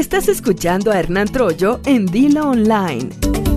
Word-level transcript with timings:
Estás 0.00 0.28
escuchando 0.28 0.90
a 0.90 0.98
Hernán 0.98 1.28
Troyo 1.28 1.78
en 1.84 2.06
Dilo 2.06 2.48
Online. 2.48 3.49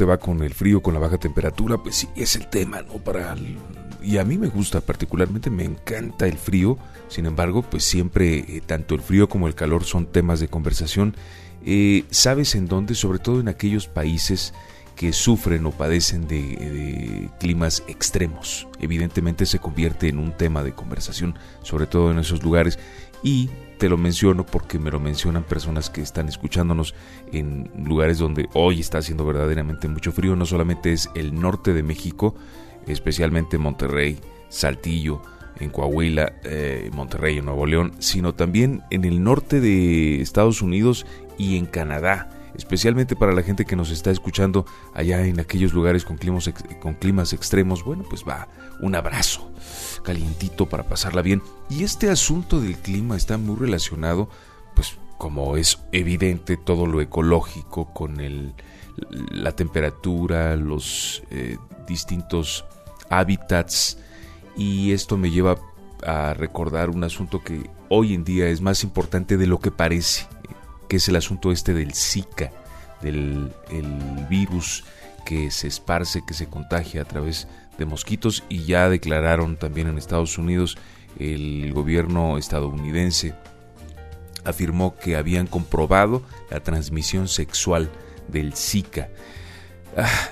Te 0.00 0.06
va 0.06 0.16
con 0.16 0.42
el 0.42 0.54
frío, 0.54 0.80
con 0.80 0.94
la 0.94 1.00
baja 1.00 1.18
temperatura? 1.18 1.76
Pues 1.76 1.96
sí, 1.96 2.08
es 2.16 2.34
el 2.34 2.48
tema, 2.48 2.80
¿no? 2.80 2.94
Para 2.94 3.36
y 4.02 4.16
a 4.16 4.24
mí 4.24 4.38
me 4.38 4.48
gusta 4.48 4.80
particularmente, 4.80 5.50
me 5.50 5.62
encanta 5.62 6.26
el 6.26 6.38
frío. 6.38 6.78
Sin 7.08 7.26
embargo, 7.26 7.60
pues 7.60 7.84
siempre 7.84 8.38
eh, 8.38 8.62
tanto 8.64 8.94
el 8.94 9.02
frío 9.02 9.28
como 9.28 9.46
el 9.46 9.54
calor 9.54 9.84
son 9.84 10.06
temas 10.06 10.40
de 10.40 10.48
conversación. 10.48 11.14
Eh, 11.66 12.04
¿Sabes 12.08 12.54
en 12.54 12.66
dónde? 12.66 12.94
Sobre 12.94 13.18
todo 13.18 13.40
en 13.40 13.48
aquellos 13.48 13.88
países 13.88 14.54
que 14.96 15.12
sufren 15.12 15.66
o 15.66 15.70
padecen 15.70 16.26
de, 16.26 17.28
climas 17.38 17.82
extremos. 17.86 18.68
Evidentemente 18.80 19.44
se 19.44 19.58
convierte 19.58 20.08
en 20.08 20.18
un 20.18 20.34
tema 20.34 20.64
de 20.64 20.72
conversación, 20.72 21.38
sobre 21.62 21.86
todo 21.86 22.10
en 22.10 22.20
esos 22.20 22.42
lugares. 22.42 22.78
Y 23.22 23.50
te 23.80 23.88
lo 23.88 23.96
menciono 23.96 24.44
porque 24.44 24.78
me 24.78 24.90
lo 24.90 25.00
mencionan 25.00 25.42
personas 25.42 25.88
que 25.88 26.02
están 26.02 26.28
escuchándonos 26.28 26.94
en 27.32 27.70
lugares 27.82 28.18
donde 28.18 28.46
hoy 28.52 28.78
está 28.78 28.98
haciendo 28.98 29.24
verdaderamente 29.24 29.88
mucho 29.88 30.12
frío. 30.12 30.36
No 30.36 30.44
solamente 30.44 30.92
es 30.92 31.08
el 31.14 31.34
norte 31.34 31.72
de 31.72 31.82
México, 31.82 32.34
especialmente 32.86 33.56
Monterrey, 33.56 34.18
Saltillo, 34.50 35.22
en 35.58 35.70
Coahuila, 35.70 36.34
eh, 36.44 36.90
Monterrey, 36.92 37.38
en 37.38 37.46
Nuevo 37.46 37.64
León, 37.64 37.92
sino 38.00 38.34
también 38.34 38.82
en 38.90 39.06
el 39.06 39.24
norte 39.24 39.60
de 39.60 40.20
Estados 40.20 40.60
Unidos 40.60 41.06
y 41.38 41.56
en 41.56 41.64
Canadá 41.64 42.28
especialmente 42.54 43.16
para 43.16 43.32
la 43.32 43.42
gente 43.42 43.64
que 43.64 43.76
nos 43.76 43.90
está 43.90 44.10
escuchando 44.10 44.66
allá 44.92 45.24
en 45.24 45.40
aquellos 45.40 45.72
lugares 45.72 46.04
con 46.04 46.18
climas, 46.18 46.52
con 46.80 46.94
climas 46.94 47.32
extremos, 47.32 47.82
bueno, 47.82 48.04
pues 48.10 48.24
va 48.28 48.48
un 48.80 48.94
abrazo 48.94 49.49
calientito 50.02 50.66
para 50.66 50.84
pasarla 50.84 51.22
bien. 51.22 51.42
Y 51.68 51.84
este 51.84 52.10
asunto 52.10 52.60
del 52.60 52.76
clima 52.76 53.16
está 53.16 53.38
muy 53.38 53.56
relacionado, 53.56 54.28
pues 54.74 54.96
como 55.18 55.56
es 55.56 55.78
evidente, 55.92 56.56
todo 56.56 56.86
lo 56.86 57.00
ecológico 57.00 57.92
con 57.92 58.20
el, 58.20 58.54
la 59.30 59.52
temperatura, 59.52 60.56
los 60.56 61.22
eh, 61.30 61.58
distintos 61.86 62.64
hábitats. 63.08 63.98
Y 64.56 64.92
esto 64.92 65.16
me 65.16 65.30
lleva 65.30 65.56
a 66.06 66.34
recordar 66.34 66.90
un 66.90 67.04
asunto 67.04 67.42
que 67.42 67.70
hoy 67.88 68.14
en 68.14 68.24
día 68.24 68.48
es 68.48 68.60
más 68.60 68.84
importante 68.84 69.36
de 69.36 69.46
lo 69.46 69.58
que 69.58 69.70
parece 69.70 70.26
que 70.90 70.96
es 70.96 71.08
el 71.08 71.14
asunto 71.14 71.52
este 71.52 71.72
del 71.72 71.94
Zika, 71.94 72.50
del 73.00 73.52
el 73.70 74.26
virus 74.28 74.84
que 75.24 75.52
se 75.52 75.68
esparce, 75.68 76.24
que 76.26 76.34
se 76.34 76.48
contagia 76.48 77.02
a 77.02 77.04
través 77.04 77.46
de 77.80 77.86
mosquitos 77.86 78.44
y 78.48 78.64
ya 78.64 78.88
declararon 78.88 79.56
también 79.56 79.88
en 79.88 79.98
Estados 79.98 80.38
Unidos 80.38 80.78
el 81.18 81.72
gobierno 81.72 82.38
estadounidense 82.38 83.34
afirmó 84.44 84.96
que 84.96 85.16
habían 85.16 85.46
comprobado 85.46 86.22
la 86.50 86.60
transmisión 86.60 87.26
sexual 87.26 87.90
del 88.28 88.54
Zika. 88.54 89.08
Ah, 89.96 90.30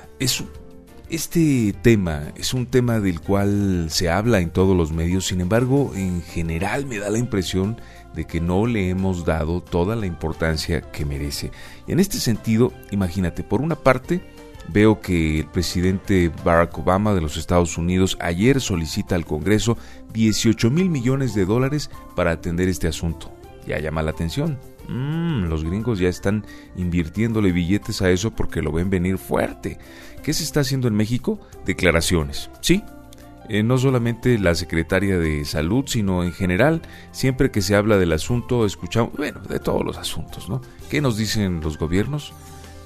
este 1.10 1.74
tema 1.82 2.32
es 2.36 2.54
un 2.54 2.66
tema 2.66 3.00
del 3.00 3.20
cual 3.20 3.86
se 3.90 4.10
habla 4.10 4.40
en 4.40 4.50
todos 4.50 4.76
los 4.76 4.92
medios, 4.92 5.26
sin 5.26 5.40
embargo, 5.40 5.92
en 5.94 6.22
general 6.22 6.86
me 6.86 6.98
da 6.98 7.10
la 7.10 7.18
impresión 7.18 7.80
de 8.14 8.26
que 8.26 8.40
no 8.40 8.66
le 8.66 8.90
hemos 8.90 9.24
dado 9.24 9.62
toda 9.62 9.96
la 9.96 10.06
importancia 10.06 10.80
que 10.80 11.04
merece. 11.04 11.50
En 11.86 12.00
este 12.00 12.18
sentido, 12.18 12.72
imagínate, 12.90 13.42
por 13.42 13.60
una 13.60 13.76
parte, 13.76 14.20
veo 14.68 15.00
que 15.00 15.40
el 15.40 15.46
presidente 15.46 16.30
Barack 16.44 16.78
Obama 16.78 17.14
de 17.14 17.20
los 17.20 17.36
Estados 17.36 17.78
Unidos 17.78 18.16
ayer 18.20 18.60
solicita 18.60 19.14
al 19.14 19.24
Congreso 19.24 19.76
18 20.12 20.70
mil 20.70 20.90
millones 20.90 21.34
de 21.34 21.46
dólares 21.46 21.90
para 22.14 22.32
atender 22.32 22.68
este 22.68 22.88
asunto. 22.88 23.32
Ya 23.66 23.78
llama 23.78 24.02
la 24.02 24.10
atención. 24.10 24.58
Mm, 24.88 25.44
los 25.44 25.64
gringos 25.64 25.98
ya 25.98 26.08
están 26.08 26.46
invirtiéndole 26.76 27.52
billetes 27.52 28.00
a 28.00 28.10
eso 28.10 28.30
porque 28.30 28.62
lo 28.62 28.72
ven 28.72 28.88
venir 28.88 29.18
fuerte. 29.18 29.78
¿Qué 30.22 30.32
se 30.32 30.44
está 30.44 30.60
haciendo 30.60 30.88
en 30.88 30.94
México? 30.94 31.38
Declaraciones. 31.66 32.50
Sí, 32.60 32.82
eh, 33.48 33.62
no 33.62 33.78
solamente 33.78 34.38
la 34.38 34.54
secretaria 34.54 35.18
de 35.18 35.44
salud, 35.46 35.84
sino 35.86 36.22
en 36.22 36.32
general, 36.32 36.82
siempre 37.12 37.50
que 37.50 37.62
se 37.62 37.74
habla 37.74 37.96
del 37.96 38.12
asunto, 38.12 38.66
escuchamos, 38.66 39.12
bueno, 39.16 39.40
de 39.40 39.58
todos 39.58 39.84
los 39.84 39.96
asuntos, 39.96 40.50
¿no? 40.50 40.60
¿Qué 40.90 41.00
nos 41.00 41.16
dicen 41.16 41.60
los 41.62 41.78
gobiernos? 41.78 42.34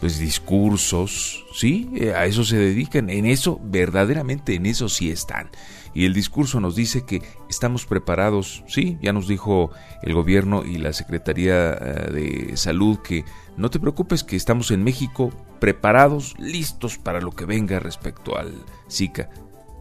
Pues 0.03 0.19
discursos, 0.19 1.45
¿sí? 1.55 1.89
Eh, 1.95 2.13
a 2.13 2.27
eso 2.27 2.43
se 2.43 2.57
dedican, 2.57 3.09
en 3.09 3.25
eso, 3.25 3.61
verdaderamente 3.63 4.57
en 4.57 4.67
eso 4.67 4.89
sí 4.89 5.13
están. 5.13 5.49
Y 5.95 6.07
el 6.07 6.13
discurso 6.13 6.59
nos 6.59 6.75
dice 6.75 7.05
que 7.07 7.23
estamos 7.49 7.87
preparados, 7.87 8.65
sí, 8.67 8.99
ya 9.01 9.13
nos 9.13 9.29
dijo 9.29 9.71
el 10.03 10.13
gobierno 10.13 10.65
y 10.65 10.79
la 10.79 10.93
Secretaría 10.93 11.75
eh, 11.75 12.11
de 12.11 12.57
Salud 12.57 12.99
que 12.99 13.25
no 13.57 13.71
te 13.71 13.79
preocupes 13.79 14.25
que 14.25 14.35
estamos 14.35 14.73
en 14.73 14.83
México 14.83 15.33
preparados, 15.61 16.35
listos 16.37 16.99
para 16.99 17.21
lo 17.21 17.31
que 17.31 17.45
venga 17.45 17.79
respecto 17.79 18.37
al 18.37 18.53
Zika. 18.91 19.31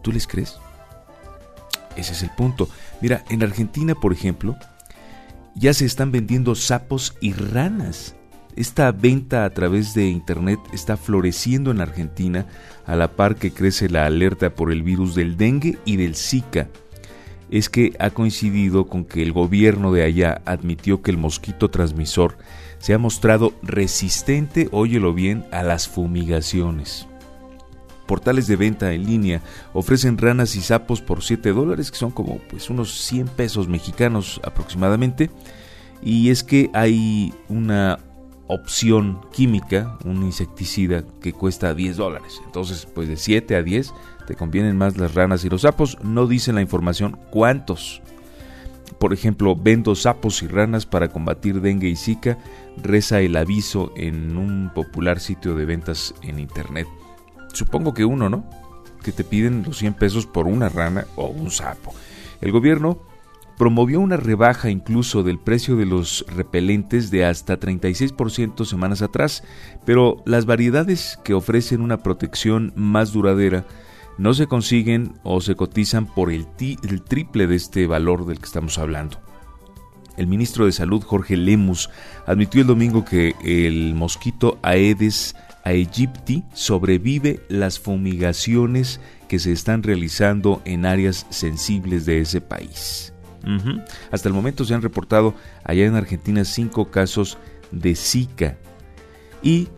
¿Tú 0.04 0.12
les 0.12 0.28
crees? 0.28 0.56
Ese 1.96 2.12
es 2.12 2.22
el 2.22 2.30
punto. 2.30 2.68
Mira, 3.00 3.24
en 3.28 3.42
Argentina, 3.42 3.96
por 3.96 4.12
ejemplo, 4.12 4.56
ya 5.56 5.74
se 5.74 5.84
están 5.84 6.12
vendiendo 6.12 6.54
sapos 6.54 7.16
y 7.20 7.32
ranas. 7.32 8.14
Esta 8.54 8.92
venta 8.92 9.44
a 9.44 9.50
través 9.50 9.94
de 9.94 10.08
Internet 10.08 10.60
está 10.72 10.96
floreciendo 10.96 11.70
en 11.70 11.80
Argentina 11.80 12.46
a 12.84 12.96
la 12.96 13.12
par 13.12 13.36
que 13.36 13.52
crece 13.52 13.88
la 13.88 14.04
alerta 14.04 14.54
por 14.54 14.70
el 14.70 14.82
virus 14.82 15.14
del 15.14 15.36
dengue 15.36 15.78
y 15.84 15.96
del 15.96 16.14
Zika. 16.14 16.68
Es 17.50 17.68
que 17.68 17.94
ha 17.98 18.10
coincidido 18.10 18.86
con 18.86 19.04
que 19.04 19.22
el 19.22 19.32
gobierno 19.32 19.92
de 19.92 20.04
allá 20.04 20.42
admitió 20.44 21.02
que 21.02 21.10
el 21.10 21.18
mosquito 21.18 21.70
transmisor 21.70 22.36
se 22.78 22.94
ha 22.94 22.98
mostrado 22.98 23.54
resistente, 23.62 24.68
óyelo 24.72 25.14
bien, 25.14 25.44
a 25.50 25.62
las 25.62 25.88
fumigaciones 25.88 27.06
portales 28.12 28.46
de 28.46 28.56
venta 28.56 28.92
en 28.92 29.06
línea 29.06 29.40
ofrecen 29.72 30.18
ranas 30.18 30.54
y 30.56 30.60
sapos 30.60 31.00
por 31.00 31.22
7 31.22 31.50
dólares, 31.52 31.90
que 31.90 31.96
son 31.96 32.10
como 32.10 32.36
pues 32.50 32.68
unos 32.68 32.92
100 33.00 33.28
pesos 33.28 33.68
mexicanos 33.68 34.38
aproximadamente. 34.44 35.30
Y 36.02 36.28
es 36.28 36.42
que 36.42 36.68
hay 36.74 37.32
una 37.48 37.98
opción 38.52 39.20
química, 39.32 39.98
un 40.04 40.22
insecticida 40.22 41.04
que 41.20 41.32
cuesta 41.32 41.74
10 41.74 41.96
dólares. 41.96 42.40
Entonces, 42.44 42.86
pues 42.94 43.08
de 43.08 43.16
7 43.16 43.56
a 43.56 43.62
10 43.62 43.92
te 44.26 44.34
convienen 44.34 44.76
más 44.76 44.96
las 44.96 45.14
ranas 45.14 45.44
y 45.44 45.48
los 45.48 45.62
sapos. 45.62 45.98
No 46.02 46.26
dicen 46.26 46.54
la 46.54 46.62
información 46.62 47.18
cuántos. 47.30 48.02
Por 48.98 49.12
ejemplo, 49.12 49.56
vendo 49.56 49.94
sapos 49.94 50.42
y 50.42 50.46
ranas 50.46 50.86
para 50.86 51.08
combatir 51.08 51.60
dengue 51.60 51.88
y 51.88 51.96
zika, 51.96 52.38
reza 52.82 53.20
el 53.20 53.36
aviso 53.36 53.92
en 53.96 54.36
un 54.36 54.70
popular 54.74 55.18
sitio 55.18 55.54
de 55.54 55.64
ventas 55.64 56.14
en 56.22 56.38
internet 56.38 56.86
supongo 57.52 57.94
que 57.94 58.04
uno, 58.04 58.28
¿no? 58.28 58.44
Que 59.02 59.12
te 59.12 59.24
piden 59.24 59.62
los 59.66 59.78
100 59.78 59.94
pesos 59.94 60.26
por 60.26 60.46
una 60.46 60.68
rana 60.68 61.06
o 61.16 61.26
un 61.28 61.50
sapo. 61.50 61.94
El 62.40 62.52
gobierno 62.52 62.98
promovió 63.62 64.00
una 64.00 64.16
rebaja 64.16 64.70
incluso 64.70 65.22
del 65.22 65.38
precio 65.38 65.76
de 65.76 65.86
los 65.86 66.26
repelentes 66.26 67.12
de 67.12 67.24
hasta 67.24 67.60
36% 67.60 68.64
semanas 68.64 69.02
atrás, 69.02 69.44
pero 69.86 70.20
las 70.26 70.46
variedades 70.46 71.16
que 71.22 71.32
ofrecen 71.32 71.80
una 71.80 71.98
protección 71.98 72.72
más 72.74 73.12
duradera 73.12 73.64
no 74.18 74.34
se 74.34 74.48
consiguen 74.48 75.12
o 75.22 75.40
se 75.40 75.54
cotizan 75.54 76.06
por 76.06 76.32
el, 76.32 76.48
el 76.58 77.02
triple 77.02 77.46
de 77.46 77.54
este 77.54 77.86
valor 77.86 78.26
del 78.26 78.40
que 78.40 78.46
estamos 78.46 78.78
hablando. 78.78 79.20
El 80.16 80.26
ministro 80.26 80.66
de 80.66 80.72
Salud, 80.72 81.00
Jorge 81.04 81.36
Lemus, 81.36 81.88
admitió 82.26 82.62
el 82.62 82.66
domingo 82.66 83.04
que 83.04 83.36
el 83.44 83.94
mosquito 83.94 84.58
Aedes 84.62 85.36
aegypti 85.62 86.42
sobrevive 86.52 87.38
las 87.48 87.78
fumigaciones 87.78 88.98
que 89.28 89.38
se 89.38 89.52
están 89.52 89.84
realizando 89.84 90.62
en 90.64 90.84
áreas 90.84 91.28
sensibles 91.30 92.06
de 92.06 92.22
ese 92.22 92.40
país. 92.40 93.12
Hasta 94.10 94.28
el 94.28 94.34
momento 94.34 94.64
se 94.64 94.74
han 94.74 94.82
reportado 94.82 95.34
allá 95.64 95.84
en 95.86 95.94
Argentina 95.94 96.44
cinco 96.44 96.90
casos 96.90 97.38
de 97.70 97.94
Zika. 97.94 98.56
Y 99.42 99.68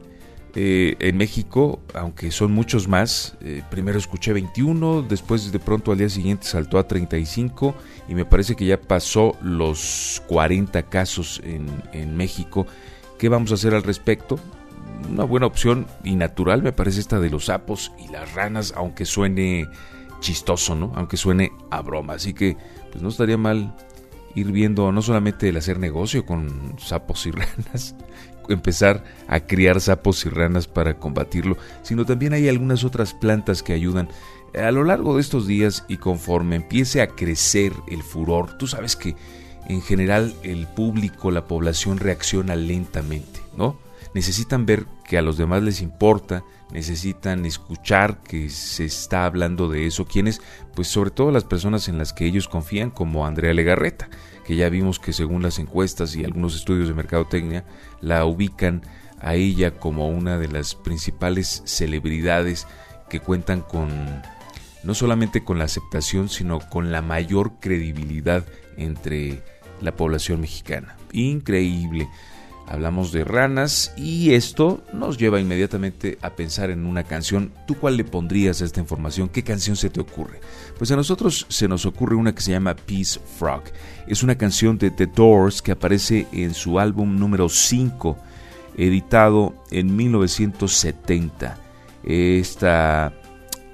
eh, 0.56 0.94
en 1.00 1.16
México, 1.16 1.80
aunque 1.94 2.30
son 2.30 2.52
muchos 2.52 2.86
más, 2.86 3.36
eh, 3.40 3.62
primero 3.70 3.98
escuché 3.98 4.32
21, 4.32 5.02
después 5.02 5.50
de 5.50 5.58
pronto 5.58 5.90
al 5.90 5.98
día 5.98 6.08
siguiente 6.08 6.46
saltó 6.46 6.78
a 6.78 6.86
35 6.86 7.74
y 8.08 8.14
me 8.14 8.24
parece 8.24 8.54
que 8.54 8.64
ya 8.64 8.80
pasó 8.80 9.36
los 9.42 10.22
40 10.28 10.84
casos 10.84 11.42
en, 11.44 12.16
México 12.16 12.66
¿Qué 13.18 13.28
vamos 13.28 13.50
a 13.50 13.54
hacer 13.54 13.74
al 13.74 13.82
respecto? 13.82 14.38
Una 15.10 15.24
buena 15.24 15.46
opción 15.46 15.86
y 16.04 16.14
natural 16.14 16.62
me 16.62 16.72
parece 16.72 17.00
esta 17.00 17.18
de 17.18 17.30
los 17.30 17.46
sapos 17.46 17.90
y 17.98 18.08
las 18.08 18.34
ranas, 18.34 18.74
aunque 18.76 19.06
suene 19.06 19.66
chistoso, 20.20 20.74
¿no? 20.74 20.92
Aunque 20.94 21.16
suene 21.16 21.52
a 21.70 21.80
broma. 21.80 22.14
Así 22.14 22.32
que, 22.32 22.56
pues 22.94 23.02
no 23.02 23.08
estaría 23.08 23.36
mal 23.36 23.74
ir 24.36 24.52
viendo 24.52 24.92
no 24.92 25.02
solamente 25.02 25.48
el 25.48 25.56
hacer 25.56 25.80
negocio 25.80 26.24
con 26.24 26.76
sapos 26.78 27.26
y 27.26 27.32
ranas, 27.32 27.96
empezar 28.48 29.02
a 29.26 29.40
criar 29.40 29.80
sapos 29.80 30.24
y 30.24 30.28
ranas 30.28 30.68
para 30.68 30.96
combatirlo, 30.96 31.56
sino 31.82 32.04
también 32.04 32.34
hay 32.34 32.48
algunas 32.48 32.84
otras 32.84 33.12
plantas 33.12 33.64
que 33.64 33.72
ayudan. 33.72 34.08
A 34.56 34.70
lo 34.70 34.84
largo 34.84 35.16
de 35.16 35.22
estos 35.22 35.48
días 35.48 35.84
y 35.88 35.96
conforme 35.96 36.54
empiece 36.54 37.02
a 37.02 37.08
crecer 37.08 37.72
el 37.88 38.04
furor, 38.04 38.56
tú 38.58 38.68
sabes 38.68 38.94
que 38.94 39.16
en 39.66 39.82
general 39.82 40.32
el 40.44 40.68
público, 40.68 41.32
la 41.32 41.48
población 41.48 41.98
reacciona 41.98 42.54
lentamente, 42.54 43.40
¿no? 43.56 43.76
Necesitan 44.14 44.64
ver 44.64 44.86
que 45.04 45.18
a 45.18 45.22
los 45.22 45.36
demás 45.36 45.62
les 45.62 45.80
importa, 45.80 46.44
necesitan 46.70 47.44
escuchar 47.44 48.22
que 48.22 48.48
se 48.48 48.84
está 48.84 49.26
hablando 49.26 49.68
de 49.68 49.86
eso. 49.86 50.06
¿Quiénes? 50.06 50.40
Pues 50.74 50.86
sobre 50.86 51.10
todo 51.10 51.32
las 51.32 51.44
personas 51.44 51.88
en 51.88 51.98
las 51.98 52.12
que 52.12 52.24
ellos 52.24 52.46
confían, 52.46 52.90
como 52.90 53.26
Andrea 53.26 53.52
Legarreta, 53.52 54.08
que 54.46 54.54
ya 54.54 54.68
vimos 54.68 55.00
que 55.00 55.12
según 55.12 55.42
las 55.42 55.58
encuestas 55.58 56.14
y 56.14 56.24
algunos 56.24 56.54
estudios 56.54 56.86
de 56.86 56.94
mercadotecnia, 56.94 57.64
la 58.00 58.24
ubican 58.24 58.82
a 59.20 59.34
ella 59.34 59.72
como 59.72 60.08
una 60.08 60.38
de 60.38 60.48
las 60.48 60.76
principales 60.76 61.62
celebridades 61.64 62.68
que 63.08 63.20
cuentan 63.20 63.62
con 63.62 63.88
no 64.84 64.94
solamente 64.94 65.42
con 65.42 65.58
la 65.58 65.64
aceptación, 65.64 66.28
sino 66.28 66.60
con 66.60 66.92
la 66.92 67.02
mayor 67.02 67.54
credibilidad 67.58 68.44
entre 68.76 69.42
la 69.80 69.96
población 69.96 70.40
mexicana. 70.42 70.96
Increíble 71.12 72.08
hablamos 72.66 73.12
de 73.12 73.24
ranas 73.24 73.92
y 73.96 74.32
esto 74.32 74.82
nos 74.92 75.18
lleva 75.18 75.40
inmediatamente 75.40 76.18
a 76.22 76.30
pensar 76.30 76.70
en 76.70 76.86
una 76.86 77.04
canción. 77.04 77.52
¿Tú 77.66 77.76
cuál 77.76 77.96
le 77.96 78.04
pondrías 78.04 78.62
a 78.62 78.64
esta 78.64 78.80
información? 78.80 79.28
¿Qué 79.28 79.42
canción 79.42 79.76
se 79.76 79.90
te 79.90 80.00
ocurre? 80.00 80.40
Pues 80.78 80.90
a 80.90 80.96
nosotros 80.96 81.46
se 81.48 81.68
nos 81.68 81.86
ocurre 81.86 82.16
una 82.16 82.34
que 82.34 82.42
se 82.42 82.52
llama 82.52 82.74
Peace 82.74 83.20
Frog. 83.38 83.62
Es 84.06 84.22
una 84.22 84.36
canción 84.36 84.78
de 84.78 84.90
The 84.90 85.06
Doors 85.06 85.62
que 85.62 85.72
aparece 85.72 86.26
en 86.32 86.54
su 86.54 86.78
álbum 86.78 87.18
número 87.18 87.48
5, 87.48 88.16
editado 88.76 89.54
en 89.70 89.94
1970. 89.94 91.58
Esta 92.02 93.12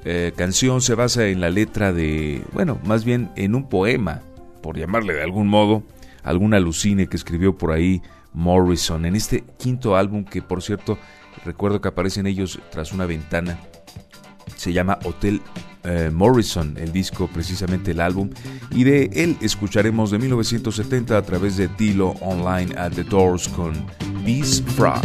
eh, 0.05 0.33
canción 0.37 0.81
se 0.81 0.95
basa 0.95 1.27
en 1.27 1.41
la 1.41 1.51
letra 1.51 1.93
de, 1.93 2.43
bueno, 2.53 2.79
más 2.85 3.05
bien 3.05 3.31
en 3.37 3.55
un 3.55 3.69
poema, 3.69 4.23
por 4.63 4.79
llamarle 4.79 5.15
de 5.15 5.23
algún 5.23 5.49
modo, 5.49 5.83
alguna 6.23 6.59
alucine 6.59 7.07
que 7.07 7.17
escribió 7.17 7.57
por 7.57 7.73
ahí 7.73 8.03
Morrison, 8.33 9.05
en 9.05 9.17
este 9.17 9.45
quinto 9.59 9.97
álbum 9.97 10.25
que 10.25 10.43
por 10.43 10.63
cierto 10.63 10.99
recuerdo 11.45 11.81
que 11.81 11.89
aparecen 11.89 12.27
ellos 12.27 12.59
tras 12.71 12.93
una 12.93 13.07
ventana, 13.07 13.59
se 14.57 14.73
llama 14.73 14.99
Hotel 15.05 15.41
eh, 15.85 16.11
Morrison, 16.13 16.77
el 16.77 16.93
disco 16.93 17.29
precisamente 17.33 17.93
el 17.93 18.01
álbum, 18.01 18.31
y 18.71 18.85
de 18.85 19.11
él 19.15 19.37
escucharemos 19.41 20.11
de 20.11 20.19
1970 20.19 21.17
a 21.17 21.23
través 21.23 21.57
de 21.57 21.69
Dilo 21.69 22.11
Online 22.21 22.77
at 22.79 22.93
the 22.93 23.05
Doors 23.05 23.49
con 23.49 23.73
Beast 24.25 24.69
Frog. 24.71 25.01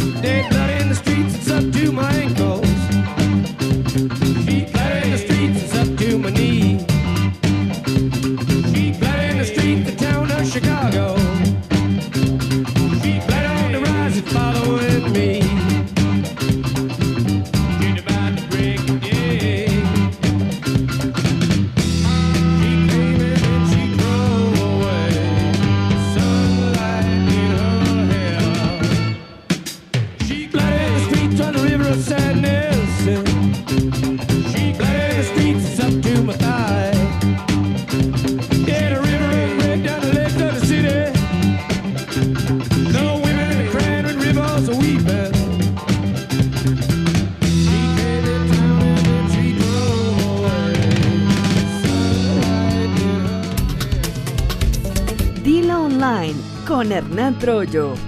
Troyo. 57.39 58.04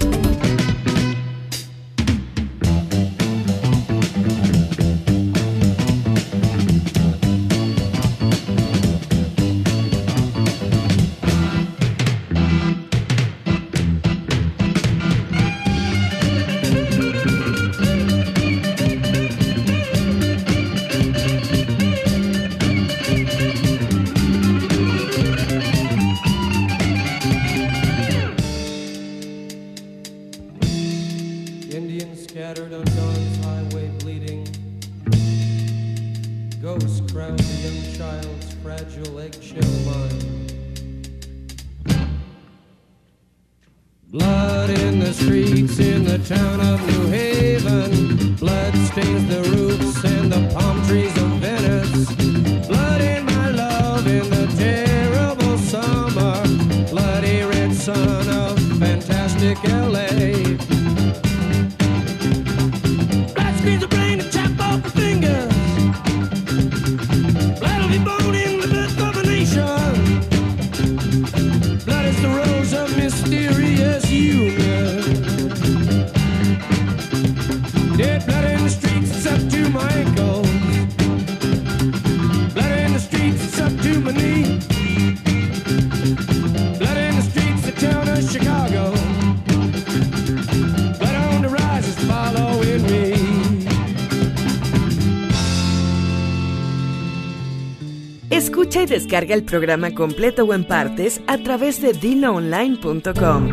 Descarga 98.89 99.35
el 99.35 99.43
programa 99.43 99.93
completo 99.93 100.45
o 100.45 100.53
en 100.53 100.65
partes 100.65 101.21
a 101.27 101.37
través 101.37 101.81
de 101.81 101.93
diloonline.com. 101.93 103.49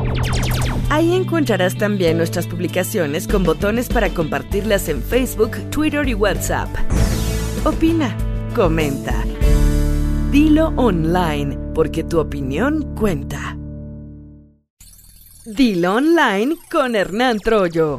Ahí 0.90 1.14
encontrarás 1.14 1.76
también 1.76 2.18
nuestras 2.18 2.46
publicaciones 2.46 3.26
con 3.26 3.42
botones 3.42 3.88
para 3.88 4.10
compartirlas 4.10 4.88
en 4.88 5.02
Facebook, 5.02 5.52
Twitter 5.70 6.08
y 6.08 6.14
WhatsApp. 6.14 6.68
Opina, 7.64 8.16
comenta. 8.54 9.24
Dilo 10.30 10.72
online, 10.76 11.58
porque 11.74 12.04
tu 12.04 12.18
opinión 12.18 12.94
cuenta. 12.94 13.56
Dilo 15.44 15.96
online 15.96 16.56
con 16.70 16.96
Hernán 16.96 17.38
Troyo. 17.38 17.98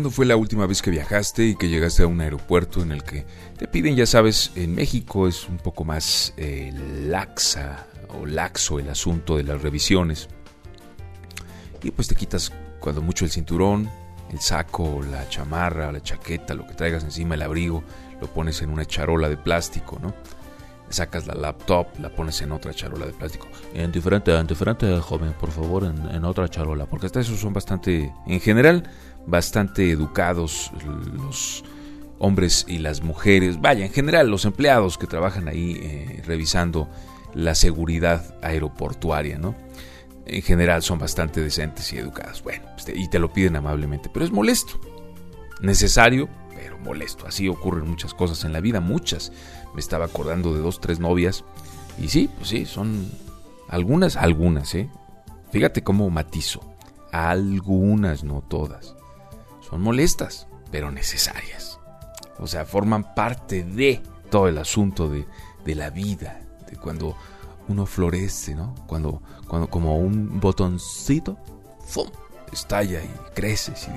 ¿Cuándo 0.00 0.16
fue 0.16 0.24
la 0.24 0.36
última 0.36 0.64
vez 0.64 0.80
que 0.80 0.90
viajaste 0.90 1.44
y 1.44 1.56
que 1.56 1.68
llegaste 1.68 2.04
a 2.04 2.06
un 2.06 2.22
aeropuerto 2.22 2.80
en 2.80 2.90
el 2.90 3.04
que 3.04 3.26
te 3.58 3.68
piden, 3.68 3.96
ya 3.96 4.06
sabes, 4.06 4.50
en 4.54 4.74
México 4.74 5.28
es 5.28 5.46
un 5.46 5.58
poco 5.58 5.84
más 5.84 6.32
eh, 6.38 6.72
laxa 7.06 7.86
o 8.08 8.24
laxo 8.24 8.78
el 8.78 8.88
asunto 8.88 9.36
de 9.36 9.42
las 9.42 9.60
revisiones? 9.60 10.30
Y 11.82 11.90
pues 11.90 12.08
te 12.08 12.14
quitas 12.14 12.50
cuando 12.80 13.02
mucho 13.02 13.26
el 13.26 13.30
cinturón, 13.30 13.90
el 14.32 14.40
saco, 14.40 15.02
la 15.02 15.28
chamarra, 15.28 15.92
la 15.92 16.02
chaqueta, 16.02 16.54
lo 16.54 16.66
que 16.66 16.72
traigas 16.72 17.04
encima, 17.04 17.34
el 17.34 17.42
abrigo, 17.42 17.84
lo 18.22 18.32
pones 18.32 18.62
en 18.62 18.70
una 18.70 18.86
charola 18.86 19.28
de 19.28 19.36
plástico, 19.36 19.98
¿no? 20.00 20.14
Sacas 20.88 21.26
la 21.26 21.34
laptop, 21.34 21.88
la 22.00 22.08
pones 22.08 22.40
en 22.40 22.52
otra 22.52 22.72
charola 22.72 23.04
de 23.04 23.12
plástico. 23.12 23.48
En 23.74 23.92
diferente, 23.92 24.34
en 24.34 24.46
diferente, 24.46 24.98
joven, 25.00 25.34
por 25.38 25.50
favor, 25.50 25.84
en, 25.84 26.24
otra 26.24 26.48
charola. 26.48 26.86
Porque 26.86 27.04
hasta 27.04 27.20
esos 27.20 27.38
son 27.38 27.52
bastante, 27.52 28.12
en 28.26 28.40
general, 28.40 28.90
bastante 29.26 29.90
educados 29.90 30.70
los 31.12 31.64
hombres 32.18 32.66
y 32.68 32.78
las 32.78 33.02
mujeres, 33.02 33.60
vaya, 33.60 33.86
en 33.86 33.92
general 33.92 34.28
los 34.28 34.44
empleados 34.44 34.98
que 34.98 35.06
trabajan 35.06 35.48
ahí 35.48 35.78
eh, 35.80 36.22
revisando 36.26 36.88
la 37.32 37.54
seguridad 37.54 38.36
aeroportuaria, 38.42 39.38
¿no? 39.38 39.54
En 40.26 40.42
general 40.42 40.82
son 40.82 40.98
bastante 40.98 41.40
decentes 41.40 41.92
y 41.92 41.98
educados, 41.98 42.42
bueno, 42.42 42.64
pues 42.74 42.94
y 42.94 43.08
te 43.08 43.18
lo 43.18 43.32
piden 43.32 43.56
amablemente, 43.56 44.10
pero 44.12 44.24
es 44.24 44.30
molesto, 44.30 44.78
necesario, 45.62 46.28
pero 46.54 46.78
molesto. 46.78 47.26
Así 47.26 47.48
ocurren 47.48 47.88
muchas 47.88 48.12
cosas 48.12 48.44
en 48.44 48.52
la 48.52 48.60
vida, 48.60 48.80
muchas. 48.80 49.32
Me 49.74 49.80
estaba 49.80 50.04
acordando 50.04 50.54
de 50.54 50.60
dos, 50.60 50.80
tres 50.80 51.00
novias, 51.00 51.42
y 51.98 52.08
sí, 52.08 52.28
pues 52.36 52.50
sí, 52.50 52.66
son 52.66 53.10
algunas, 53.68 54.16
algunas, 54.16 54.74
¿eh? 54.74 54.90
Fíjate 55.52 55.82
cómo 55.82 56.10
matizo, 56.10 56.60
algunas, 57.12 58.24
no 58.24 58.42
todas 58.42 58.99
son 59.70 59.80
molestas, 59.80 60.48
pero 60.70 60.90
necesarias. 60.90 61.78
O 62.38 62.46
sea, 62.46 62.64
forman 62.64 63.14
parte 63.14 63.62
de 63.62 64.02
todo 64.30 64.48
el 64.48 64.58
asunto 64.58 65.08
de, 65.08 65.26
la 65.74 65.90
vida, 65.90 66.40
de 66.68 66.76
cuando 66.76 67.16
uno 67.68 67.86
florece, 67.86 68.56
¿no? 68.56 68.74
Cuando, 68.88 69.22
cuando 69.46 69.70
como 69.70 69.98
un 69.98 70.40
botoncito, 70.40 71.38
¡fum! 71.86 72.08
estalla 72.52 73.00
y 73.00 73.10
creces 73.32 73.86
y 73.86 73.90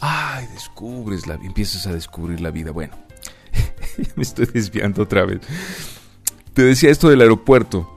ay, 0.00 0.46
descubres 0.48 1.26
la 1.26 1.34
empiezas 1.36 1.86
a 1.86 1.92
descubrir 1.92 2.40
la 2.40 2.50
vida. 2.50 2.70
Bueno, 2.70 2.94
me 4.16 4.22
estoy 4.22 4.46
desviando 4.46 5.04
otra 5.04 5.24
vez. 5.24 5.40
Te 6.52 6.62
decía 6.62 6.90
esto 6.90 7.08
del 7.08 7.22
aeropuerto 7.22 7.88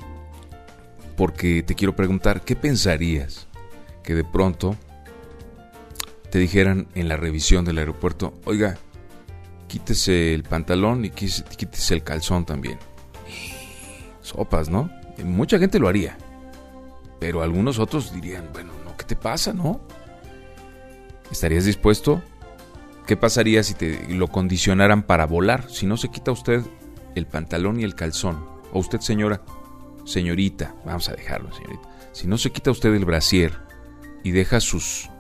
porque 1.17 1.63
te 1.63 1.75
quiero 1.75 1.95
preguntar, 1.95 2.41
¿qué 2.41 2.55
pensarías 2.55 3.47
que 4.03 4.15
de 4.15 4.23
pronto 4.23 4.77
te 6.31 6.39
dijeran 6.39 6.87
en 6.95 7.09
la 7.09 7.17
revisión 7.17 7.65
del 7.65 7.77
aeropuerto, 7.77 8.33
oiga, 8.45 8.77
quítese 9.67 10.33
el 10.33 10.43
pantalón 10.43 11.03
y 11.03 11.09
quítese 11.09 11.93
el 11.93 12.03
calzón 12.03 12.45
también. 12.45 12.79
Sopas, 14.21 14.69
¿no? 14.69 14.89
Mucha 15.23 15.59
gente 15.59 15.77
lo 15.77 15.89
haría. 15.89 16.17
Pero 17.19 17.43
algunos 17.43 17.79
otros 17.79 18.13
dirían, 18.13 18.49
bueno, 18.53 18.71
no, 18.85 18.95
¿qué 18.95 19.03
te 19.03 19.15
pasa, 19.17 19.51
no? 19.51 19.81
¿Estarías 21.29 21.65
dispuesto? 21.65 22.23
¿Qué 23.05 23.17
pasaría 23.17 23.61
si 23.61 23.73
te 23.73 24.07
lo 24.07 24.29
condicionaran 24.29 25.03
para 25.03 25.25
volar? 25.25 25.69
Si 25.69 25.85
no 25.85 25.97
se 25.97 26.09
quita 26.09 26.31
usted 26.31 26.61
el 27.13 27.27
pantalón 27.27 27.79
y 27.79 27.83
el 27.83 27.93
calzón. 27.93 28.45
O 28.71 28.79
usted, 28.79 29.01
señora, 29.01 29.41
señorita, 30.05 30.75
vamos 30.85 31.09
a 31.09 31.13
dejarlo, 31.13 31.53
señorita. 31.53 31.89
Si 32.13 32.25
no 32.25 32.37
se 32.37 32.51
quita 32.51 32.71
usted 32.71 32.93
el 32.95 33.03
brasier 33.03 33.59
y 34.23 34.31
deja 34.31 34.61
sus 34.61 35.10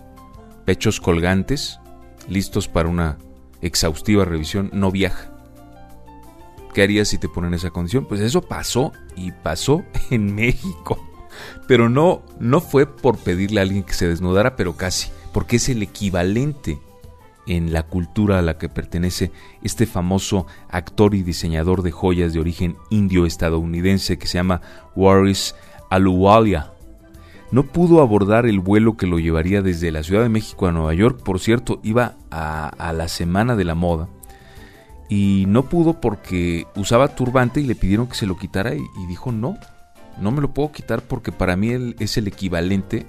pechos 0.65 0.99
colgantes, 0.99 1.79
listos 2.27 2.67
para 2.67 2.89
una 2.89 3.17
exhaustiva 3.61 4.25
revisión, 4.25 4.69
no 4.73 4.91
viaja. 4.91 5.31
¿Qué 6.73 6.83
harías 6.83 7.09
si 7.09 7.17
te 7.17 7.27
ponen 7.27 7.53
esa 7.53 7.71
condición? 7.71 8.05
Pues 8.05 8.21
eso 8.21 8.41
pasó 8.41 8.93
y 9.15 9.31
pasó 9.31 9.83
en 10.09 10.33
México. 10.33 10.99
Pero 11.67 11.89
no, 11.89 12.23
no 12.39 12.61
fue 12.61 12.85
por 12.85 13.17
pedirle 13.17 13.59
a 13.59 13.63
alguien 13.63 13.83
que 13.83 13.93
se 13.93 14.07
desnudara, 14.07 14.55
pero 14.55 14.75
casi, 14.75 15.09
porque 15.33 15.57
es 15.57 15.69
el 15.69 15.81
equivalente 15.81 16.79
en 17.47 17.73
la 17.73 17.83
cultura 17.83 18.39
a 18.39 18.41
la 18.41 18.57
que 18.57 18.69
pertenece 18.69 19.31
este 19.63 19.85
famoso 19.85 20.45
actor 20.69 21.15
y 21.15 21.23
diseñador 21.23 21.81
de 21.81 21.91
joyas 21.91 22.33
de 22.33 22.39
origen 22.39 22.77
indio-estadounidense 22.89 24.17
que 24.17 24.27
se 24.27 24.37
llama 24.37 24.61
Waris 24.95 25.55
Aluwalia 25.89 26.71
no 27.51 27.63
pudo 27.63 28.01
abordar 28.01 28.45
el 28.45 28.59
vuelo 28.59 28.95
que 28.95 29.07
lo 29.07 29.19
llevaría 29.19 29.61
desde 29.61 29.91
la 29.91 30.03
Ciudad 30.03 30.23
de 30.23 30.29
México 30.29 30.67
a 30.67 30.71
Nueva 30.71 30.93
York. 30.93 31.21
Por 31.21 31.39
cierto, 31.39 31.81
iba 31.83 32.15
a, 32.31 32.93
la 32.95 33.07
Semana 33.09 33.57
de 33.57 33.65
la 33.65 33.75
Moda. 33.75 34.07
Y 35.09 35.43
no 35.49 35.65
pudo 35.65 35.99
porque 35.99 36.65
usaba 36.77 37.09
turbante 37.09 37.59
y 37.59 37.65
le 37.65 37.75
pidieron 37.75 38.07
que 38.07 38.15
se 38.15 38.25
lo 38.25 38.37
quitara 38.37 38.73
y, 38.73 38.81
dijo 39.09 39.33
no, 39.33 39.57
no 40.21 40.31
me 40.31 40.39
lo 40.39 40.53
puedo 40.53 40.71
quitar 40.71 41.01
porque 41.01 41.33
para 41.33 41.57
mí 41.57 41.71
él 41.71 41.97
es 41.99 42.15
el 42.15 42.27
equivalente 42.27 43.05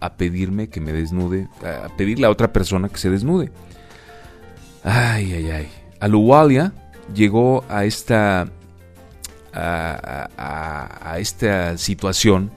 a 0.00 0.14
pedirme 0.14 0.68
que 0.68 0.80
me 0.80 0.92
desnude, 0.92 1.46
a 1.62 1.88
pedirle 1.96 2.26
a 2.26 2.30
otra 2.30 2.52
persona 2.52 2.88
que 2.88 2.98
se 2.98 3.10
desnude. 3.10 3.52
Ay, 4.82 5.32
ay, 5.32 5.50
ay. 5.50 5.68
Aluwalia 6.00 6.72
llegó 7.14 7.64
a 7.68 7.84
esta, 7.84 8.48
a 9.52 11.16
esta 11.18 11.78
situación 11.78 12.50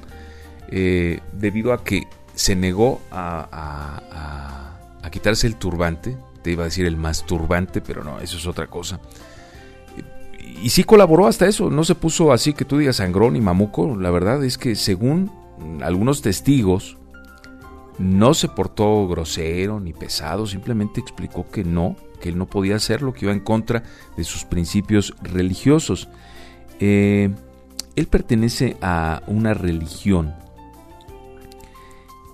eh, 0.75 1.20
debido 1.32 1.72
a 1.72 1.84
que 1.84 2.08
se 2.34 2.56
negó 2.56 3.00
a, 3.12 4.72
quitarse 5.12 5.46
el 5.46 5.58
turbante, 5.58 6.18
te 6.42 6.50
iba 6.50 6.63
a 6.63 6.65
decir 6.65 6.88
el 6.88 6.98
más 6.98 7.27
turbante, 7.27 7.80
pero 7.80 8.03
no, 8.03 8.20
eso 8.20 8.38
es 8.38 8.48
otra 8.48 8.65
cosa. 8.65 9.00
Y, 10.63 10.70
sí 10.70 10.84
colaboró 10.84 11.27
hasta 11.27 11.46
eso, 11.46 11.70
no 11.70 11.84
se 11.84 11.94
puso 11.94 12.34
así 12.34 12.53
que 12.53 12.65
tú 12.65 12.80
digas 12.80 12.96
sangrón 12.96 13.36
y 13.36 13.42
mamuco, 13.42 13.96
la 13.96 14.10
verdad 14.10 14.44
es 14.44 14.58
que 14.58 14.75
según 14.75 15.32
algunos 15.84 16.24
testigos, 16.24 16.98
no 18.00 18.34
se 18.34 18.50
portó 18.50 19.08
grosero 19.08 19.80
ni 19.80 19.94
pesado, 19.94 20.48
simplemente 20.48 21.00
explicó 21.00 21.48
que 21.51 21.63
no, 21.63 21.96
que 22.20 22.30
él 22.30 22.38
no 22.39 22.48
podía 22.48 22.77
hacerlo, 22.77 23.13
que 23.13 23.25
iba 23.25 23.34
en 23.34 23.42
contra 23.42 23.84
de 24.18 24.24
sus 24.24 24.44
principios 24.44 25.13
religiosos. 25.22 26.10
Eh, 26.80 27.30
él 27.96 28.08
pertenece 28.08 28.75
a 28.82 29.22
una 29.27 29.53
religión 29.53 30.34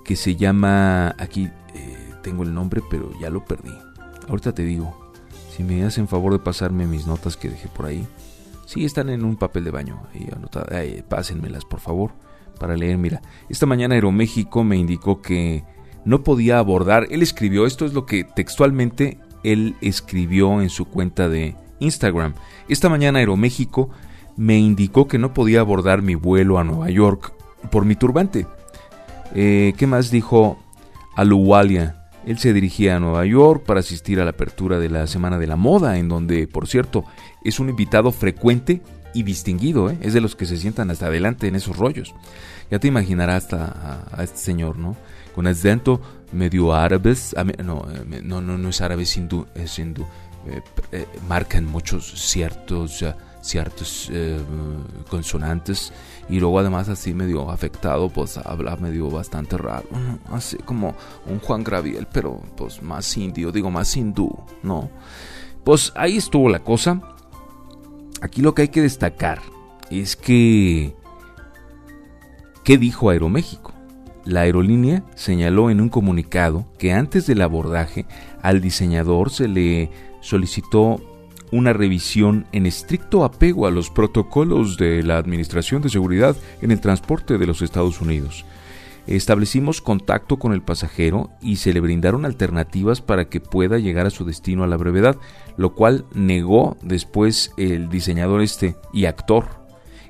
que 0.10 0.16
se 0.16 0.36
llama, 0.36 1.14
aquí 1.20 1.52
eh, 1.76 2.14
tengo 2.24 2.42
el 2.42 2.52
nombre, 2.52 2.82
pero 2.90 3.12
ya 3.22 3.30
lo 3.30 3.46
perdí. 3.46 3.78
Ahorita 4.28 4.56
te 4.56 4.64
digo, 4.64 5.12
si 5.56 5.64
me 5.64 5.84
hacen 5.84 6.08
favor 6.08 6.34
de 6.34 6.40
pasarme 6.40 6.88
mis 6.88 7.06
notas 7.06 7.38
que 7.38 7.48
dejé 7.48 7.68
por 7.68 7.86
ahí. 7.86 8.08
Sí, 8.66 8.86
están 8.86 9.10
en 9.10 9.24
un 9.24 9.36
papel 9.36 9.66
de 9.66 9.70
baño, 9.70 10.02
anotadas, 10.36 10.84
pásenmelas 11.08 11.64
por 11.64 11.80
favor 11.80 12.10
para 12.60 12.76
leer. 12.76 12.98
Mira, 12.98 13.22
esta 13.50 13.68
mañana 13.68 13.94
Aeroméxico 13.94 14.64
me 14.64 14.78
indicó 14.78 15.22
que 15.22 15.64
no 16.06 16.24
podía 16.24 16.58
abordar, 16.58 17.06
él 17.12 17.22
escribió, 17.22 17.68
esto 17.68 17.86
es 17.86 17.94
lo 17.94 18.08
que 18.08 18.24
textualmente 18.24 19.20
él 19.44 19.76
escribió 19.80 20.60
en 20.64 20.72
su 20.72 20.86
cuenta 20.86 21.30
de 21.30 21.56
Instagram. 21.78 22.34
Esta 22.68 22.90
mañana 22.90 23.20
Aeroméxico 23.20 23.92
me 24.38 24.58
indicó 24.58 25.08
que 25.08 25.20
no 25.20 25.36
podía 25.36 25.60
abordar 25.60 26.02
mi 26.02 26.16
vuelo 26.16 26.58
a 26.58 26.64
Nueva 26.64 26.90
York 26.90 27.32
por 27.70 27.86
mi 27.86 27.96
turbante. 27.96 28.48
Eh, 29.34 29.74
¿Qué 29.78 29.88
más 29.88 30.12
dijo 30.12 30.60
Aluwalia? 31.16 32.10
Él 32.26 32.38
se 32.38 32.54
dirigía 32.54 32.96
a 32.96 33.00
Nueva 33.00 33.26
York 33.26 33.64
para 33.66 33.80
asistir 33.80 34.20
a 34.20 34.26
la 34.26 34.32
apertura 34.32 34.80
de 34.80 34.90
la 34.90 35.08
Semana 35.08 35.40
de 35.40 35.48
la 35.48 35.56
Moda, 35.56 35.98
en 35.98 36.10
donde, 36.10 36.48
por 36.48 36.68
cierto, 36.68 37.06
es 37.44 37.60
un 37.60 37.70
invitado 37.70 38.12
frecuente 38.12 38.82
y 39.14 39.24
distinguido, 39.24 39.90
¿eh? 39.90 39.98
es 40.02 40.14
de 40.14 40.22
los 40.22 40.36
que 40.36 40.46
se 40.46 40.58
sientan 40.58 40.92
hasta 40.92 41.08
adelante 41.08 41.48
en 41.48 41.56
esos 41.56 41.78
rollos. 41.78 42.14
Ya 42.70 42.80
te 42.80 42.88
imaginarás 42.88 43.52
a, 43.54 44.22
este 44.22 44.38
señor, 44.38 44.78
¿no? 44.78 44.96
Con 45.34 45.48
acento 45.48 46.02
medio 46.32 46.74
árabe, 46.74 47.16
no, 47.64 47.88
eh, 47.92 48.22
no, 48.24 48.42
no, 48.42 48.58
no 48.58 48.70
es 48.70 48.82
árabe, 48.82 49.04
es 49.04 49.18
hindú, 49.18 49.48
es 49.56 49.80
hindú. 49.80 50.06
marcan 51.28 51.66
muchos 51.66 52.12
ciertos, 52.14 53.04
ciertos 53.42 54.12
consonantes 55.10 55.92
y 56.30 56.40
luego 56.40 56.60
además 56.60 56.90
así 56.90 57.14
medio 57.14 57.50
afectado, 57.50 58.10
pues 58.10 58.38
habla 58.38 58.76
medio 58.76 59.10
bastante 59.10 59.58
raro, 59.58 59.88
así 60.32 60.58
como 60.58 60.96
un 61.26 61.40
Juan 61.40 61.64
Graviel, 61.64 62.08
pero 62.12 62.40
pues 62.56 62.82
más 62.84 63.18
indio, 63.18 63.52
digo 63.52 63.72
más 63.72 63.96
hindú, 63.98 64.30
¿no? 64.62 64.90
Pues 65.64 65.92
ahí 65.96 66.18
estuvo 66.18 66.50
la 66.50 66.60
cosa. 66.60 67.02
Aquí 68.22 68.42
lo 68.42 68.54
que 68.54 68.64
hay 68.64 68.68
que 68.70 68.82
destacar 68.82 69.42
es 69.90 70.16
que... 70.16 70.96
¿Qué 72.64 72.78
dijo 72.78 73.10
Aeroméxico? 73.10 73.74
La 74.26 74.42
aerolínea 74.42 75.04
señaló 75.16 75.70
en 75.70 75.82
un 75.82 75.90
comunicado 75.90 76.66
que 76.78 76.94
antes 76.94 77.26
del 77.26 77.42
abordaje 77.42 78.06
al 78.42 78.62
diseñador 78.62 79.32
se 79.32 79.48
le 79.48 79.90
solicitó 80.22 81.02
una 81.52 81.74
revisión 81.74 82.46
en 82.52 82.66
estricto 82.66 83.24
apego 83.24 83.68
a 83.68 83.72
los 83.72 83.90
protocolos 83.90 84.78
de 84.78 85.04
la 85.04 85.18
Administración 85.18 85.82
de 85.82 85.90
Seguridad 85.90 86.36
en 86.62 86.72
el 86.72 86.82
Transporte 86.82 87.38
de 87.38 87.48
los 87.48 87.62
Estados 87.62 88.02
Unidos. 88.02 88.46
Establecimos 89.08 89.82
contacto 89.82 90.38
con 90.38 90.54
el 90.54 90.62
pasajero 90.62 91.32
y 91.42 91.56
se 91.56 91.74
le 91.74 91.80
brindaron 91.80 92.26
alternativas 92.26 93.02
para 93.02 93.26
que 93.26 93.40
pueda 93.40 93.80
llegar 93.80 94.06
a 94.06 94.12
su 94.12 94.24
destino 94.24 94.64
a 94.64 94.68
la 94.68 94.78
brevedad, 94.78 95.18
lo 95.58 95.74
cual 95.74 96.06
negó 96.14 96.78
después 96.84 97.52
el 97.58 97.90
diseñador 97.90 98.42
este 98.42 98.76
y 98.94 99.06
actor. 99.06 99.46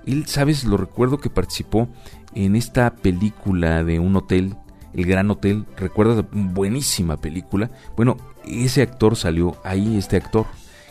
Él, 0.05 0.25
sabes, 0.27 0.65
lo 0.65 0.75
recuerdo 0.75 1.17
que 1.19 1.29
participó 1.29 1.87
en 2.33 2.55
esta 2.57 2.93
película 2.95 3.83
de 3.83 3.99
un 3.99 4.15
hotel, 4.15 4.55
El 4.93 5.05
Gran 5.05 5.31
Hotel, 5.31 5.65
recuerdas, 5.77 6.25
buenísima 6.31 7.15
película. 7.15 7.71
Bueno, 7.95 8.17
ese 8.45 8.81
actor 8.81 9.15
salió 9.15 9.55
ahí, 9.63 9.97
este 9.97 10.17
actor, 10.17 10.45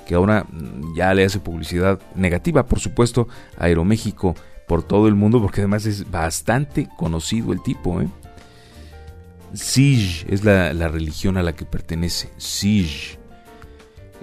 que 0.08 0.14
ahora 0.14 0.46
mm, 0.50 0.94
ya 0.96 1.12
le 1.12 1.24
hace 1.24 1.38
publicidad 1.38 2.00
negativa, 2.14 2.66
por 2.66 2.80
supuesto, 2.80 3.28
a 3.58 3.66
Aeroméxico 3.66 4.34
por 4.66 4.82
todo 4.82 5.06
el 5.06 5.14
mundo, 5.14 5.40
porque 5.40 5.60
además 5.60 5.84
es 5.84 6.10
bastante 6.10 6.88
conocido 6.96 7.52
el 7.52 7.62
tipo. 7.62 8.00
¿eh? 8.00 8.08
Es 9.52 10.44
la, 10.44 10.88
religión 10.88 11.36
a 11.36 11.42
la 11.42 11.54
que 11.54 11.66
pertenece, 11.66 12.30
Sij, 12.38 13.18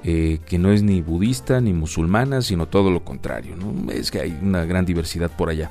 eh, 0.04 0.40
que 0.46 0.58
no 0.58 0.72
es 0.72 0.82
ni 0.82 1.02
budista 1.02 1.62
ni 1.62 1.72
musulmana, 1.72 2.42
sino 2.42 2.68
todo 2.68 2.90
lo 2.90 3.06
contrario. 3.06 3.56
¿no? 3.56 3.92
Es 3.92 4.10
que 4.10 4.22
hay 4.22 4.38
una 4.42 4.66
gran 4.66 4.86
diversidad 4.86 5.30
por 5.30 5.50
allá. 5.50 5.70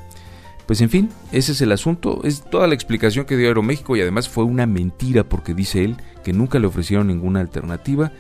Pues 0.67 0.81
en 0.81 0.91
fin, 0.91 1.11
ese 1.33 1.53
es 1.53 1.61
el 1.61 1.73
asunto, 1.73 2.21
es 2.23 2.43
toda 2.43 2.69
la 2.69 2.75
explicación 2.75 3.27
que 3.27 3.37
dio 3.37 3.49
Aeroméxico 3.49 3.97
y 3.97 4.01
además 4.01 4.29
fue 4.29 4.45
una 4.45 4.65
mentira 4.65 5.25
porque 5.25 5.55
dice 5.55 5.85
él 5.85 5.97
que 6.23 6.33
nunca 6.33 6.59
le 6.59 6.67
ofrecieron 6.67 7.09
ninguna 7.09 7.41
alternativa, 7.41 8.13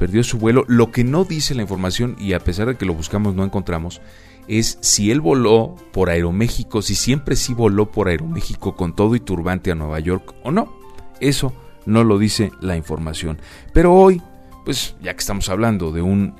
perdió 0.00 0.24
su 0.24 0.38
vuelo. 0.38 0.64
Lo 0.66 0.90
que 0.90 1.04
no 1.04 1.24
dice 1.24 1.54
la 1.54 1.60
información 1.60 2.16
y 2.18 2.32
a 2.32 2.40
pesar 2.40 2.66
de 2.66 2.76
que 2.76 2.86
lo 2.86 2.94
buscamos 2.94 3.34
no 3.34 3.44
encontramos 3.44 4.00
es 4.48 4.78
si 4.80 5.10
él 5.10 5.20
voló 5.20 5.76
por 5.92 6.08
Aeroméxico, 6.08 6.80
si 6.80 6.94
siempre 6.94 7.36
sí 7.36 7.52
voló 7.52 7.92
por 7.92 8.08
Aeroméxico 8.08 8.74
con 8.74 8.96
todo 8.96 9.14
y 9.14 9.20
turbante 9.20 9.70
a 9.70 9.74
Nueva 9.74 10.00
York 10.00 10.34
o 10.42 10.50
no. 10.50 10.72
Eso 11.20 11.52
no 11.84 12.02
lo 12.02 12.18
dice 12.18 12.50
la 12.62 12.76
información. 12.76 13.38
Pero 13.74 13.94
hoy, 13.94 14.22
pues 14.64 14.96
ya 15.02 15.12
que 15.12 15.20
estamos 15.20 15.50
hablando 15.50 15.92
de 15.92 16.00
un 16.00 16.34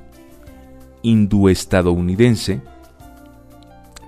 hindú 1.03 1.51
estadounidense, 1.51 2.63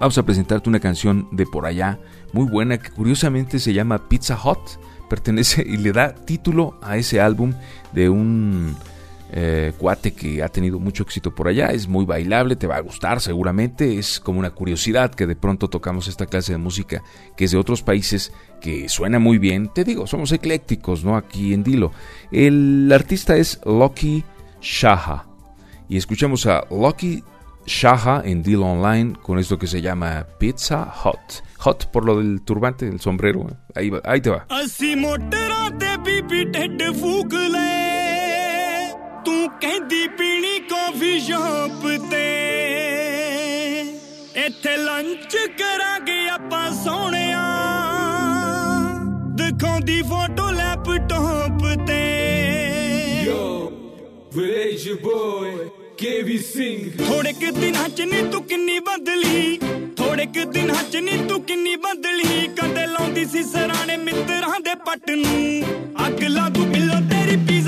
vamos 0.00 0.16
a 0.16 0.23
presentarte 0.25 0.71
una 0.71 0.80
canción 0.80 1.28
de 1.30 1.44
por 1.44 1.66
allá, 1.66 1.99
muy 2.32 2.47
buena, 2.47 2.78
que 2.78 2.90
curiosamente 2.90 3.59
se 3.59 3.75
llama 3.75 4.09
Pizza 4.09 4.38
Hut. 4.42 4.80
Pertenece 5.11 5.62
y 5.64 5.76
le 5.76 5.92
da 5.92 6.14
título 6.14 6.78
a 6.80 6.97
ese 6.97 7.21
álbum 7.21 7.52
de 7.92 8.09
un 8.09 8.75
eh, 9.34 9.72
cuate 9.78 10.12
que 10.12 10.42
ha 10.42 10.48
tenido 10.48 10.78
mucho 10.78 11.02
éxito 11.02 11.34
por 11.34 11.48
allá, 11.48 11.68
es 11.68 11.88
muy 11.88 12.04
bailable, 12.04 12.54
te 12.54 12.66
va 12.66 12.76
a 12.76 12.80
gustar 12.80 13.20
seguramente, 13.20 13.98
es 13.98 14.20
como 14.20 14.38
una 14.38 14.50
curiosidad 14.50 15.14
que 15.14 15.26
de 15.26 15.36
pronto 15.36 15.68
tocamos 15.68 16.06
esta 16.06 16.26
clase 16.26 16.52
de 16.52 16.58
música 16.58 17.02
que 17.34 17.46
es 17.46 17.50
de 17.50 17.56
otros 17.56 17.82
países 17.82 18.32
que 18.60 18.90
suena 18.90 19.18
muy 19.18 19.38
bien, 19.38 19.68
te 19.72 19.84
digo, 19.84 20.06
somos 20.06 20.32
eclécticos, 20.32 21.02
¿no? 21.02 21.16
Aquí 21.16 21.54
en 21.54 21.64
Dilo. 21.64 21.92
El 22.30 22.90
artista 22.92 23.36
es 23.36 23.58
Lucky 23.64 24.22
Shaha 24.60 25.24
y 25.88 25.96
escuchamos 25.96 26.46
a 26.46 26.64
Lucky 26.70 27.24
Shaha 27.66 28.22
en 28.24 28.42
Dilo 28.42 28.66
Online 28.66 29.14
con 29.22 29.38
esto 29.38 29.58
que 29.58 29.66
se 29.66 29.80
llama 29.80 30.26
Pizza 30.38 30.84
Hot. 30.84 31.42
Hot 31.58 31.90
por 31.90 32.04
lo 32.04 32.18
del 32.18 32.42
turbante, 32.42 32.86
del 32.86 33.00
sombrero. 33.00 33.46
Ahí, 33.74 33.88
va, 33.88 34.00
ahí 34.04 34.20
te 34.20 34.30
va. 34.30 34.46
ਤੂੰ 39.25 39.49
ਕਹਿੰਦੀ 39.62 40.08
ਪੀਣੀ 40.17 40.60
ਕਾਫੀ 40.69 41.19
ਸ਼ਾਪ 41.19 41.88
ਤੇ 42.12 42.25
ਇੱਥੇ 44.45 44.75
ਲੰਚ 44.77 45.36
ਕਰਾਂਗੇ 45.60 46.19
ਆਪਾਂ 46.30 46.69
ਸੋਹਣਿਆ 46.84 47.43
ਦਿਖਾਉਂਦੀ 49.38 50.01
photo 50.01 50.49
laptop 50.51 51.63
ਤੇ 51.88 52.01
ਯੋ 53.25 53.43
ਵਿਲੇਜ 54.36 54.91
ਬੋਏ 55.03 55.56
ਕੇਵੀ 55.99 56.38
ਸਿੰਘ 56.38 56.89
ਥੋੜੇ 56.97 57.34
ਕਿ 57.34 57.51
ਦਿਨਾਂ 57.51 57.88
ਚ 57.89 58.01
ਨੀ 58.03 58.21
ਤੂੰ 58.32 58.43
ਕਿੰਨੀ 58.43 58.80
ਬਦਲੀ 58.80 59.58
ਥੋੜੇ 59.97 60.25
ਕਿ 60.25 60.43
ਦਿਨਾਂ 60.51 60.84
ਚ 60.91 60.97
ਨੀ 60.97 61.17
ਤੂੰ 61.30 61.41
ਕਿੰਨੀ 61.43 61.75
ਬਦਲੀ 61.86 62.47
ਕਦੇ 62.58 62.86
ਲਾਉਂਦੀ 62.88 63.25
ਸੀ 63.25 63.43
ਸਰਾਣੇ 63.43 63.97
ਮਿੱਤਰਾਂ 63.97 64.60
ਦੇ 64.65 64.75
ਪੱਟ 64.86 65.10
ਨੂੰ 65.12 65.63
ਅੱਗ 66.08 66.23
ਲਾ 66.25 66.47
ਤੂੰ 66.56 66.65
ਬਿੱਲੋ 66.71 66.99
ਤੇਰੀ 67.10 67.36
ਪੀਜ਼ਾ 67.47 67.61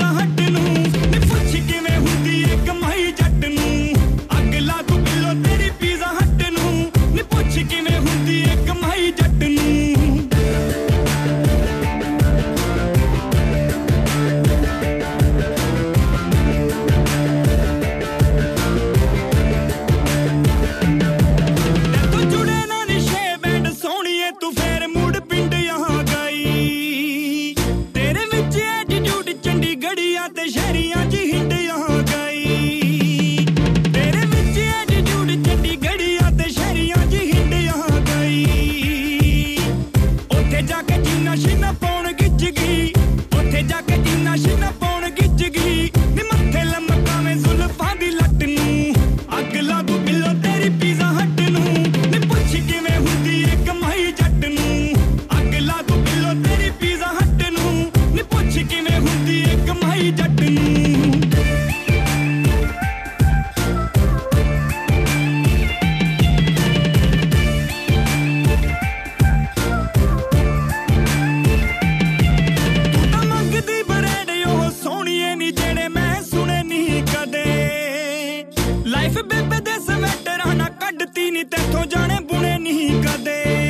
day. 83.23 83.64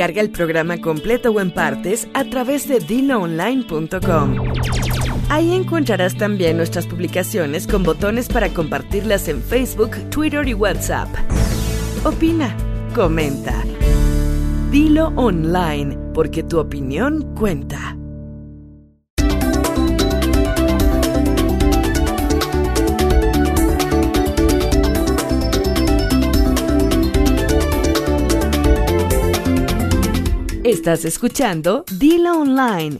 Descarga 0.00 0.22
el 0.22 0.30
programa 0.30 0.80
completo 0.80 1.30
o 1.30 1.40
en 1.42 1.50
partes 1.50 2.08
a 2.14 2.24
través 2.24 2.66
de 2.66 2.80
diloonline.com. 2.80 4.34
Ahí 5.28 5.52
encontrarás 5.52 6.16
también 6.16 6.56
nuestras 6.56 6.86
publicaciones 6.86 7.66
con 7.66 7.82
botones 7.82 8.28
para 8.28 8.48
compartirlas 8.48 9.28
en 9.28 9.42
Facebook, 9.42 9.90
Twitter 10.08 10.48
y 10.48 10.54
WhatsApp. 10.54 11.06
Opina, 12.02 12.56
comenta. 12.94 13.62
Dilo 14.70 15.08
online, 15.16 15.98
porque 16.14 16.44
tu 16.44 16.58
opinión 16.58 17.34
cuenta. 17.34 17.89
Estás 30.90 31.04
escuchando 31.04 31.84
Dilo 32.00 32.40
Online. 32.40 32.98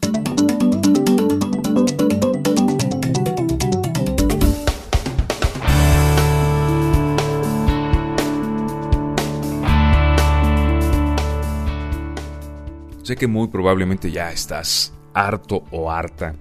Sé 13.03 13.17
que 13.17 13.27
muy 13.27 13.49
probablemente 13.49 14.13
ya 14.13 14.31
estás 14.31 14.95
harto 15.13 15.65
o 15.73 15.91
harta 15.91 16.37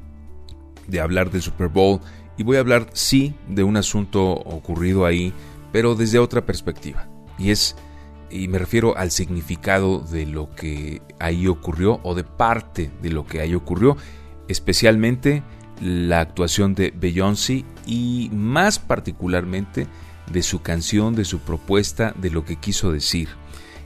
de 0.86 1.02
hablar 1.02 1.32
del 1.32 1.42
Super 1.42 1.70
Bowl 1.70 2.00
y 2.38 2.44
voy 2.44 2.58
a 2.58 2.60
hablar 2.60 2.92
sí 2.94 3.34
de 3.48 3.64
un 3.64 3.76
asunto 3.76 4.24
ocurrido 4.24 5.04
ahí, 5.04 5.34
pero 5.72 5.96
desde 5.96 6.20
otra 6.20 6.46
perspectiva. 6.46 7.08
Y 7.40 7.50
es 7.50 7.76
y 8.32 8.48
me 8.48 8.60
refiero 8.60 8.98
al 8.98 9.12
significado 9.12 10.00
de 10.00 10.26
lo 10.26 10.54
que 10.56 11.02
ahí 11.20 11.48
ocurrió 11.48 12.00
o 12.04 12.16
de 12.16 12.24
parte 12.24 12.92
de 13.02 13.10
lo 13.10 13.26
que 13.26 13.42
ahí 13.42 13.56
ocurrió, 13.56 13.98
especialmente 14.48 15.44
la 15.82 16.22
actuación 16.22 16.76
de 16.76 16.94
Beyoncé 16.96 17.66
y 17.86 18.30
más 18.34 18.80
particularmente 18.80 19.88
de 20.32 20.44
su 20.44 20.62
canción, 20.62 21.16
de 21.16 21.26
su 21.26 21.40
propuesta, 21.40 22.14
de 22.18 22.30
lo 22.30 22.46
que 22.46 22.58
quiso 22.58 22.92
decir. 22.92 23.30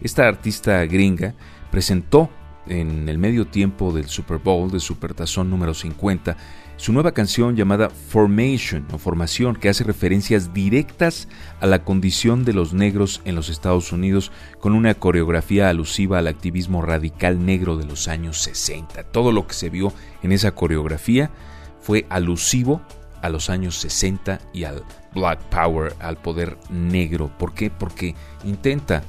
Esta 0.02 0.28
artista 0.28 0.86
gringa 0.86 1.34
presentó 1.72 2.30
en 2.68 3.10
el 3.10 3.18
medio 3.18 3.48
tiempo 3.48 3.94
del 3.94 4.08
Super 4.08 4.38
Bowl 4.38 4.72
de 4.72 4.80
Supertazón 4.80 5.50
número 5.50 5.74
50 5.74 6.38
su 6.78 6.92
nueva 6.92 7.14
canción 7.14 7.56
llamada 7.56 7.90
Formation 7.90 8.86
o 8.92 8.98
Formación, 8.98 9.56
que 9.56 9.70
hace 9.70 9.84
referencias 9.84 10.54
directas 10.54 11.28
a 11.62 11.68
la 11.68 11.84
condición 11.84 12.46
de 12.46 12.54
los 12.54 12.74
negros 12.74 13.22
en 13.26 13.36
los 13.36 13.50
Estados 13.50 13.92
Unidos, 13.92 14.32
con 14.60 14.74
una 14.74 14.96
coreografía 14.96 15.70
alusiva 15.70 16.20
al 16.20 16.28
activismo 16.28 16.82
radical 16.82 17.46
negro 17.46 17.78
de 17.78 17.86
los 17.86 18.08
años 18.08 18.40
60. 18.40 19.04
Todo 19.04 19.32
lo 19.32 19.48
que 19.48 19.54
se 19.54 19.70
vio 19.70 19.94
en 20.24 20.32
esa 20.32 20.52
coreografía 20.52 21.32
fue 21.80 22.06
alusivo 22.10 22.82
a 23.22 23.30
los 23.30 23.50
años 23.50 23.78
60 23.78 24.40
y 24.54 24.66
al 24.66 24.84
Black 25.14 25.40
Power, 25.44 25.96
al 26.00 26.18
poder 26.18 26.58
negro. 26.70 27.32
¿Por 27.38 27.54
qué? 27.54 27.70
Porque 27.70 28.16
intenta 28.44 29.04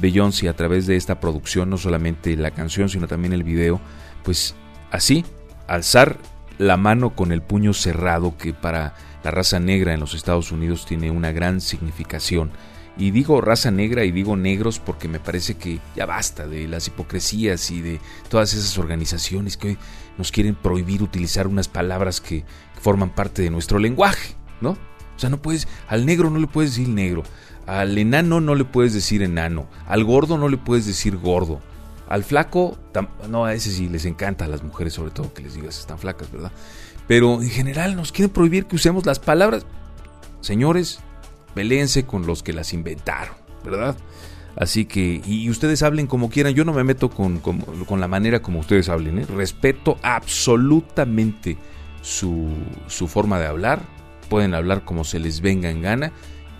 Beyoncé 0.00 0.48
a 0.48 0.54
través 0.54 0.86
de 0.86 0.96
esta 0.96 1.18
producción, 1.18 1.70
no 1.70 1.78
solamente 1.78 2.36
la 2.36 2.50
canción, 2.50 2.88
sino 2.88 3.08
también 3.08 3.32
el 3.32 3.42
video, 3.42 3.80
pues 4.22 4.54
así, 4.90 5.24
alzar 5.66 6.18
la 6.58 6.76
mano 6.76 7.10
con 7.10 7.32
el 7.32 7.40
puño 7.40 7.72
cerrado 7.72 8.36
que 8.36 8.52
para 8.52 8.94
la 9.24 9.30
raza 9.30 9.60
negra 9.60 9.94
en 9.94 10.00
los 10.00 10.14
Estados 10.14 10.52
Unidos 10.52 10.84
tiene 10.86 11.10
una 11.10 11.32
gran 11.32 11.60
significación. 11.60 12.50
Y 12.96 13.12
digo 13.12 13.40
raza 13.40 13.70
negra 13.70 14.04
y 14.04 14.10
digo 14.10 14.36
negros 14.36 14.80
porque 14.80 15.06
me 15.06 15.20
parece 15.20 15.56
que 15.56 15.78
ya 15.94 16.04
basta 16.04 16.48
de 16.48 16.66
las 16.66 16.88
hipocresías 16.88 17.70
y 17.70 17.80
de 17.80 18.00
todas 18.28 18.54
esas 18.54 18.76
organizaciones 18.76 19.56
que 19.56 19.68
hoy 19.68 19.78
nos 20.18 20.32
quieren 20.32 20.56
prohibir 20.56 21.02
utilizar 21.02 21.46
unas 21.46 21.68
palabras 21.68 22.20
que 22.20 22.44
forman 22.80 23.10
parte 23.10 23.42
de 23.42 23.50
nuestro 23.50 23.78
lenguaje, 23.78 24.34
¿no? 24.60 24.70
O 24.70 25.20
sea, 25.20 25.30
no 25.30 25.40
puedes, 25.40 25.68
al 25.86 26.06
negro 26.06 26.28
no 26.28 26.40
le 26.40 26.48
puedes 26.48 26.72
decir 26.72 26.88
negro, 26.88 27.22
al 27.66 27.96
enano 27.98 28.40
no 28.40 28.56
le 28.56 28.64
puedes 28.64 28.94
decir 28.94 29.22
enano, 29.22 29.68
al 29.86 30.02
gordo 30.02 30.36
no 30.36 30.48
le 30.48 30.56
puedes 30.56 30.86
decir 30.86 31.16
gordo, 31.16 31.60
al 32.08 32.24
flaco, 32.24 32.78
no, 33.28 33.44
a 33.44 33.54
ese 33.54 33.70
sí 33.70 33.88
les 33.88 34.04
encanta 34.06 34.46
a 34.46 34.48
las 34.48 34.62
mujeres, 34.62 34.94
sobre 34.94 35.10
todo 35.10 35.32
que 35.32 35.42
les 35.42 35.54
digas 35.54 35.78
están 35.78 35.98
flacas, 35.98 36.30
¿verdad? 36.32 36.52
Pero 37.06 37.42
en 37.42 37.50
general 37.50 37.96
nos 37.96 38.12
quieren 38.12 38.32
prohibir 38.32 38.66
que 38.66 38.76
usemos 38.76 39.04
las 39.06 39.18
palabras. 39.18 39.66
Señores, 40.40 41.00
peleense 41.54 42.06
con 42.06 42.26
los 42.26 42.42
que 42.42 42.52
las 42.52 42.72
inventaron, 42.72 43.34
¿verdad? 43.64 43.96
Así 44.56 44.86
que, 44.86 45.20
y 45.24 45.48
ustedes 45.50 45.82
hablen 45.82 46.06
como 46.06 46.30
quieran, 46.30 46.54
yo 46.54 46.64
no 46.64 46.72
me 46.72 46.82
meto 46.82 47.10
con, 47.10 47.38
con, 47.38 48.00
la 48.00 48.08
manera 48.08 48.42
como 48.42 48.58
ustedes 48.60 48.88
hablen, 48.88 49.18
¿eh? 49.18 49.26
respeto 49.26 49.98
absolutamente 50.02 51.56
su, 52.02 52.48
su 52.88 53.06
forma 53.06 53.38
de 53.38 53.46
hablar, 53.46 53.82
pueden 54.28 54.54
hablar 54.54 54.84
como 54.84 55.04
se 55.04 55.20
les 55.20 55.40
venga 55.42 55.70
en 55.70 55.82
gana, 55.82 56.12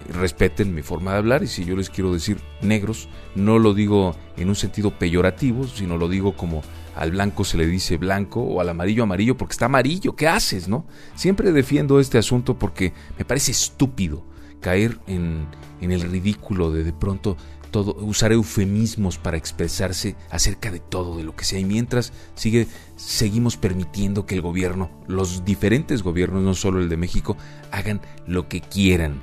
respeten 0.09 0.75
mi 0.75 0.83
forma 0.83 1.13
de 1.13 1.19
hablar 1.19 1.43
y 1.43 1.47
si 1.47 1.65
yo 1.65 1.77
les 1.77 1.91
quiero 1.91 2.13
decir 2.13 2.39
negros, 2.63 3.09
no 3.35 3.59
lo 3.59 3.75
digo 3.75 4.17
en 4.37 4.49
un 4.49 4.55
sentido 4.55 4.99
peyorativo, 4.99 5.67
sino 5.67 5.97
lo 5.97 6.09
digo 6.09 6.37
como 6.37 6.63
al 6.97 7.13
blanco 7.13 7.45
se 7.45 7.59
le 7.59 7.67
dice 7.67 7.97
blanco 7.97 8.41
o 8.41 8.61
al 8.61 8.69
amarillo 8.69 9.03
amarillo 9.05 9.37
porque 9.37 9.53
está 9.53 9.67
amarillo, 9.67 10.17
¿qué 10.17 10.27
haces, 10.27 10.69
no? 10.69 10.87
Siempre 11.15 11.53
defiendo 11.53 12.01
este 12.01 12.19
asunto 12.19 12.59
porque 12.59 12.93
me 13.19 13.25
parece 13.25 13.53
estúpido 13.53 14.25
caer 14.61 14.99
en, 15.07 15.47
en 15.81 15.93
el 15.93 16.01
ridículo 16.01 16.73
de 16.73 16.83
de 16.83 16.93
pronto 16.93 17.37
todo, 17.71 17.95
usar 18.01 18.33
eufemismos 18.33 19.19
para 19.19 19.37
expresarse 19.37 20.17
acerca 20.31 20.71
de 20.71 20.81
todo, 20.81 21.17
de 21.17 21.23
lo 21.23 21.37
que 21.37 21.45
sea. 21.45 21.59
Y 21.59 21.65
mientras 21.65 22.13
sigue, 22.35 22.67
seguimos 22.97 23.57
permitiendo 23.57 24.27
que 24.27 24.35
el 24.35 24.41
gobierno, 24.41 24.91
los 25.07 25.45
diferentes 25.45 26.03
gobiernos, 26.03 26.43
no 26.43 26.55
solo 26.55 26.81
el 26.81 26.89
de 26.89 26.97
México, 26.97 27.37
hagan 27.71 28.01
lo 28.27 28.49
que 28.49 28.61
quieran 28.61 29.21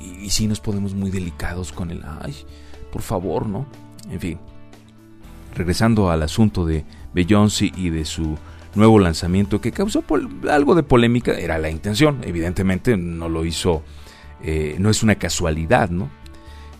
y, 0.00 0.30
si 0.30 0.46
nos 0.46 0.60
ponemos 0.60 0.94
muy 0.94 1.10
delicados 1.10 1.72
con 1.72 1.90
el, 1.90 2.02
ay, 2.22 2.34
por 2.92 3.02
favor, 3.02 3.46
¿no? 3.46 3.66
En 4.10 4.20
fin, 4.20 4.38
regresando 5.54 6.10
al 6.10 6.22
asunto 6.22 6.64
de 6.66 6.84
Beyoncé 7.14 7.72
y 7.76 7.90
de 7.90 8.04
su 8.04 8.36
nuevo 8.74 8.98
lanzamiento 8.98 9.60
que 9.60 9.72
causó 9.72 10.04
algo 10.50 10.74
de 10.74 10.82
polémica, 10.82 11.32
era 11.32 11.58
la 11.58 11.70
intención, 11.70 12.20
evidentemente 12.22 12.96
no 12.96 13.28
lo 13.28 13.44
hizo, 13.44 13.82
eh, 14.42 14.76
no 14.78 14.90
es 14.90 15.02
una 15.02 15.16
casualidad, 15.16 15.90
¿no? 15.90 16.10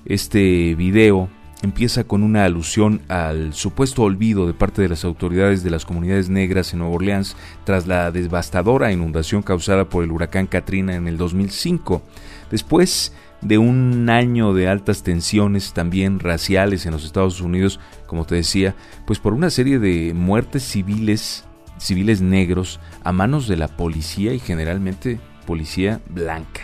Este 0.04 0.74
video 0.74 1.28
empieza 1.62 2.04
con 2.04 2.22
una 2.22 2.44
alusión 2.44 3.00
al 3.08 3.52
supuesto 3.52 4.02
olvido 4.02 4.46
de 4.46 4.54
parte 4.54 4.80
de 4.80 4.88
las 4.88 5.04
autoridades 5.04 5.62
de 5.62 5.70
las 5.70 5.84
comunidades 5.84 6.28
negras 6.28 6.72
en 6.72 6.80
Nueva 6.80 6.94
Orleans 6.94 7.36
tras 7.64 7.86
la 7.86 8.10
devastadora 8.10 8.92
inundación 8.92 9.42
causada 9.42 9.88
por 9.88 10.04
el 10.04 10.12
huracán 10.12 10.46
Katrina 10.46 10.94
en 10.94 11.08
el 11.08 11.16
2005. 11.16 12.02
Después 12.50 13.12
de 13.40 13.58
un 13.58 14.08
año 14.10 14.52
de 14.52 14.68
altas 14.68 15.02
tensiones 15.02 15.72
también 15.72 16.18
raciales 16.18 16.86
en 16.86 16.92
los 16.92 17.04
Estados 17.04 17.40
Unidos, 17.40 17.78
como 18.06 18.24
te 18.24 18.34
decía, 18.34 18.74
pues 19.06 19.18
por 19.18 19.32
una 19.32 19.50
serie 19.50 19.78
de 19.78 20.12
muertes 20.14 20.62
civiles, 20.64 21.44
civiles 21.78 22.20
negros 22.20 22.80
a 23.04 23.12
manos 23.12 23.46
de 23.46 23.56
la 23.56 23.68
policía 23.68 24.32
y 24.32 24.40
generalmente 24.40 25.20
policía 25.46 26.00
blanca, 26.08 26.62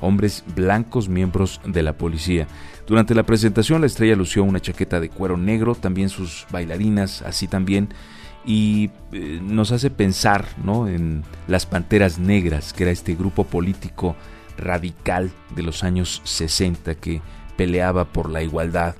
hombres 0.00 0.44
blancos 0.54 1.08
miembros 1.08 1.60
de 1.64 1.82
la 1.82 1.94
policía. 1.94 2.46
Durante 2.86 3.14
la 3.14 3.22
presentación 3.22 3.80
la 3.80 3.86
estrella 3.86 4.16
lució 4.16 4.44
una 4.44 4.60
chaqueta 4.60 5.00
de 5.00 5.08
cuero 5.08 5.36
negro, 5.36 5.74
también 5.74 6.08
sus 6.08 6.46
bailarinas, 6.50 7.22
así 7.22 7.48
también 7.48 7.88
y 8.44 8.90
eh, 9.12 9.38
nos 9.42 9.70
hace 9.70 9.90
pensar 9.90 10.46
¿no? 10.64 10.88
en 10.88 11.22
las 11.46 11.66
Panteras 11.66 12.18
Negras, 12.18 12.72
que 12.72 12.84
era 12.84 12.92
este 12.92 13.14
grupo 13.14 13.44
político 13.44 14.16
radical 14.60 15.32
de 15.54 15.62
los 15.62 15.82
años 15.84 16.22
60 16.24 16.94
que 16.96 17.20
peleaba 17.56 18.04
por 18.04 18.30
la 18.30 18.42
igualdad 18.42 18.94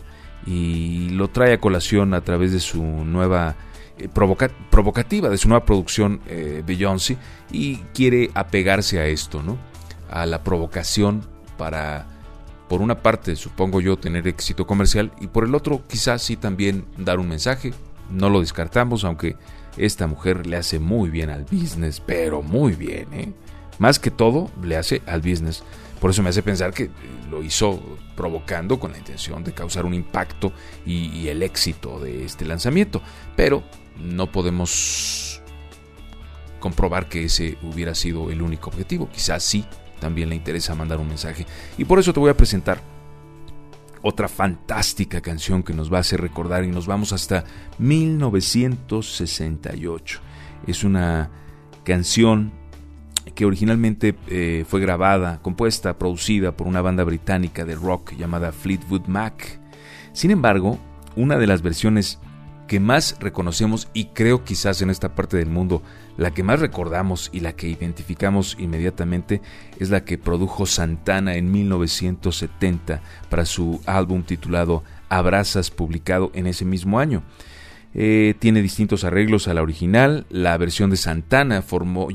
y 0.47 1.11
lo 1.11 1.29
trae 1.29 1.55
a 1.55 1.61
colación 1.61 2.15
a 2.15 2.23
través 2.23 2.53
de 2.53 2.61
su 2.61 2.83
nueva 2.83 3.57
eh, 3.99 4.09
provocativa, 4.09 5.29
de 5.29 5.37
su 5.37 5.49
nueva 5.49 5.65
producción 5.65 6.21
eh, 6.27 6.63
Beyoncé 6.67 7.19
y 7.53 7.77
quiere 7.95 8.31
apegarse 8.35 8.99
a 8.99 9.07
esto, 9.07 9.43
¿no? 9.43 9.59
A 10.11 10.27
la 10.27 10.43
provocación 10.43 11.23
para, 11.59 12.07
por 12.69 12.81
una 12.81 13.03
parte, 13.03 13.37
supongo 13.37 13.81
yo, 13.81 13.99
tener 13.99 14.27
éxito 14.27 14.67
comercial 14.67 15.13
y 15.21 15.27
por 15.27 15.45
el 15.45 15.55
otro, 15.55 15.83
quizás 15.87 16.23
sí 16.23 16.37
también 16.37 16.87
dar 16.97 17.19
un 17.19 17.29
mensaje. 17.29 17.75
No 18.11 18.29
lo 18.29 18.41
descartamos, 18.41 19.05
aunque 19.05 19.37
esta 19.77 20.07
mujer 20.07 20.47
le 20.47 20.57
hace 20.57 20.79
muy 20.81 21.11
bien 21.11 21.31
al 21.31 21.45
business, 21.45 22.01
pero 22.01 22.43
muy 22.43 22.73
bien, 22.73 23.07
¿eh? 23.13 23.33
Más 23.81 23.99
que 23.99 24.13
todo 24.13 24.49
le 24.63 24.77
hace 24.77 25.03
al 25.07 25.23
business. 25.23 25.65
Por 26.01 26.11
eso 26.11 26.23
me 26.23 26.29
hace 26.29 26.43
pensar 26.43 26.73
que 26.73 26.91
lo 27.31 27.43
hizo 27.43 27.81
provocando 28.15 28.79
con 28.79 28.93
la 28.93 28.99
intención 28.99 29.43
de 29.43 29.53
causar 29.53 29.87
un 29.87 29.95
impacto 29.95 30.53
y, 30.85 31.29
el 31.29 31.43
éxito 31.43 31.99
de 31.99 32.27
este 32.27 32.45
lanzamiento. 32.45 33.01
Pero 33.37 33.63
no 33.99 34.31
podemos 34.31 35.41
comprobar 36.61 37.09
que 37.09 37.25
ese 37.25 37.57
hubiera 37.63 37.95
sido 37.95 38.31
el 38.31 38.43
único 38.43 38.69
objetivo. 38.69 39.09
Quizás 39.11 39.43
sí, 39.43 39.65
también 39.99 40.29
le 40.29 40.37
interesa 40.37 40.75
mandar 40.75 41.01
un 41.01 41.09
mensaje. 41.09 41.47
Y 41.79 41.87
por 41.87 41.99
eso 41.99 42.13
te 42.13 42.21
voy 42.21 42.29
a 42.29 42.37
presentar 42.37 42.83
otra 44.03 44.29
fantástica 44.29 45.23
canción 45.23 45.63
que 45.63 45.73
nos 45.73 45.91
va 45.91 45.97
a 45.97 46.01
hacer 46.01 46.21
recordar 46.21 46.65
y 46.65 46.69
nos 46.69 46.87
vamos 46.87 47.15
hasta 47.15 47.45
1968. 47.79 50.21
Es 50.67 50.85
una 50.85 51.31
canción 51.83 52.60
que 53.41 53.47
originalmente 53.47 54.15
eh, 54.29 54.67
fue 54.69 54.83
grabada, 54.83 55.39
compuesta, 55.41 55.97
producida 55.97 56.53
por 56.53 56.67
una 56.67 56.83
banda 56.83 57.05
británica 57.05 57.65
de 57.65 57.75
rock 57.75 58.13
llamada 58.19 58.53
Fleetwood 58.53 59.07
Mac. 59.07 59.59
Sin 60.13 60.31
embargo, 60.31 60.79
una 61.17 61.39
de 61.39 61.47
las 61.47 61.63
versiones 61.63 62.19
que 62.69 62.81
más 62.81 63.17
reconocemos 63.19 63.89
y 63.95 64.09
creo 64.09 64.45
quizás 64.45 64.83
en 64.83 64.91
esta 64.91 65.15
parte 65.15 65.39
del 65.39 65.49
mundo 65.49 65.83
la 66.19 66.33
que 66.33 66.43
más 66.43 66.61
recordamos 66.61 67.31
y 67.33 67.41
la 67.41 67.55
que 67.55 67.67
identificamos 67.67 68.59
inmediatamente 68.59 69.41
es 69.79 69.89
la 69.89 70.05
que 70.05 70.19
produjo 70.19 70.67
Santana 70.67 71.37
en 71.37 71.51
1970 71.51 73.01
para 73.31 73.47
su 73.47 73.81
álbum 73.87 74.23
titulado 74.23 74.85
Abrazas 75.09 75.71
publicado 75.71 76.31
en 76.35 76.47
ese 76.47 76.67
mismo 76.67 76.99
año. 76.99 77.23
Eh, 77.93 78.35
tiene 78.39 78.63
distintos 78.63 79.05
arreglos 79.05 79.49
a 79.49 79.55
la 79.55 79.63
original. 79.63 80.27
La 80.31 80.57
versión 80.57 80.91
de 80.91 80.97
Santana 80.97 81.65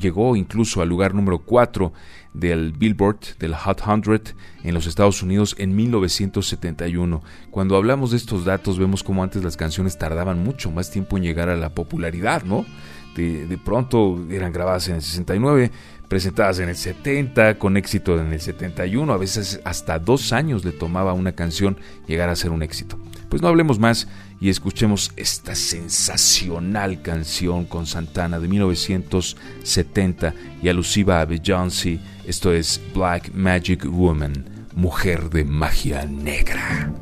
llegó 0.00 0.36
incluso 0.36 0.80
al 0.80 0.88
lugar 0.88 1.14
número 1.14 1.40
4 1.40 1.92
del 2.32 2.72
Billboard, 2.72 3.38
del 3.38 3.54
Hot 3.54 3.82
100 3.82 4.34
en 4.64 4.74
los 4.74 4.86
Estados 4.86 5.22
Unidos 5.22 5.54
en 5.58 5.76
1971. 5.76 7.22
Cuando 7.50 7.76
hablamos 7.76 8.10
de 8.10 8.16
estos 8.16 8.44
datos 8.44 8.78
vemos 8.78 9.02
como 9.02 9.22
antes 9.22 9.44
las 9.44 9.56
canciones 9.56 9.98
tardaban 9.98 10.42
mucho 10.42 10.70
más 10.70 10.90
tiempo 10.90 11.16
en 11.16 11.24
llegar 11.24 11.48
a 11.48 11.56
la 11.56 11.74
popularidad, 11.74 12.42
¿no? 12.44 12.64
De, 13.14 13.46
de 13.46 13.58
pronto 13.58 14.26
eran 14.30 14.52
grabadas 14.52 14.88
en 14.88 14.96
el 14.96 15.02
69, 15.02 15.70
presentadas 16.08 16.58
en 16.58 16.68
el 16.68 16.76
70, 16.76 17.58
con 17.58 17.78
éxito 17.78 18.20
en 18.20 18.32
el 18.32 18.40
71, 18.40 19.10
a 19.10 19.16
veces 19.16 19.60
hasta 19.64 19.98
dos 19.98 20.34
años 20.34 20.66
le 20.66 20.72
tomaba 20.72 21.14
una 21.14 21.32
canción 21.32 21.78
llegar 22.06 22.28
a 22.28 22.36
ser 22.36 22.50
un 22.50 22.62
éxito. 22.62 22.98
Pues 23.30 23.40
no 23.40 23.48
hablemos 23.48 23.78
más 23.78 24.06
y 24.40 24.50
escuchemos 24.50 25.12
esta 25.16 25.54
sensacional 25.54 27.02
canción 27.02 27.64
con 27.64 27.86
Santana 27.86 28.38
de 28.38 28.48
1970 28.48 30.34
y 30.62 30.68
alusiva 30.68 31.20
a 31.20 31.24
Beyoncé. 31.24 31.98
Esto 32.26 32.52
es 32.52 32.80
Black 32.94 33.32
Magic 33.32 33.84
Woman, 33.86 34.44
mujer 34.74 35.30
de 35.30 35.44
magia 35.44 36.04
negra. 36.04 36.92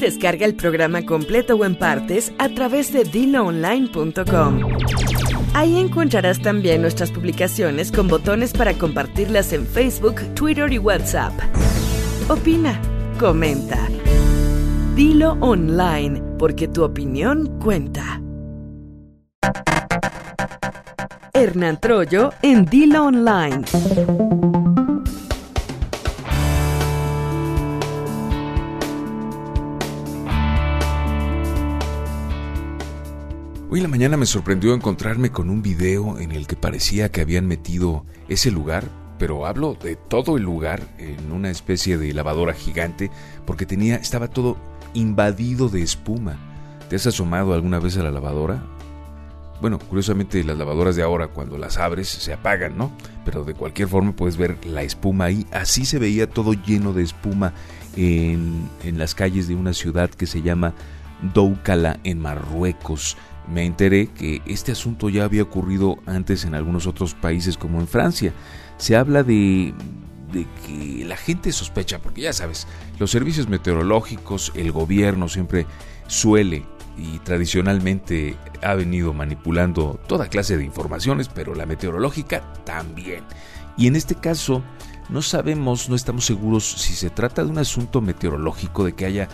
Descarga 0.00 0.46
el 0.46 0.54
programa 0.54 1.04
completo 1.04 1.56
o 1.56 1.64
en 1.64 1.76
partes 1.76 2.32
a 2.38 2.48
través 2.48 2.92
de 2.92 3.04
diloonline.com. 3.04 4.60
Ahí 5.54 5.78
encontrarás 5.78 6.40
también 6.40 6.82
nuestras 6.82 7.10
publicaciones 7.10 7.92
con 7.92 8.08
botones 8.08 8.52
para 8.52 8.74
compartirlas 8.74 9.52
en 9.52 9.66
Facebook, 9.66 10.20
Twitter 10.34 10.72
y 10.72 10.78
WhatsApp. 10.78 11.32
Opina, 12.28 12.80
comenta. 13.18 13.78
Dilo 14.94 15.36
online, 15.40 16.22
porque 16.38 16.68
tu 16.68 16.84
opinión 16.84 17.58
cuenta. 17.60 18.20
Hernán 21.32 21.80
Troyo 21.80 22.32
en 22.42 22.66
Dilo 22.66 23.06
Online. 23.06 23.62
La 33.80 33.88
mañana 33.88 34.18
me 34.18 34.26
sorprendió 34.26 34.74
encontrarme 34.74 35.30
con 35.30 35.48
un 35.48 35.62
video 35.62 36.18
en 36.18 36.32
el 36.32 36.46
que 36.46 36.54
parecía 36.54 37.10
que 37.10 37.22
habían 37.22 37.46
metido 37.46 38.04
ese 38.28 38.50
lugar, 38.50 38.84
pero 39.18 39.46
hablo 39.46 39.72
de 39.72 39.96
todo 39.96 40.36
el 40.36 40.42
lugar 40.42 40.82
en 40.98 41.32
una 41.32 41.48
especie 41.48 41.96
de 41.96 42.12
lavadora 42.12 42.52
gigante 42.52 43.10
porque 43.46 43.64
tenía 43.64 43.96
estaba 43.96 44.28
todo 44.28 44.58
invadido 44.92 45.70
de 45.70 45.80
espuma. 45.80 46.36
¿Te 46.90 46.96
has 46.96 47.06
asomado 47.06 47.54
alguna 47.54 47.78
vez 47.78 47.96
a 47.96 48.02
la 48.02 48.10
lavadora? 48.10 48.62
Bueno, 49.62 49.78
curiosamente 49.78 50.44
las 50.44 50.58
lavadoras 50.58 50.94
de 50.94 51.02
ahora 51.02 51.28
cuando 51.28 51.56
las 51.56 51.78
abres 51.78 52.08
se 52.08 52.34
apagan, 52.34 52.76
¿no? 52.76 52.92
Pero 53.24 53.44
de 53.44 53.54
cualquier 53.54 53.88
forma 53.88 54.12
puedes 54.12 54.36
ver 54.36 54.58
la 54.66 54.82
espuma 54.82 55.24
ahí. 55.24 55.46
Así 55.52 55.86
se 55.86 55.98
veía 55.98 56.28
todo 56.28 56.52
lleno 56.52 56.92
de 56.92 57.02
espuma 57.02 57.54
en, 57.96 58.68
en 58.84 58.98
las 58.98 59.14
calles 59.14 59.48
de 59.48 59.54
una 59.54 59.72
ciudad 59.72 60.10
que 60.10 60.26
se 60.26 60.42
llama 60.42 60.74
Doukala 61.34 61.98
en 62.04 62.18
Marruecos 62.20 63.16
me 63.52 63.64
enteré 63.64 64.08
que 64.08 64.42
este 64.46 64.72
asunto 64.72 65.08
ya 65.08 65.24
había 65.24 65.42
ocurrido 65.42 65.98
antes 66.06 66.44
en 66.44 66.54
algunos 66.54 66.86
otros 66.86 67.14
países 67.14 67.56
como 67.56 67.80
en 67.80 67.88
Francia. 67.88 68.32
Se 68.78 68.96
habla 68.96 69.22
de 69.22 69.74
de 70.32 70.46
que 70.66 71.04
la 71.04 71.16
gente 71.16 71.52
sospecha, 71.52 72.00
porque 72.00 72.22
ya 72.22 72.32
sabes, 72.32 72.66
los 72.98 73.10
servicios 73.10 73.48
meteorológicos, 73.48 74.52
el 74.54 74.72
gobierno 74.72 75.28
siempre 75.28 75.66
suele 76.06 76.64
y 76.96 77.18
tradicionalmente 77.20 78.36
ha 78.62 78.74
venido 78.74 79.12
manipulando 79.12 80.00
toda 80.06 80.28
clase 80.28 80.56
de 80.56 80.64
informaciones, 80.64 81.28
pero 81.28 81.54
la 81.54 81.66
meteorológica 81.66 82.42
también. 82.64 83.24
Y 83.76 83.86
en 83.86 83.96
este 83.96 84.14
caso 84.14 84.62
no 85.08 85.22
sabemos, 85.22 85.88
no 85.88 85.96
estamos 85.96 86.26
seguros 86.26 86.70
si 86.70 86.94
se 86.94 87.10
trata 87.10 87.42
de 87.42 87.50
un 87.50 87.58
asunto 87.58 88.00
meteorológico, 88.00 88.84
de 88.84 88.92
que 88.92 89.06
haya 89.06 89.28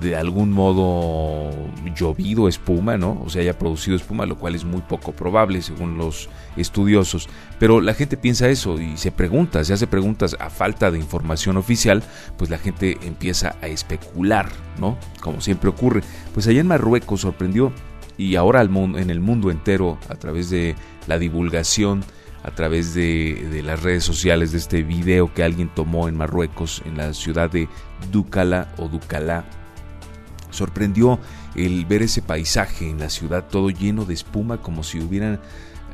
de 0.00 0.16
algún 0.16 0.50
modo 0.50 1.50
llovido 1.94 2.48
espuma, 2.48 2.96
¿no? 2.96 3.20
O 3.24 3.28
sea, 3.28 3.42
haya 3.42 3.58
producido 3.58 3.96
espuma, 3.96 4.26
lo 4.26 4.38
cual 4.38 4.54
es 4.54 4.64
muy 4.64 4.80
poco 4.80 5.12
probable 5.12 5.62
según 5.62 5.98
los 5.98 6.28
estudiosos. 6.56 7.28
Pero 7.58 7.80
la 7.80 7.94
gente 7.94 8.16
piensa 8.16 8.48
eso 8.48 8.80
y 8.80 8.96
se 8.96 9.12
pregunta, 9.12 9.64
se 9.64 9.72
hace 9.72 9.86
preguntas 9.86 10.36
a 10.40 10.50
falta 10.50 10.90
de 10.90 10.98
información 10.98 11.56
oficial, 11.56 12.02
pues 12.36 12.50
la 12.50 12.58
gente 12.58 12.98
empieza 13.02 13.56
a 13.62 13.68
especular, 13.68 14.48
¿no? 14.78 14.98
Como 15.20 15.40
siempre 15.40 15.68
ocurre. 15.68 16.02
Pues 16.34 16.46
allá 16.46 16.60
en 16.60 16.66
Marruecos 16.66 17.20
sorprendió 17.20 17.72
y 18.16 18.36
ahora 18.36 18.62
en 18.62 19.10
el 19.10 19.20
mundo 19.20 19.50
entero 19.50 19.98
a 20.08 20.16
través 20.16 20.50
de 20.50 20.74
la 21.06 21.18
divulgación 21.18 22.04
a 22.44 22.50
través 22.50 22.92
de, 22.92 23.48
de, 23.52 23.62
las 23.62 23.82
redes 23.84 24.02
sociales 24.02 24.50
de 24.50 24.58
este 24.58 24.82
video 24.82 25.32
que 25.32 25.44
alguien 25.44 25.70
tomó 25.72 26.08
en 26.08 26.16
Marruecos, 26.16 26.82
en 26.84 26.96
la 26.96 27.14
ciudad 27.14 27.48
de 27.48 27.68
Ducala 28.10 28.74
o 28.78 28.88
Ducalá, 28.88 29.44
Sorprendió 30.52 31.18
el 31.56 31.84
ver 31.86 32.02
ese 32.02 32.22
paisaje 32.22 32.88
en 32.88 33.00
la 33.00 33.10
ciudad 33.10 33.46
todo 33.50 33.70
lleno 33.70 34.04
de 34.04 34.14
espuma 34.14 34.58
como 34.58 34.82
si 34.82 35.00
hubieran 35.00 35.40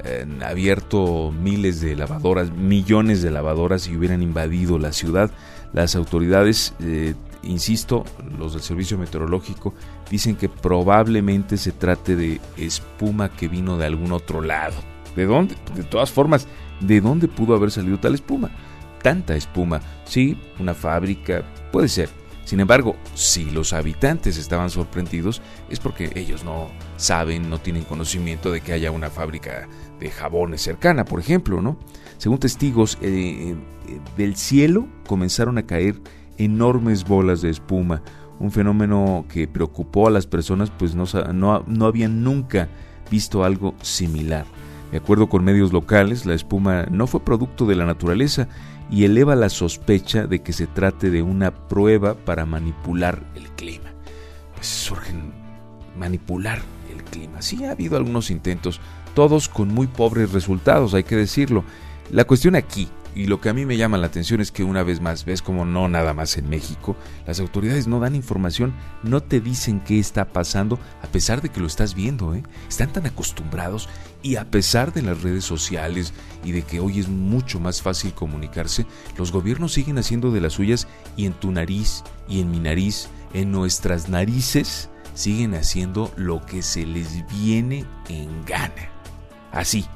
eh, 0.05 0.27
abierto 0.45 1.33
miles 1.33 1.81
de 1.81 1.97
lavadoras, 1.97 2.53
millones 2.53 3.21
de 3.23 3.31
lavadoras 3.31 3.89
y 3.89 3.97
hubieran 3.97 4.23
invadido 4.23 4.79
la 4.79 4.93
ciudad. 4.93 5.31
Las 5.73 5.97
autoridades, 5.97 6.75
eh, 6.81 7.15
insisto, 7.43 8.05
los 8.39 8.53
del 8.53 8.63
servicio 8.63 8.97
meteorológico, 8.97 9.75
dicen 10.11 10.37
que 10.37 10.49
probablemente 10.49 11.57
se 11.57 11.73
trate 11.73 12.15
de 12.15 12.41
espuma 12.57 13.31
que 13.31 13.49
vino 13.49 13.77
de 13.77 13.87
algún 13.87 14.13
otro 14.13 14.41
lado. 14.41 14.77
¿De 15.17 15.27
dónde? 15.27 15.57
De 15.75 15.83
todas 15.83 16.13
formas, 16.13 16.47
¿de 16.81 17.01
dónde 17.01 17.27
pudo 17.27 17.57
haber 17.57 17.73
salido 17.73 17.99
tal 17.99 18.15
espuma? 18.15 18.51
Tanta 19.03 19.35
espuma. 19.35 19.81
Sí, 20.05 20.39
una 20.61 20.75
fábrica, 20.75 21.43
puede 21.73 21.89
ser 21.89 22.09
sin 22.49 22.61
embargo, 22.61 22.97
si 23.13 23.51
los 23.51 23.75
habitantes 23.75 24.39
estaban 24.39 24.71
sorprendidos 24.71 25.43
es 25.69 25.81
porque 25.81 26.11
ellos 26.15 26.45
no 26.45 26.69
saben, 26.97 27.51
no 27.51 27.59
tienen 27.61 27.85
conocimiento 27.85 28.51
de 28.51 28.63
que 28.63 28.73
haya 28.73 28.91
una 28.91 29.11
fábrica 29.11 29.69
de 30.01 30.11
jabones 30.11 30.63
cercana, 30.63 31.05
por 31.05 31.21
ejemplo, 31.21 31.61
¿no? 31.61 31.77
Según 32.17 32.39
testigos, 32.39 32.97
eh, 33.03 33.55
eh, 33.87 34.01
del 34.17 34.35
cielo 34.35 34.89
comenzaron 35.07 35.59
a 35.59 35.67
caer 35.67 36.01
enormes 36.39 37.05
bolas 37.05 37.43
de 37.43 37.51
espuma, 37.51 38.01
un 38.41 38.51
fenómeno 38.51 39.27
que 39.29 39.47
preocupó 39.47 40.07
a 40.07 40.11
las 40.11 40.27
personas 40.27 40.71
pues 40.71 40.95
no, 40.95 41.05
no, 41.35 41.65
no 41.67 41.85
habían 41.85 42.25
nunca 42.25 42.71
visto 43.11 43.45
algo 43.45 43.75
similar. 43.83 44.47
De 44.91 44.97
acuerdo 44.97 45.29
con 45.29 45.45
medios 45.45 45.71
locales, 45.75 46.25
la 46.25 46.33
espuma 46.33 46.87
no 46.91 47.07
fue 47.07 47.21
producto 47.21 47.67
de 47.67 47.77
la 47.77 47.85
naturaleza 47.85 48.49
y 48.91 49.05
eleva 49.05 49.37
la 49.37 49.49
sospecha 49.49 50.27
de 50.27 50.41
que 50.41 50.53
se 50.53 50.67
trate 50.67 51.11
de 51.11 51.23
una 51.23 51.51
prueba 51.51 52.15
para 52.15 52.47
manipular 52.47 53.23
el 53.35 53.49
clima. 53.51 53.93
Pues 54.55 54.67
surgen 54.67 55.33
manipular 55.97 56.61
el 56.93 57.03
clima. 57.05 57.43
Sí 57.43 57.65
ha 57.65 57.73
habido 57.73 57.97
algunos 57.97 58.31
intentos, 58.31 58.81
todos 59.15 59.49
con 59.49 59.69
muy 59.69 59.87
pobres 59.87 60.33
resultados, 60.33 60.95
hay 60.95 61.05
que 61.05 61.17
decirlo. 61.17 61.65
La 62.11 62.25
cuestión 62.25 62.55
aquí 62.57 62.89
y 63.15 63.27
lo 63.27 63.41
que 63.41 63.49
a 63.49 63.53
mí 63.53 63.67
me 63.67 63.77
llama 63.77 63.99
la 63.99 64.07
atención 64.07 64.41
es 64.41 64.53
que 64.53 64.63
una 64.63 64.85
vez 64.85 65.01
más, 65.01 65.25
ves 65.25 65.43
como 65.43 65.65
no 65.65 65.89
nada 65.89 66.15
más 66.15 66.37
en 66.37 66.49
México, 66.49 66.97
las 67.27 67.41
autoridades 67.41 67.89
no 67.89 67.99
dan 67.99 68.15
información, 68.15 68.75
no 69.03 69.21
te 69.21 69.41
dicen 69.41 69.81
qué 69.81 69.99
está 69.99 70.27
pasando, 70.27 70.79
a 71.03 71.09
pesar 71.09 71.43
de 71.43 71.49
que 71.49 71.59
lo 71.59 71.67
estás 71.67 71.95
viendo, 71.95 72.35
¿eh? 72.35 72.45
Están 72.69 72.93
tan 72.93 73.07
acostumbrados 73.07 73.89
y 74.23 74.37
a 74.37 74.45
pesar 74.51 74.93
de 74.93 75.03
las 75.03 75.23
redes 75.23 75.45
sociales 75.45 76.13
y 76.45 76.53
de 76.53 76.63
que 76.63 76.81
hoy 76.81 76.99
es 76.99 77.09
mucho 77.09 77.61
más 77.61 77.83
fácil 77.83 78.13
comunicarse, 78.15 78.87
los 79.17 79.33
gobiernos 79.33 79.73
siguen 79.73 79.99
haciendo 79.99 80.31
de 80.31 80.41
las 80.41 80.55
suyas 80.55 80.89
y 81.17 81.27
en 81.27 81.33
tu 81.33 81.51
nariz 81.53 82.03
y 82.29 82.41
en 82.41 82.51
mi 82.51 82.61
nariz, 82.61 83.09
en 83.33 83.53
nuestras 83.53 84.09
narices, 84.09 84.91
siguen 85.15 85.55
haciendo 85.55 86.13
lo 86.17 86.45
que 86.45 86.63
se 86.63 86.85
les 86.87 87.25
viene 87.29 87.85
en 88.09 88.45
gana. 88.45 88.91
Así, 89.53 89.87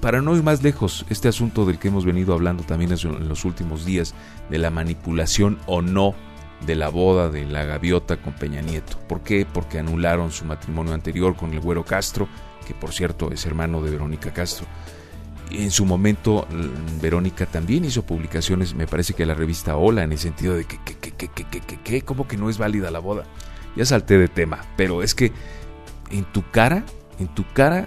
para 0.00 0.22
no 0.22 0.36
ir 0.36 0.42
más 0.42 0.62
lejos, 0.62 1.04
este 1.10 1.28
asunto 1.28 1.66
del 1.66 1.78
que 1.78 1.88
hemos 1.88 2.04
venido 2.04 2.32
hablando 2.32 2.62
también 2.62 2.92
en 2.92 3.28
los 3.28 3.44
últimos 3.44 3.84
días, 3.84 4.14
de 4.48 4.58
la 4.58 4.70
manipulación 4.70 5.58
o 5.66 5.82
no 5.82 6.14
de 6.66 6.74
la 6.74 6.88
boda 6.88 7.30
de 7.30 7.44
la 7.46 7.64
gaviota 7.64 8.18
con 8.18 8.34
Peña 8.34 8.60
Nieto. 8.60 8.98
¿Por 9.08 9.22
qué? 9.22 9.46
Porque 9.50 9.78
anularon 9.78 10.30
su 10.30 10.44
matrimonio 10.44 10.92
anterior 10.92 11.36
con 11.36 11.52
el 11.52 11.60
güero 11.60 11.84
Castro, 11.84 12.28
que 12.70 12.74
por 12.76 12.92
cierto 12.92 13.32
es 13.32 13.44
hermano 13.46 13.82
de 13.82 13.90
Verónica 13.90 14.32
Castro. 14.32 14.64
En 15.50 15.72
su 15.72 15.84
momento, 15.84 16.46
Verónica 17.02 17.44
también 17.44 17.84
hizo 17.84 18.02
publicaciones, 18.02 18.76
me 18.76 18.86
parece 18.86 19.12
que 19.12 19.26
la 19.26 19.34
revista 19.34 19.76
Hola, 19.76 20.04
en 20.04 20.12
el 20.12 20.18
sentido 20.18 20.54
de 20.54 20.66
que, 20.66 20.78
que, 20.84 20.94
que, 20.94 21.10
que, 21.10 21.28
que, 21.28 21.44
que, 21.60 21.80
que, 21.80 22.02
¿cómo 22.02 22.28
que 22.28 22.36
no 22.36 22.48
es 22.48 22.58
válida 22.58 22.92
la 22.92 23.00
boda? 23.00 23.24
Ya 23.74 23.84
salté 23.84 24.18
de 24.18 24.28
tema, 24.28 24.60
pero 24.76 25.02
es 25.02 25.16
que 25.16 25.32
en 26.12 26.24
tu 26.26 26.48
cara, 26.52 26.84
en 27.18 27.26
tu 27.34 27.44
cara 27.52 27.86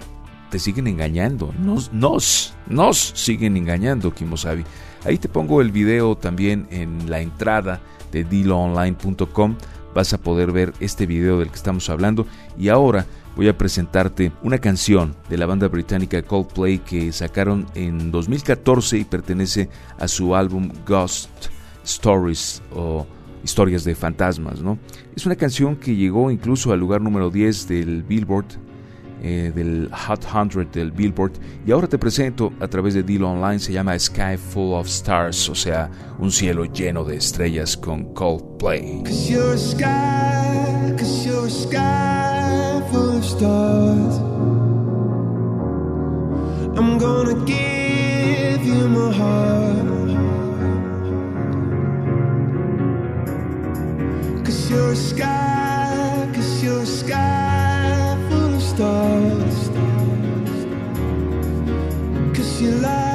te 0.50 0.58
siguen 0.58 0.86
engañando. 0.86 1.54
Nos, 1.58 1.90
nos, 1.90 2.52
nos 2.66 2.98
siguen 2.98 3.56
engañando, 3.56 4.12
Kimosabi. 4.12 4.64
Ahí 5.06 5.16
te 5.16 5.30
pongo 5.30 5.62
el 5.62 5.72
video 5.72 6.14
también 6.14 6.66
en 6.70 7.08
la 7.08 7.20
entrada 7.20 7.80
de 8.12 8.24
diloonline.com. 8.24 9.56
Vas 9.94 10.12
a 10.12 10.18
poder 10.18 10.52
ver 10.52 10.74
este 10.80 11.06
video 11.06 11.38
del 11.38 11.48
que 11.48 11.56
estamos 11.56 11.88
hablando. 11.88 12.26
Y 12.58 12.68
ahora 12.68 13.06
voy 13.36 13.48
a 13.48 13.56
presentarte 13.56 14.32
una 14.42 14.58
canción 14.58 15.14
de 15.28 15.36
la 15.36 15.46
banda 15.46 15.68
británica 15.68 16.22
Coldplay 16.22 16.78
que 16.78 17.12
sacaron 17.12 17.66
en 17.74 18.10
2014 18.10 18.98
y 18.98 19.04
pertenece 19.04 19.68
a 19.98 20.08
su 20.08 20.34
álbum 20.34 20.70
Ghost 20.86 21.30
Stories 21.84 22.62
o 22.74 23.06
historias 23.42 23.84
de 23.84 23.94
fantasmas, 23.94 24.62
¿no? 24.62 24.78
Es 25.14 25.26
una 25.26 25.36
canción 25.36 25.76
que 25.76 25.94
llegó 25.94 26.30
incluso 26.30 26.72
al 26.72 26.80
lugar 26.80 27.00
número 27.00 27.30
10 27.30 27.68
del 27.68 28.02
Billboard 28.02 28.46
eh, 29.26 29.52
del 29.54 29.88
Hot 29.90 30.22
100 30.22 30.70
del 30.70 30.92
Billboard. 30.92 31.32
Y 31.66 31.72
ahora 31.72 31.86
te 31.86 31.96
presento 31.96 32.52
a 32.60 32.68
través 32.68 32.92
de 32.92 33.02
Deal 33.02 33.24
Online, 33.24 33.58
se 33.58 33.72
llama 33.72 33.98
Sky 33.98 34.36
Full 34.36 34.74
of 34.74 34.86
Stars, 34.86 35.48
o 35.48 35.54
sea, 35.54 35.90
un 36.18 36.30
cielo 36.30 36.66
lleno 36.66 37.04
de 37.04 37.16
estrellas 37.16 37.74
con 37.74 38.12
Coldplay. 38.12 39.02
Stars. 43.36 44.16
I'm 46.78 46.98
gonna 46.98 47.36
give 47.44 48.60
you 48.64 48.88
my 48.96 49.10
heart. 49.20 50.10
Cause 54.44 54.70
you're 54.70 54.92
a 54.92 54.96
sky, 54.96 56.28
cause 56.34 56.62
you're 56.62 56.82
a 56.82 56.86
sky. 56.86 58.16
Full 58.28 58.54
of 58.54 58.62
stars 58.62 59.68
Cause 62.36 62.62
you 62.62 62.70
light 62.84 63.13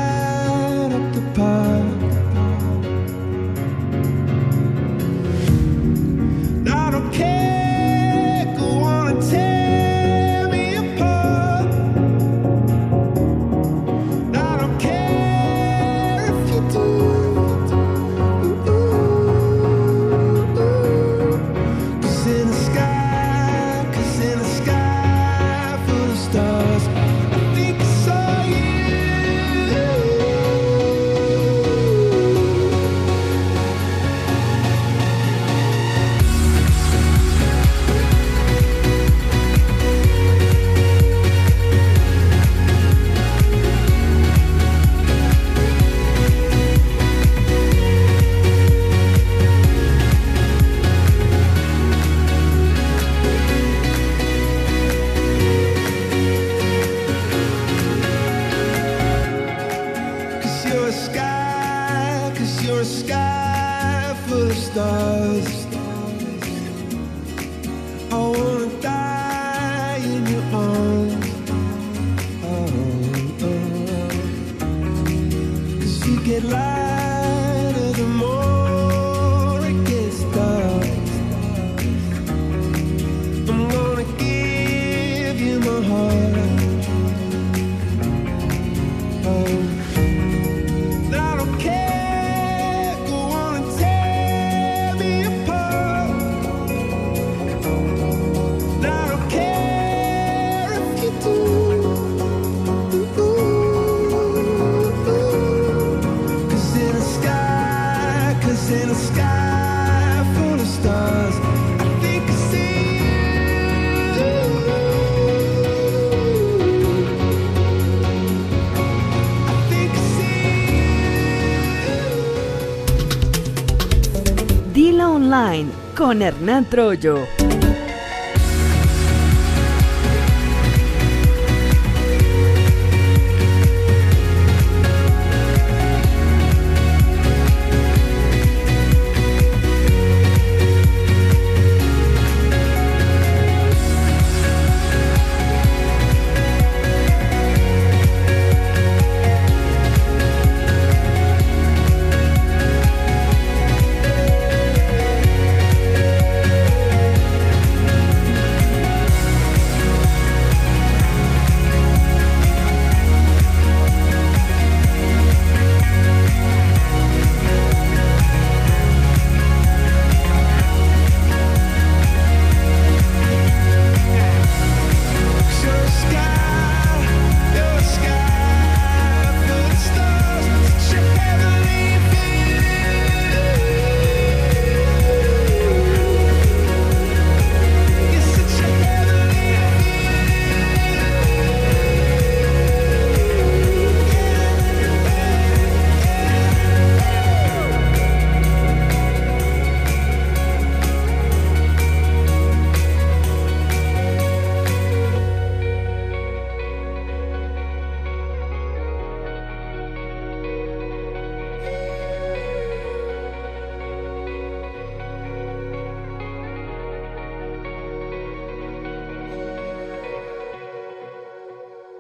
con 126.10 126.24
Hernán 126.24 126.66
Troyo. 126.66 127.39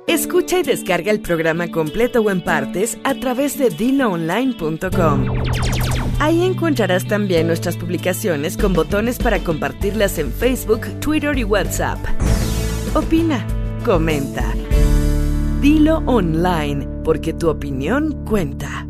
Escucha 0.10 0.58
y 0.58 0.64
descarga 0.64 1.12
el 1.12 1.22
programa 1.22 1.70
completo 1.70 2.22
o 2.22 2.32
en 2.32 2.42
partes 2.42 2.98
a 3.04 3.14
través 3.14 3.60
de 3.60 3.70
diloonline.com. 3.70 5.44
Ahí 6.20 6.44
encontrarás 6.44 7.08
también 7.08 7.46
nuestras 7.46 7.78
publicaciones 7.78 8.58
con 8.58 8.74
botones 8.74 9.20
para 9.20 9.38
compartirlas 9.44 10.18
en 10.18 10.32
Facebook, 10.32 10.82
Twitter 11.00 11.38
y 11.38 11.44
WhatsApp. 11.44 12.00
Opina, 12.96 13.46
comenta. 13.86 14.52
Dilo 15.62 15.98
online, 16.08 16.88
porque 17.04 17.34
tu 17.34 17.48
opinión 17.48 18.26
cuenta. 18.26 18.89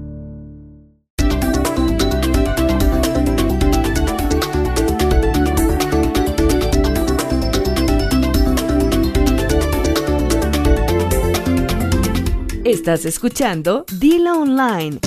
Estás 12.69 13.03
escuchando 13.03 13.83
Dilo 13.99 14.41
Online. 14.41 14.99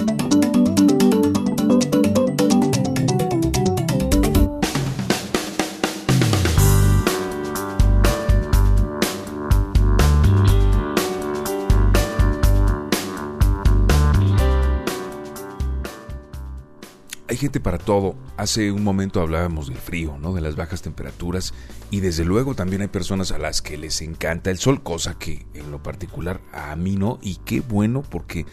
Gente 17.43 17.59
para 17.59 17.79
todo. 17.79 18.15
Hace 18.37 18.71
un 18.71 18.85
momento 18.85 19.21
hablábamos 19.21 19.67
del 19.67 19.77
frío, 19.77 20.17
¿no? 20.17 20.33
De 20.33 20.41
las 20.41 20.55
bajas 20.55 20.81
temperaturas. 20.81 21.53
Y 21.91 21.99
desde 21.99 22.25
luego 22.25 22.55
también 22.55 22.83
hay 22.83 22.89
personas 22.89 23.33
a 23.33 23.39
las 23.39 23.63
que 23.63 23.77
les 23.77 24.01
encanta 24.01 24.53
el 24.53 24.59
sol, 24.59 24.81
cosa 24.85 25.19
que 25.19 25.45
en 25.53 25.73
lo 25.73 25.83
particular 25.83 26.41
a 26.53 26.77
mí 26.77 26.95
no. 26.95 27.19
Y 27.21 27.37
qué 27.45 27.61
bueno 27.61 28.03
porque 28.03 28.47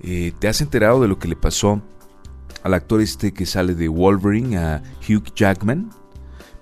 eh, 0.00 0.32
te 0.38 0.46
has 0.46 0.60
enterado 0.60 1.02
de 1.02 1.08
lo 1.08 1.18
que 1.18 1.26
le 1.26 1.34
pasó 1.34 1.82
al 2.62 2.74
actor 2.74 3.00
este 3.00 3.32
que 3.32 3.46
sale 3.46 3.74
de 3.74 3.88
Wolverine, 3.88 4.58
a 4.58 4.82
Hugh 5.08 5.34
Jackman. 5.34 5.90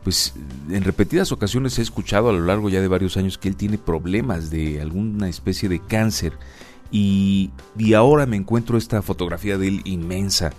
Pues 0.03 0.33
en 0.71 0.85
repetidas 0.85 1.33
ocasiones 1.33 1.79
he 1.79 1.83
escuchado 1.83 2.31
a 2.31 2.33
lo 2.33 2.47
largo 2.47 2.71
ya 2.71 2.81
de 2.81 2.89
varios 2.89 3.19
años 3.19 3.37
que 3.37 3.49
él 3.49 3.57
tiene 3.57 3.77
problemas 3.77 4.49
de 4.49 4.81
alguna 4.81 5.29
especie 5.29 5.69
de 5.69 5.81
cáncer. 5.81 6.39
Y, 6.91 7.51
y 7.77 7.93
ahora 7.93 8.25
me 8.25 8.37
encuentro 8.37 8.79
esta 8.79 9.03
fotografía 9.03 9.59
de 9.59 9.69
él 9.69 9.81
inmensa 9.85 10.51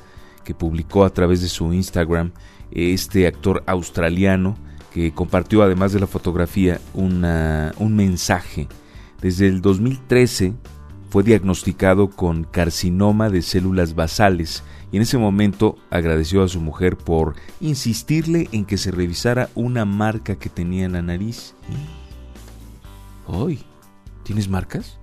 que 0.45 0.53
publicó 0.53 1.03
a 1.03 1.09
través 1.09 1.41
de 1.41 1.49
su 1.49 1.73
Instagram 1.73 2.31
este 2.71 3.27
actor 3.27 3.63
australiano 3.65 4.55
que 4.93 5.11
compartió 5.11 5.61
además 5.61 5.91
de 5.91 5.99
la 5.99 6.07
fotografía 6.07 6.79
una, 6.93 7.73
un 7.77 7.97
mensaje. 7.97 8.69
Desde 9.21 9.47
el 9.47 9.61
2013 9.61 10.53
fue 11.09 11.23
diagnosticado 11.23 12.09
con 12.09 12.45
carcinoma 12.45 13.29
de 13.29 13.41
células 13.41 13.95
basales 13.95 14.63
y 14.91 14.95
en 14.95 15.01
ese 15.01 15.17
momento 15.17 15.77
agradeció 15.89 16.43
a 16.43 16.47
su 16.47 16.61
mujer 16.61 16.95
por 16.95 17.35
insistirle 17.59 18.47
en 18.53 18.63
que 18.63 18.77
se 18.77 18.91
revisara 18.91 19.49
una 19.55 19.83
marca 19.83 20.35
que 20.35 20.49
tenía 20.49 20.85
en 20.85 20.93
la 20.93 21.01
nariz. 21.01 21.53
¡Ay! 23.27 23.59
¿Tienes 24.23 24.47
marcas? 24.47 24.97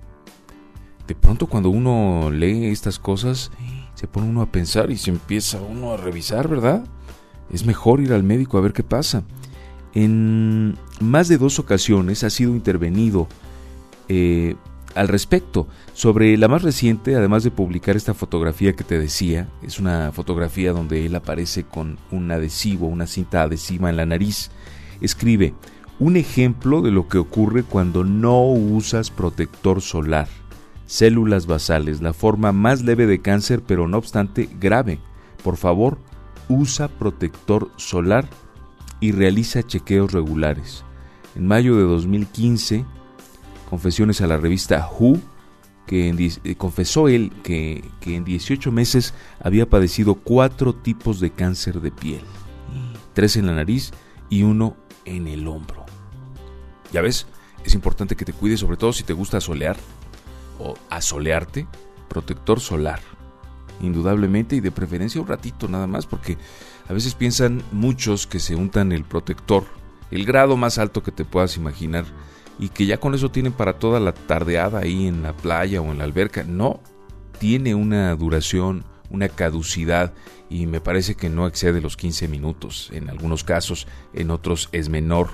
De 1.07 1.15
pronto 1.15 1.47
cuando 1.47 1.69
uno 1.69 2.31
lee 2.31 2.67
estas 2.67 2.97
cosas 2.97 3.51
se 3.95 4.07
pone 4.07 4.27
uno 4.27 4.41
a 4.41 4.51
pensar 4.51 4.91
y 4.91 4.97
se 4.97 5.11
empieza 5.11 5.61
uno 5.61 5.93
a 5.93 5.97
revisar, 5.97 6.47
¿verdad? 6.47 6.83
Es 7.51 7.65
mejor 7.65 8.01
ir 8.01 8.13
al 8.13 8.23
médico 8.23 8.57
a 8.57 8.61
ver 8.61 8.73
qué 8.73 8.83
pasa. 8.83 9.23
En 9.93 10.75
más 10.99 11.27
de 11.27 11.37
dos 11.37 11.59
ocasiones 11.59 12.23
ha 12.23 12.29
sido 12.29 12.51
intervenido 12.51 13.27
eh, 14.09 14.55
al 14.95 15.07
respecto. 15.07 15.67
Sobre 15.93 16.35
la 16.37 16.47
más 16.47 16.63
reciente, 16.63 17.15
además 17.15 17.43
de 17.43 17.51
publicar 17.51 17.95
esta 17.95 18.13
fotografía 18.13 18.73
que 18.73 18.83
te 18.83 18.99
decía, 18.99 19.47
es 19.61 19.79
una 19.79 20.11
fotografía 20.11 20.73
donde 20.73 21.05
él 21.05 21.15
aparece 21.15 21.63
con 21.63 21.97
un 22.11 22.31
adhesivo, 22.31 22.87
una 22.87 23.07
cinta 23.07 23.43
adhesiva 23.43 23.89
en 23.89 23.97
la 23.97 24.05
nariz. 24.05 24.49
Escribe, 25.01 25.53
un 25.99 26.17
ejemplo 26.17 26.81
de 26.81 26.91
lo 26.91 27.07
que 27.07 27.19
ocurre 27.19 27.63
cuando 27.63 28.03
no 28.03 28.43
usas 28.45 29.11
protector 29.11 29.81
solar. 29.81 30.27
Células 30.85 31.47
basales, 31.47 32.01
la 32.01 32.13
forma 32.13 32.51
más 32.51 32.83
leve 32.83 33.07
de 33.07 33.21
cáncer, 33.21 33.63
pero 33.65 33.87
no 33.87 33.97
obstante 33.97 34.49
grave. 34.59 34.99
por 35.43 35.57
favor, 35.57 35.97
usa 36.47 36.87
protector 36.87 37.69
solar 37.75 38.29
y 38.99 39.11
realiza 39.11 39.63
chequeos 39.63 40.13
regulares. 40.13 40.85
En 41.35 41.47
mayo 41.47 41.75
de 41.75 41.83
2015, 41.83 42.85
confesiones 43.69 44.21
a 44.21 44.27
la 44.27 44.37
revista 44.37 44.89
Who, 44.97 45.19
que 45.85 46.09
eh, 46.09 46.55
confesó 46.55 47.09
él 47.09 47.33
que, 47.43 47.83
que 47.99 48.15
en 48.15 48.23
18 48.23 48.71
meses 48.71 49.13
había 49.41 49.69
padecido 49.69 50.15
cuatro 50.15 50.73
tipos 50.73 51.19
de 51.19 51.31
cáncer 51.31 51.81
de 51.81 51.91
piel, 51.91 52.21
tres 53.13 53.35
en 53.35 53.47
la 53.47 53.55
nariz 53.55 53.91
y 54.29 54.43
uno 54.43 54.77
en 55.03 55.27
el 55.27 55.47
hombro. 55.47 55.85
Ya 56.93 57.01
ves, 57.01 57.27
es 57.65 57.73
importante 57.73 58.15
que 58.15 58.25
te 58.25 58.33
cuides, 58.33 58.61
sobre 58.61 58.77
todo 58.77 58.93
si 58.93 59.03
te 59.03 59.13
gusta 59.13 59.41
solear 59.41 59.75
o 60.59 60.75
asolearte, 60.89 61.67
protector 62.07 62.59
solar. 62.59 62.99
Indudablemente 63.81 64.55
y 64.55 64.59
de 64.59 64.71
preferencia 64.71 65.21
un 65.21 65.27
ratito 65.27 65.67
nada 65.67 65.87
más, 65.87 66.05
porque 66.05 66.37
a 66.87 66.93
veces 66.93 67.15
piensan 67.15 67.63
muchos 67.71 68.27
que 68.27 68.39
se 68.39 68.55
untan 68.55 68.91
el 68.91 69.03
protector, 69.03 69.65
el 70.11 70.25
grado 70.25 70.57
más 70.57 70.77
alto 70.77 71.03
que 71.03 71.11
te 71.11 71.25
puedas 71.25 71.57
imaginar, 71.57 72.05
y 72.59 72.69
que 72.69 72.85
ya 72.85 72.99
con 72.99 73.15
eso 73.15 73.31
tienen 73.31 73.53
para 73.53 73.79
toda 73.79 73.99
la 73.99 74.13
tardeada 74.13 74.79
ahí 74.79 75.07
en 75.07 75.23
la 75.23 75.33
playa 75.33 75.81
o 75.81 75.91
en 75.91 75.97
la 75.97 76.03
alberca. 76.03 76.43
No, 76.43 76.81
tiene 77.39 77.75
una 77.75 78.15
duración, 78.15 78.85
una 79.09 79.29
caducidad 79.29 80.13
y 80.49 80.67
me 80.67 80.81
parece 80.81 81.15
que 81.15 81.29
no 81.29 81.47
excede 81.47 81.81
los 81.81 81.97
15 81.97 82.27
minutos 82.27 82.89
en 82.93 83.09
algunos 83.09 83.43
casos, 83.43 83.87
en 84.13 84.31
otros 84.31 84.69
es 84.71 84.89
menor, 84.89 85.29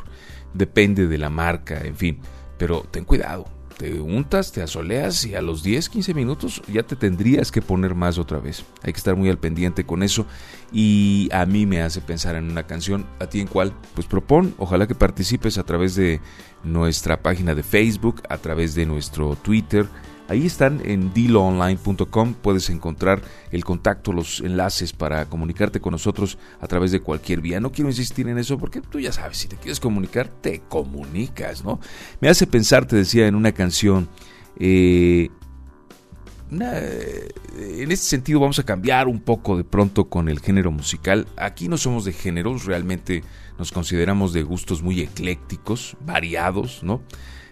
depende 0.53 1.07
de 1.07 1.17
la 1.17 1.29
marca, 1.29 1.81
en 1.81 1.95
fin, 1.95 2.19
pero 2.57 2.85
ten 2.89 3.05
cuidado, 3.05 3.45
te 3.79 4.01
untas, 4.01 4.51
te 4.51 4.61
asoleas 4.61 5.25
y 5.25 5.35
a 5.35 5.41
los 5.41 5.63
10, 5.63 5.87
15 5.87 6.13
minutos 6.13 6.61
ya 6.67 6.83
te 6.83 6.97
tendrías 6.97 7.49
que 7.49 7.61
poner 7.61 7.95
más 7.95 8.17
otra 8.17 8.37
vez. 8.37 8.65
Hay 8.83 8.91
que 8.91 8.97
estar 8.97 9.15
muy 9.15 9.29
al 9.29 9.39
pendiente 9.39 9.85
con 9.85 10.03
eso. 10.03 10.25
Y 10.73 11.29
a 11.31 11.45
mí 11.45 11.65
me 11.65 11.81
hace 11.81 12.01
pensar 12.01 12.35
en 12.35 12.51
una 12.51 12.67
canción, 12.67 13.07
a 13.19 13.27
ti 13.27 13.39
en 13.39 13.47
cuál, 13.47 13.73
pues 13.95 14.05
propon, 14.05 14.53
ojalá 14.57 14.85
que 14.85 14.95
participes 14.95 15.57
a 15.57 15.63
través 15.63 15.95
de 15.95 16.19
nuestra 16.61 17.23
página 17.23 17.55
de 17.55 17.63
Facebook, 17.63 18.21
a 18.27 18.37
través 18.37 18.75
de 18.75 18.85
nuestro 18.85 19.37
Twitter, 19.37 19.87
Ahí 20.29 20.45
están 20.45 20.79
en 20.85 21.11
diloonline.com, 21.11 22.35
puedes 22.35 22.69
encontrar 22.69 23.19
el 23.51 23.65
contacto, 23.65 24.13
los 24.13 24.41
enlaces 24.41 24.93
para 24.93 25.25
comunicarte 25.25 25.79
con 25.79 25.91
nosotros 25.91 26.37
a 26.61 26.67
través 26.67 26.91
de 26.91 26.99
cualquier 26.99 27.41
vía. 27.41 27.59
No 27.59 27.71
quiero 27.71 27.89
insistir 27.89 28.29
en 28.29 28.37
eso 28.37 28.59
porque 28.59 28.79
tú 28.79 28.99
ya 28.99 29.11
sabes, 29.11 29.37
si 29.37 29.47
te 29.47 29.55
quieres 29.55 29.79
comunicar, 29.79 30.27
te 30.29 30.61
comunicas, 30.69 31.63
¿no? 31.63 31.79
Me 32.21 32.29
hace 32.29 32.45
pensar, 32.45 32.85
te 32.85 32.95
decía, 32.95 33.25
en 33.25 33.33
una 33.33 33.53
canción. 33.53 34.07
Eh, 34.59 35.29
en 36.51 37.91
este 37.91 38.05
sentido 38.05 38.39
vamos 38.39 38.59
a 38.59 38.63
cambiar 38.63 39.07
un 39.07 39.21
poco 39.21 39.57
de 39.57 39.63
pronto 39.63 40.09
con 40.09 40.29
el 40.29 40.39
género 40.39 40.71
musical. 40.71 41.27
Aquí 41.37 41.67
no 41.67 41.77
somos 41.77 42.05
de 42.05 42.13
géneros, 42.13 42.65
realmente 42.65 43.23
nos 43.57 43.71
consideramos 43.71 44.31
de 44.33 44.43
gustos 44.43 44.83
muy 44.83 45.01
eclécticos, 45.01 45.97
variados, 46.05 46.83
¿no? 46.83 47.01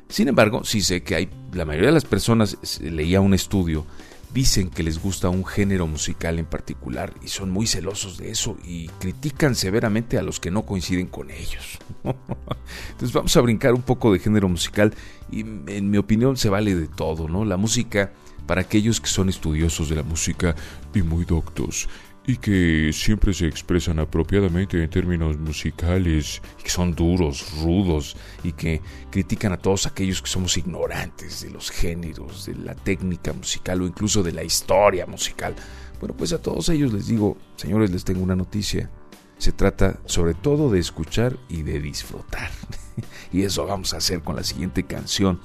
Sin 0.10 0.28
embargo, 0.28 0.64
sí 0.64 0.82
sé 0.82 1.04
que 1.04 1.16
hay, 1.16 1.30
la 1.54 1.66
mayoría 1.66 1.90
de 1.90 1.94
las 1.94 2.06
personas, 2.06 2.58
leía 2.82 3.20
un 3.20 3.34
estudio, 3.34 3.86
dicen 4.34 4.70
que 4.70 4.84
les 4.84 5.02
gusta 5.02 5.30
un 5.30 5.46
género 5.46 5.88
musical 5.88 6.40
en 6.40 6.46
particular 6.46 7.14
y 7.24 7.28
son 7.28 7.50
muy 7.50 7.68
celosos 7.68 8.18
de 8.18 8.32
eso 8.32 8.58
y 8.64 8.88
critican 9.00 9.56
severamente 9.56 10.18
a 10.18 10.22
los 10.22 10.40
que 10.40 10.52
no 10.52 10.66
coinciden 10.66 11.08
con 11.08 11.32
ellos. 11.32 11.80
Entonces 12.92 13.14
vamos 13.14 13.36
a 13.36 13.42
brincar 13.42 13.74
un 13.74 13.82
poco 13.82 14.14
de 14.14 14.20
género 14.20 14.48
musical 14.48 14.94
y 15.32 15.42
en 15.42 15.90
mi 15.90 15.98
opinión 15.98 16.38
se 16.38 16.50
vale 16.50 16.76
de 16.76 16.88
todo, 16.88 17.28
¿no? 17.28 17.46
La 17.46 17.58
música 17.58 18.12
para 18.46 18.62
aquellos 18.62 19.02
que 19.02 19.10
son 19.10 19.28
estudiosos 19.28 19.90
de 19.90 19.96
la 19.96 20.04
música 20.04 20.56
y 20.94 21.02
muy 21.02 21.26
doctos 21.26 21.90
y 22.28 22.36
que 22.36 22.92
siempre 22.92 23.34
se 23.34 23.48
expresan 23.48 24.00
apropiadamente 24.00 24.84
en 24.84 24.90
términos 24.90 25.38
musicales, 25.38 26.42
y 26.60 26.64
que 26.64 26.70
son 26.70 26.94
duros, 26.94 27.54
rudos 27.64 28.18
y 28.44 28.52
que 28.52 28.82
critican 29.10 29.54
a 29.54 29.58
todos 29.58 29.88
aquellos 29.88 30.22
que 30.22 30.28
somos 30.28 30.58
ignorantes 30.58 31.42
de 31.42 31.52
los 31.52 31.72
géneros, 31.72 32.46
de 32.46 32.56
la 32.56 32.76
técnica 32.76 33.32
musical 33.32 33.82
o 33.82 33.88
incluso 33.88 34.24
de 34.24 34.34
la 34.34 34.44
historia 34.44 35.06
musical. 35.06 35.56
Bueno, 36.02 36.16
pues 36.18 36.34
a 36.34 36.42
todos 36.42 36.68
ellos 36.68 36.92
les 36.92 37.08
digo, 37.08 37.38
señores, 37.56 37.92
les 37.92 38.04
tengo 38.04 38.22
una 38.22 38.36
noticia. 38.36 38.92
Se 39.38 39.54
trata 39.54 40.00
sobre 40.06 40.34
todo 40.34 40.70
de 40.70 40.80
escuchar 40.80 41.38
y 41.48 41.62
de 41.62 41.80
disfrutar. 41.80 42.52
y 43.32 43.44
eso 43.44 43.66
vamos 43.66 43.94
a 43.94 43.98
hacer 43.98 44.22
con 44.22 44.36
la 44.36 44.44
siguiente 44.44 44.84
canción. 44.84 45.40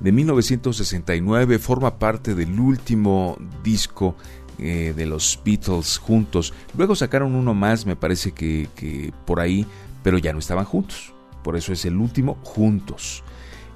De 0.00 0.10
1969 0.10 1.60
forma 1.60 1.98
parte 1.98 2.34
del 2.34 2.58
último 2.58 3.36
disco 3.62 4.16
eh, 4.58 4.92
de 4.96 5.06
los 5.06 5.38
Beatles 5.44 5.98
juntos. 5.98 6.52
Luego 6.76 6.96
sacaron 6.96 7.34
uno 7.34 7.54
más, 7.54 7.86
me 7.86 7.96
parece 7.96 8.32
que, 8.32 9.12
por 9.24 9.40
ahí, 9.40 9.66
pero 10.02 10.18
ya 10.18 10.32
no 10.32 10.38
estaban 10.38 10.64
juntos. 10.64 11.12
Por 11.42 11.56
eso 11.56 11.72
es 11.72 11.84
el 11.84 11.96
último 11.96 12.36
juntos. 12.42 13.22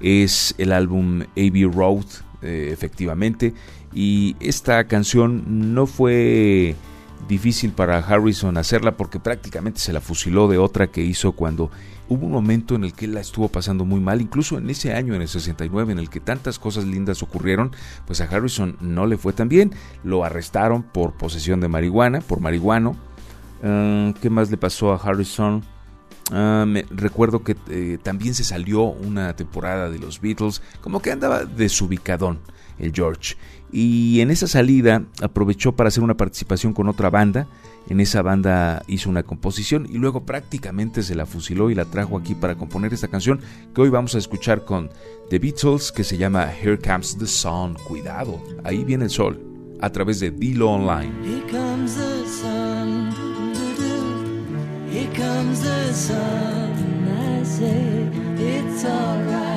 Es 0.01 0.53
el 0.57 0.73
álbum 0.73 1.21
Abbey 1.37 1.65
Road, 1.65 2.05
eh, 2.41 2.69
efectivamente. 2.71 3.53
Y 3.93 4.35
esta 4.39 4.83
canción 4.85 5.73
no 5.73 5.85
fue 5.85 6.75
difícil 7.27 7.71
para 7.71 7.99
Harrison 7.99 8.57
hacerla 8.57 8.97
porque 8.97 9.19
prácticamente 9.19 9.79
se 9.79 9.93
la 9.93 10.01
fusiló 10.01 10.47
de 10.47 10.57
otra 10.57 10.87
que 10.87 11.01
hizo 11.01 11.31
cuando 11.31 11.71
hubo 12.09 12.25
un 12.25 12.31
momento 12.31 12.75
en 12.75 12.83
el 12.83 12.93
que 12.93 13.05
él 13.05 13.13
la 13.13 13.21
estuvo 13.21 13.49
pasando 13.49 13.85
muy 13.85 13.99
mal, 13.99 14.21
incluso 14.21 14.57
en 14.57 14.69
ese 14.69 14.93
año, 14.93 15.15
en 15.15 15.21
el 15.21 15.27
69, 15.27 15.93
en 15.93 15.99
el 15.99 16.09
que 16.09 16.19
tantas 16.19 16.59
cosas 16.59 16.85
lindas 16.85 17.23
ocurrieron, 17.23 17.71
pues 18.05 18.21
a 18.21 18.25
Harrison 18.25 18.77
no 18.81 19.05
le 19.05 19.17
fue 19.17 19.33
tan 19.33 19.49
bien. 19.49 19.71
Lo 20.03 20.23
arrestaron 20.23 20.83
por 20.83 21.13
posesión 21.13 21.59
de 21.59 21.67
marihuana, 21.67 22.21
por 22.21 22.39
marihuano. 22.39 22.95
Ah, 23.63 24.13
¿Qué 24.21 24.29
más 24.29 24.51
le 24.51 24.57
pasó 24.57 24.91
a 24.93 24.97
Harrison? 24.97 25.63
Ah, 26.31 26.65
me, 26.67 26.85
recuerdo 26.89 27.43
que 27.43 27.55
eh, 27.69 27.97
también 28.01 28.33
se 28.33 28.43
salió 28.43 28.83
una 28.83 29.35
temporada 29.35 29.89
de 29.89 29.99
los 29.99 30.21
Beatles, 30.21 30.61
como 30.81 31.01
que 31.01 31.11
andaba 31.11 31.45
desubicadón 31.45 32.39
el 32.79 32.91
George. 32.93 33.35
Y 33.71 34.21
en 34.21 34.29
esa 34.29 34.47
salida 34.47 35.03
aprovechó 35.21 35.75
para 35.75 35.87
hacer 35.87 36.03
una 36.03 36.15
participación 36.15 36.73
con 36.73 36.87
otra 36.87 37.09
banda. 37.09 37.47
En 37.89 37.99
esa 37.99 38.21
banda 38.21 38.83
hizo 38.87 39.09
una 39.09 39.23
composición 39.23 39.87
y 39.89 39.97
luego 39.97 40.25
prácticamente 40.25 41.03
se 41.03 41.15
la 41.15 41.25
fusiló 41.25 41.69
y 41.69 41.75
la 41.75 41.85
trajo 41.85 42.17
aquí 42.17 42.33
para 42.33 42.55
componer 42.55 42.93
esta 42.93 43.09
canción 43.09 43.41
que 43.75 43.81
hoy 43.81 43.89
vamos 43.89 44.15
a 44.15 44.19
escuchar 44.19 44.63
con 44.63 44.89
The 45.29 45.39
Beatles 45.39 45.91
que 45.91 46.03
se 46.03 46.17
llama 46.17 46.49
Here 46.51 46.79
Comes 46.79 47.17
the 47.17 47.27
Sun. 47.27 47.75
Cuidado, 47.87 48.41
ahí 48.63 48.83
viene 48.83 49.05
el 49.05 49.09
sol 49.09 49.39
a 49.81 49.89
través 49.91 50.19
de 50.21 50.31
Dilo 50.31 50.71
Online. 50.71 51.11
Here 51.25 51.43
comes 51.51 51.95
the 51.95 52.25
sun. 52.25 53.11
Here 54.89 55.09
comes 55.13 55.61
the 55.61 55.93
sun. 55.93 56.19
I 57.09 57.43
say 57.43 58.09
it's 58.39 58.85
alright. 58.85 59.52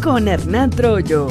Con 0.00 0.28
Hernán 0.28 0.70
Troyo. 0.70 1.28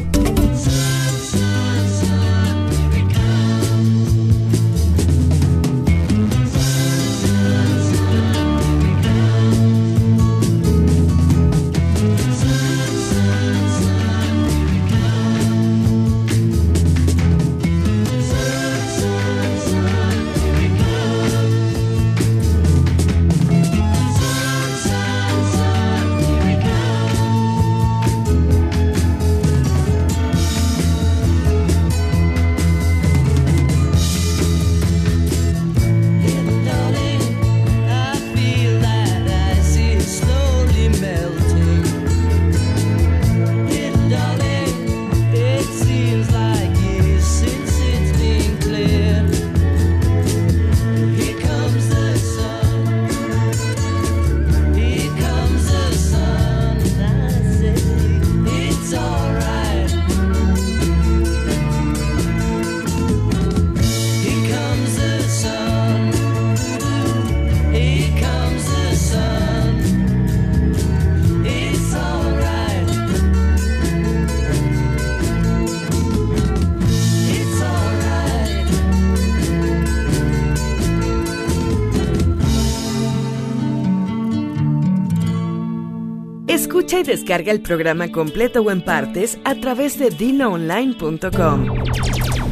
Descarga 87.09 87.51
el 87.51 87.61
programa 87.61 88.11
completo 88.11 88.61
o 88.61 88.69
en 88.69 88.81
partes 88.81 89.39
a 89.43 89.55
través 89.55 89.97
de 89.97 90.11
dinoonline.com. 90.11 91.65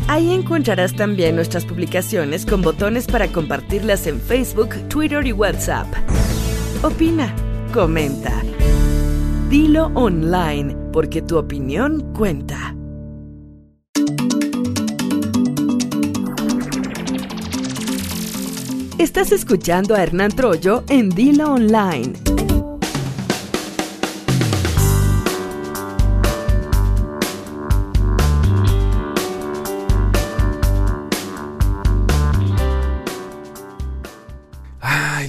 Ahí 0.08 0.34
encontrarás 0.34 0.96
también 0.96 1.36
nuestras 1.36 1.64
publicaciones 1.64 2.46
con 2.46 2.64
botones 2.64 3.06
para 3.06 3.28
compartirlas 3.28 4.08
en 4.08 4.20
Facebook, 4.20 4.70
Twitter 4.90 5.26
y 5.28 5.32
WhatsApp. 5.32 5.88
Opina, 6.82 7.34
comenta. 7.72 8.42
Dilo 9.50 9.92
online, 9.94 10.76
porque 10.92 11.22
tu 11.22 11.38
opinión 11.38 12.14
cuenta. 12.14 12.76
Estás 18.98 19.32
escuchando 19.32 19.94
a 19.94 20.02
Hernán 20.02 20.32
Troyo 20.32 20.84
en 20.90 21.10
Dilo 21.10 21.54
Online. 21.54 22.14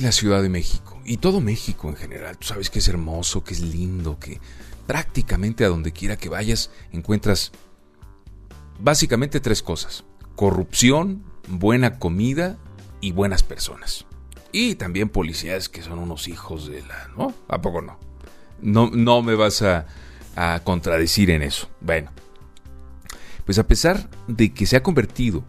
La 0.08 0.12
Ciudad 0.12 0.40
de 0.40 0.48
México. 0.48 0.98
Y 1.04 1.18
todo 1.18 1.42
México 1.42 1.90
en 1.90 1.96
general. 1.96 2.38
Tú 2.38 2.46
sabes 2.46 2.70
que 2.70 2.78
es 2.78 2.88
hermoso, 2.88 3.44
que 3.44 3.52
es 3.52 3.60
lindo, 3.60 4.18
que 4.18 4.40
prácticamente 4.86 5.66
a 5.66 5.68
donde 5.68 5.92
quiera 5.92 6.16
que 6.16 6.30
vayas 6.30 6.70
encuentras 6.92 7.52
básicamente 8.80 9.40
tres 9.40 9.62
cosas. 9.62 10.04
Corrupción, 10.34 11.24
buena 11.46 11.98
comida 11.98 12.56
y 13.02 13.12
buenas 13.12 13.42
personas. 13.42 14.06
Y 14.50 14.76
también 14.76 15.10
policías 15.10 15.68
que 15.68 15.82
son 15.82 15.98
unos 15.98 16.26
hijos 16.26 16.68
de 16.68 16.80
la... 16.80 17.10
¿No? 17.14 17.34
¿A 17.46 17.60
poco 17.60 17.82
no? 17.82 17.98
No, 18.62 18.88
no 18.90 19.20
me 19.20 19.34
vas 19.34 19.60
a, 19.60 19.84
contradecir 20.64 21.28
en 21.28 21.42
eso. 21.42 21.68
Bueno. 21.82 22.12
Pues 23.44 23.58
a 23.58 23.66
pesar 23.66 24.08
de 24.26 24.54
que 24.54 24.64
se 24.64 24.76
ha 24.76 24.82
convertido 24.82 25.44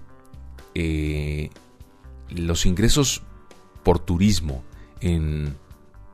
eh, 0.76 1.49
los 2.30 2.66
ingresos 2.66 3.24
por 3.89 3.97
turismo 3.97 4.61
en 5.01 5.57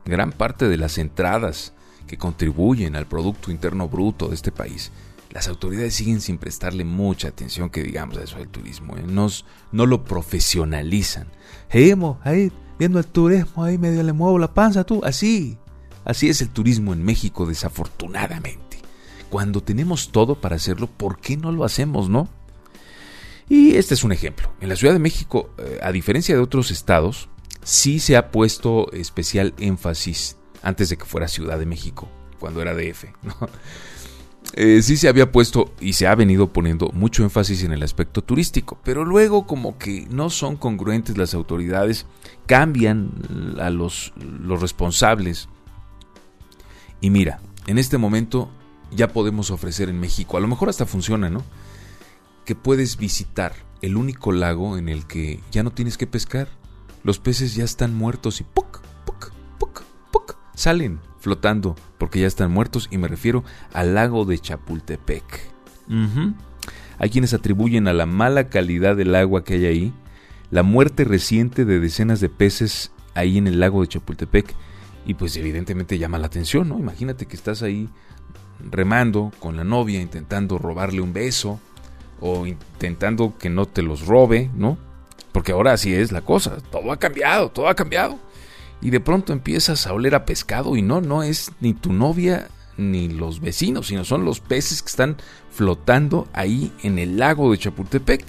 gran 0.06 0.32
parte 0.32 0.66
de 0.66 0.78
las 0.78 0.96
entradas 0.96 1.74
que 2.06 2.16
contribuyen 2.16 2.96
al 2.96 3.04
Producto 3.04 3.50
Interno 3.50 3.86
Bruto 3.86 4.28
de 4.28 4.34
este 4.34 4.50
país, 4.50 4.92
las 5.30 5.46
autoridades 5.46 5.92
siguen 5.92 6.22
sin 6.22 6.38
prestarle 6.38 6.86
mucha 6.86 7.28
atención 7.28 7.68
que 7.68 7.82
digamos 7.82 8.16
a 8.16 8.22
eso 8.22 8.38
del 8.38 8.48
turismo. 8.48 8.96
¿eh? 8.96 9.04
no 9.06 9.84
lo 9.84 10.04
profesionalizan. 10.04 11.26
Seguimos 11.70 12.16
ahí 12.24 12.50
viendo 12.78 12.98
el 12.98 13.04
turismo, 13.04 13.64
ahí 13.64 13.76
medio 13.76 14.02
le 14.02 14.14
muevo 14.14 14.38
la 14.38 14.54
panza 14.54 14.84
tú, 14.84 15.02
así. 15.04 15.58
Así 16.06 16.30
es 16.30 16.40
el 16.40 16.48
turismo 16.48 16.94
en 16.94 17.04
México, 17.04 17.44
desafortunadamente. 17.44 18.78
Cuando 19.28 19.62
tenemos 19.62 20.12
todo 20.12 20.40
para 20.40 20.56
hacerlo, 20.56 20.86
¿por 20.86 21.18
qué 21.18 21.36
no 21.36 21.52
lo 21.52 21.62
hacemos, 21.62 22.08
no? 22.08 22.26
Y 23.50 23.74
este 23.74 23.92
es 23.92 24.02
un 24.02 24.12
ejemplo. 24.12 24.50
En 24.62 24.70
la 24.70 24.76
Ciudad 24.76 24.94
de 24.94 24.98
México, 24.98 25.50
eh, 25.58 25.78
a 25.82 25.92
diferencia 25.92 26.34
de 26.34 26.40
otros 26.40 26.70
estados, 26.70 27.28
sí 27.66 27.98
se 27.98 28.16
ha 28.16 28.30
puesto 28.30 28.92
especial 28.92 29.52
énfasis 29.58 30.36
antes 30.62 30.88
de 30.88 30.96
que 30.96 31.04
fuera 31.04 31.26
Ciudad 31.26 31.58
de 31.58 31.66
México, 31.66 32.08
cuando 32.38 32.62
era 32.62 32.74
DF. 32.74 33.04
Eh, 34.52 34.80
sí 34.80 34.96
se 34.96 35.08
había 35.08 35.32
puesto 35.32 35.74
y 35.80 35.94
se 35.94 36.06
ha 36.06 36.14
venido 36.14 36.52
poniendo 36.52 36.90
mucho 36.94 37.24
énfasis 37.24 37.64
en 37.64 37.72
el 37.72 37.82
aspecto 37.82 38.22
turístico, 38.22 38.78
pero 38.84 39.04
luego 39.04 39.44
como 39.44 39.76
que 39.76 40.06
no 40.08 40.30
son 40.30 40.56
congruentes 40.56 41.18
las 41.18 41.34
autoridades, 41.34 42.06
cambian 42.46 43.10
a 43.60 43.70
los, 43.70 44.12
los 44.16 44.60
responsables. 44.60 45.48
Y 47.00 47.10
mira, 47.10 47.40
en 47.66 47.76
este 47.76 47.98
momento 47.98 48.48
ya 48.92 49.08
podemos 49.08 49.50
ofrecer 49.50 49.88
en 49.88 49.98
México, 49.98 50.36
a 50.36 50.40
lo 50.40 50.46
mejor 50.46 50.68
hasta 50.68 50.86
funciona, 50.86 51.28
¿no? 51.28 51.42
Que 52.44 52.54
puedes 52.54 52.98
visitar 52.98 53.52
el 53.82 53.96
único 53.96 54.30
lago 54.30 54.78
en 54.78 54.88
el 54.88 55.08
que 55.08 55.40
ya 55.50 55.64
no 55.64 55.72
tienes 55.72 55.98
que 55.98 56.06
pescar. 56.06 56.48
Los 57.04 57.18
peces 57.18 57.54
ya 57.54 57.64
están 57.64 57.94
muertos 57.94 58.40
y 58.40 58.44
¡puc! 58.44 58.80
¡puc! 59.04 59.32
¡puc! 59.58 59.82
¡puc! 60.12 60.36
salen 60.54 61.00
flotando 61.20 61.76
porque 61.98 62.20
ya 62.20 62.26
están 62.26 62.50
muertos 62.50 62.88
y 62.90 62.98
me 62.98 63.08
refiero 63.08 63.44
al 63.72 63.94
lago 63.94 64.24
de 64.24 64.38
Chapultepec. 64.38 65.24
Hay 66.98 67.10
quienes 67.10 67.34
atribuyen 67.34 67.88
a 67.88 67.92
la 67.92 68.06
mala 68.06 68.48
calidad 68.48 68.96
del 68.96 69.14
agua 69.14 69.44
que 69.44 69.54
hay 69.54 69.66
ahí 69.66 69.94
la 70.50 70.62
muerte 70.62 71.04
reciente 71.04 71.64
de 71.64 71.80
decenas 71.80 72.20
de 72.20 72.28
peces 72.28 72.92
ahí 73.14 73.38
en 73.38 73.46
el 73.46 73.60
lago 73.60 73.82
de 73.82 73.88
Chapultepec 73.88 74.54
y 75.04 75.14
pues 75.14 75.36
evidentemente 75.36 75.98
llama 75.98 76.18
la 76.18 76.26
atención, 76.26 76.68
¿no? 76.68 76.78
Imagínate 76.78 77.26
que 77.26 77.36
estás 77.36 77.62
ahí 77.62 77.88
remando 78.70 79.32
con 79.38 79.56
la 79.56 79.64
novia 79.64 80.00
intentando 80.00 80.58
robarle 80.58 81.00
un 81.00 81.12
beso 81.12 81.60
o 82.20 82.46
intentando 82.46 83.36
que 83.38 83.50
no 83.50 83.66
te 83.66 83.82
los 83.82 84.06
robe, 84.06 84.50
¿no? 84.54 84.78
Porque 85.36 85.52
ahora 85.52 85.74
así 85.74 85.92
es 85.92 86.12
la 86.12 86.22
cosa, 86.22 86.56
todo 86.72 86.90
ha 86.90 86.98
cambiado, 86.98 87.50
todo 87.50 87.68
ha 87.68 87.74
cambiado 87.74 88.18
y 88.80 88.88
de 88.88 89.00
pronto 89.00 89.34
empiezas 89.34 89.86
a 89.86 89.92
oler 89.92 90.14
a 90.14 90.24
pescado 90.24 90.76
y 90.76 90.80
no, 90.80 91.02
no 91.02 91.22
es 91.22 91.52
ni 91.60 91.74
tu 91.74 91.92
novia 91.92 92.48
ni 92.78 93.10
los 93.10 93.42
vecinos, 93.42 93.88
sino 93.88 94.06
son 94.06 94.24
los 94.24 94.40
peces 94.40 94.80
que 94.80 94.88
están 94.88 95.18
flotando 95.50 96.26
ahí 96.32 96.72
en 96.82 96.98
el 96.98 97.18
lago 97.18 97.52
de 97.52 97.58
Chapultepec. 97.58 98.24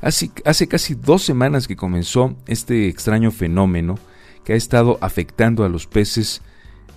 Hace, 0.00 0.32
hace 0.44 0.66
casi 0.66 0.96
dos 0.96 1.22
semanas 1.22 1.68
que 1.68 1.76
comenzó 1.76 2.34
este 2.48 2.88
extraño 2.88 3.30
fenómeno 3.30 3.96
que 4.42 4.54
ha 4.54 4.56
estado 4.56 4.98
afectando 5.00 5.62
a 5.62 5.68
los 5.68 5.86
peces, 5.86 6.42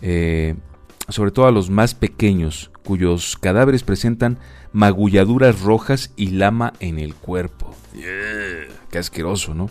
eh, 0.01 0.55
sobre 1.07 1.29
todo 1.29 1.45
a 1.45 1.51
los 1.51 1.69
más 1.69 1.93
pequeños, 1.93 2.71
cuyos 2.83 3.37
cadáveres 3.39 3.83
presentan 3.83 4.39
magulladuras 4.73 5.61
rojas 5.61 6.13
y 6.15 6.31
lama 6.31 6.73
en 6.79 6.97
el 6.97 7.13
cuerpo. 7.13 7.75
Qué 8.91 8.99
asqueroso, 8.99 9.55
¿no? 9.55 9.69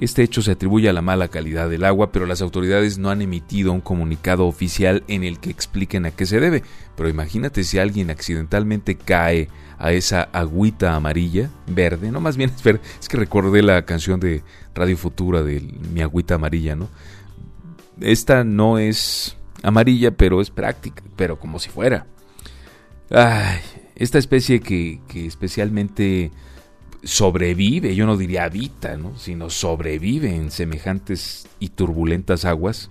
Este 0.00 0.22
hecho 0.22 0.42
se 0.42 0.52
atribuye 0.52 0.88
a 0.88 0.92
la 0.92 1.02
mala 1.02 1.26
calidad 1.26 1.68
del 1.68 1.84
agua, 1.84 2.12
pero 2.12 2.24
las 2.24 2.40
autoridades 2.40 2.98
no 2.98 3.10
han 3.10 3.20
emitido 3.20 3.72
un 3.72 3.80
comunicado 3.80 4.46
oficial 4.46 5.02
en 5.08 5.24
el 5.24 5.40
que 5.40 5.50
expliquen 5.50 6.06
a 6.06 6.12
qué 6.12 6.24
se 6.24 6.38
debe. 6.38 6.62
Pero 6.96 7.08
imagínate 7.08 7.64
si 7.64 7.78
alguien 7.78 8.10
accidentalmente 8.10 8.96
cae 8.96 9.48
a 9.76 9.92
esa 9.92 10.22
agüita 10.32 10.94
amarilla, 10.94 11.50
verde, 11.66 12.12
no 12.12 12.20
más 12.20 12.36
bien 12.36 12.50
es 12.54 12.62
verde, 12.62 12.80
es 13.00 13.08
que 13.08 13.16
recordé 13.16 13.62
la 13.62 13.84
canción 13.84 14.20
de 14.20 14.42
Radio 14.72 14.96
Futura 14.96 15.42
de 15.42 15.60
Mi 15.92 16.00
agüita 16.00 16.36
amarilla, 16.36 16.76
¿no? 16.76 16.88
Esta 18.00 18.44
no 18.44 18.78
es 18.78 19.36
amarilla, 19.64 20.12
pero 20.12 20.40
es 20.40 20.50
práctica, 20.50 21.02
pero 21.16 21.40
como 21.40 21.58
si 21.58 21.70
fuera. 21.70 22.06
Ay, 23.10 23.58
esta 23.96 24.18
especie 24.18 24.60
que, 24.60 25.00
que 25.08 25.26
especialmente 25.26 26.30
sobrevive, 27.02 27.94
yo 27.94 28.06
no 28.06 28.16
diría 28.16 28.44
habita, 28.44 28.96
¿no? 28.96 29.16
sino 29.18 29.50
sobrevive 29.50 30.34
en 30.34 30.50
semejantes 30.50 31.48
y 31.60 31.70
turbulentas 31.70 32.44
aguas, 32.44 32.90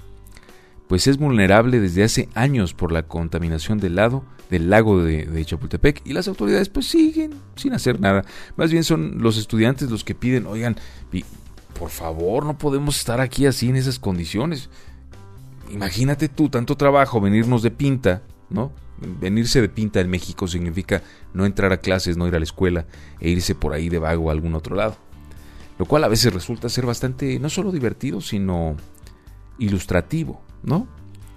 pues 0.88 1.08
es 1.08 1.18
vulnerable 1.18 1.80
desde 1.80 2.04
hace 2.04 2.30
años 2.34 2.74
por 2.74 2.92
la 2.92 3.04
contaminación 3.04 3.80
del, 3.80 3.96
lado, 3.96 4.24
del 4.50 4.70
lago 4.70 5.04
de, 5.04 5.46
Chapultepec 5.46 6.02
y 6.06 6.14
las 6.14 6.28
autoridades 6.28 6.70
pues 6.70 6.88
siguen 6.88 7.34
sin 7.56 7.74
hacer 7.74 8.00
nada. 8.00 8.24
Más 8.56 8.72
bien 8.72 8.84
son 8.84 9.22
los 9.22 9.38
estudiantes 9.38 9.92
los 9.92 10.04
que 10.04 10.16
piden, 10.16 10.46
oigan, 10.46 10.78
por 11.78 11.90
favor, 11.90 12.46
no 12.46 12.58
podemos 12.58 12.98
estar 12.98 13.20
aquí 13.20 13.46
así 13.46 13.70
en 13.70 13.76
esas 13.76 14.00
condiciones. 14.00 14.70
Imagínate 15.70 16.30
tú, 16.30 16.48
tanto 16.50 16.78
trabajo, 16.78 17.20
venirnos 17.20 17.62
de 17.62 17.72
pinta, 17.72 18.22
¿no? 18.50 18.72
Venirse 19.00 19.62
de 19.62 19.70
pinta 19.70 20.00
en 20.00 20.10
México 20.10 20.48
significa 20.48 21.04
no 21.34 21.46
entrar 21.46 21.72
a 21.72 21.78
clases, 21.78 22.18
no 22.18 22.28
ir 22.28 22.36
a 22.36 22.40
la 22.40 22.46
escuela 22.46 22.86
e 23.20 23.30
irse 23.30 23.56
por 23.56 23.74
ahí 23.74 23.90
de 23.90 24.00
vago 24.00 24.30
a 24.30 24.34
algún 24.34 24.56
otro 24.56 24.76
lado. 24.76 24.96
Lo 25.78 25.86
cual 25.86 26.04
a 26.04 26.08
veces 26.08 26.34
resulta 26.34 26.70
ser 26.70 26.86
bastante, 26.86 27.40
no 27.40 27.50
solo 27.50 27.72
divertido, 27.72 28.22
sino 28.22 28.76
ilustrativo, 29.60 30.42
¿no? 30.64 30.88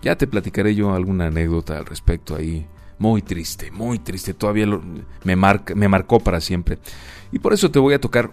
Ya 0.02 0.16
te 0.16 0.26
platicaré 0.26 0.74
yo 0.74 0.94
alguna 0.94 1.26
anécdota 1.26 1.76
al 1.76 1.86
respecto 1.86 2.34
ahí. 2.34 2.66
Muy 2.98 3.22
triste, 3.22 3.70
muy 3.70 3.98
triste. 3.98 4.34
Todavía 4.34 4.66
me, 4.66 5.36
me 5.74 5.88
marcó 5.88 6.20
para 6.20 6.40
siempre. 6.40 6.78
Y 7.32 7.38
por 7.38 7.52
eso 7.52 7.70
te 7.70 7.78
voy 7.78 7.94
a 7.94 8.00
tocar 8.00 8.30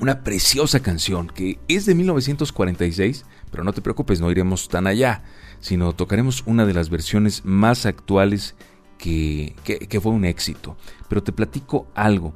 una 0.00 0.22
preciosa 0.22 0.80
canción 0.80 1.28
que 1.28 1.58
es 1.68 1.86
de 1.86 1.94
1946, 1.94 3.24
pero 3.50 3.64
no 3.64 3.72
te 3.72 3.82
preocupes, 3.82 4.20
no 4.20 4.30
iremos 4.30 4.68
tan 4.68 4.86
allá 4.86 5.22
sino 5.60 5.92
tocaremos 5.92 6.42
una 6.46 6.66
de 6.66 6.74
las 6.74 6.90
versiones 6.90 7.44
más 7.44 7.86
actuales 7.86 8.54
que, 8.98 9.54
fue 10.02 10.12
un 10.12 10.24
éxito. 10.24 10.76
Pero 11.08 11.22
te 11.22 11.32
platico 11.32 11.86
algo. 11.94 12.34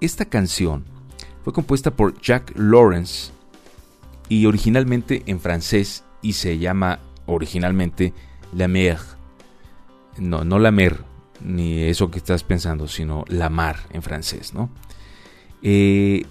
Esta 0.00 0.26
canción 0.26 0.84
fue 1.42 1.52
compuesta 1.52 1.92
por 1.92 2.20
Jack 2.20 2.52
Lawrence 2.56 3.32
y 4.28 4.46
originalmente 4.46 5.22
en 5.26 5.40
francés 5.40 6.04
y 6.20 6.34
se 6.34 6.58
llama 6.58 7.00
originalmente 7.26 8.12
La 8.52 8.68
Mer. 8.68 8.98
No, 10.18 10.44
no 10.44 10.58
La 10.58 10.70
Mer, 10.70 11.04
ni 11.40 11.82
eso 11.82 12.10
que 12.10 12.18
estás 12.18 12.44
pensando, 12.44 12.88
sino 12.88 13.24
La 13.28 13.50
Mar 13.50 13.78
en 13.90 14.02
francés, 14.02 14.54
¿no? 14.54 14.70
Eh, 15.62 16.26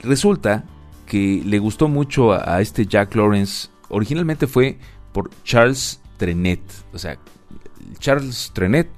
resulta 0.00 0.64
que 1.06 1.42
le 1.44 1.58
gustó 1.58 1.88
mucho 1.88 2.32
a 2.32 2.60
este 2.60 2.86
Jack 2.86 3.14
Lawrence 3.14 3.68
originalmente 3.88 4.46
fue 4.46 4.78
por 5.12 5.30
Charles 5.44 6.00
Trenet. 6.16 6.60
O 6.92 6.98
sea, 6.98 7.18
Charles 7.98 8.52
Trenet, 8.54 8.88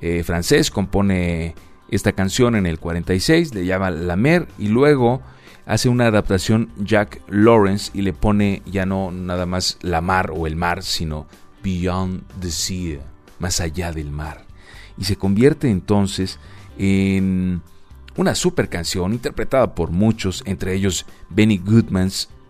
eh, 0.00 0.22
francés, 0.22 0.70
compone 0.70 1.54
esta 1.90 2.12
canción 2.12 2.54
en 2.54 2.66
el 2.66 2.78
46, 2.78 3.54
le 3.54 3.66
llama 3.66 3.90
La 3.90 4.16
Mer 4.16 4.46
y 4.58 4.68
luego 4.68 5.20
hace 5.66 5.88
una 5.88 6.06
adaptación 6.06 6.70
Jack 6.78 7.20
Lawrence 7.28 7.90
y 7.92 8.02
le 8.02 8.12
pone 8.12 8.62
ya 8.64 8.86
no 8.86 9.10
nada 9.10 9.44
más 9.46 9.78
la 9.82 10.00
mar 10.00 10.32
o 10.34 10.46
el 10.46 10.56
mar, 10.56 10.82
sino 10.82 11.26
Beyond 11.62 12.22
the 12.40 12.50
Sea, 12.50 13.00
más 13.38 13.60
allá 13.60 13.92
del 13.92 14.10
mar. 14.10 14.46
Y 14.96 15.04
se 15.04 15.16
convierte 15.16 15.68
entonces 15.68 16.38
en 16.78 17.62
una 18.20 18.34
super 18.34 18.68
canción 18.68 19.14
interpretada 19.14 19.74
por 19.74 19.90
muchos, 19.90 20.42
entre 20.44 20.74
ellos 20.74 21.06
Benny 21.30 21.58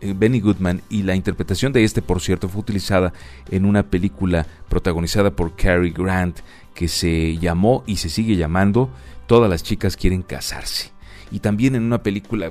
eh, 0.01 0.14
Benny 0.16 0.41
Goodman 0.41 0.83
y 0.91 1.05
la 1.05 1.14
interpretación 1.14 1.73
de 1.73 1.85
este, 1.85 2.03
por 2.03 2.21
cierto, 2.21 2.49
fue 2.49 2.61
utilizada 2.61 3.12
en 3.53 3.64
una 3.64 3.85
película 3.85 4.49
protagonizada 4.68 5.31
por 5.31 5.55
Cary 5.55 5.93
Grant 5.93 6.41
que 6.75 6.89
se 6.89 7.39
llamó 7.39 7.85
y 7.87 7.99
se 7.99 8.11
sigue 8.11 8.35
llamando 8.35 8.91
Todas 9.29 9.49
las 9.49 9.62
chicas 9.62 9.97
quieren 9.97 10.23
casarse. 10.23 10.91
Y 11.31 11.39
también 11.39 11.77
en 11.77 11.85
una 11.85 12.03
película 12.03 12.51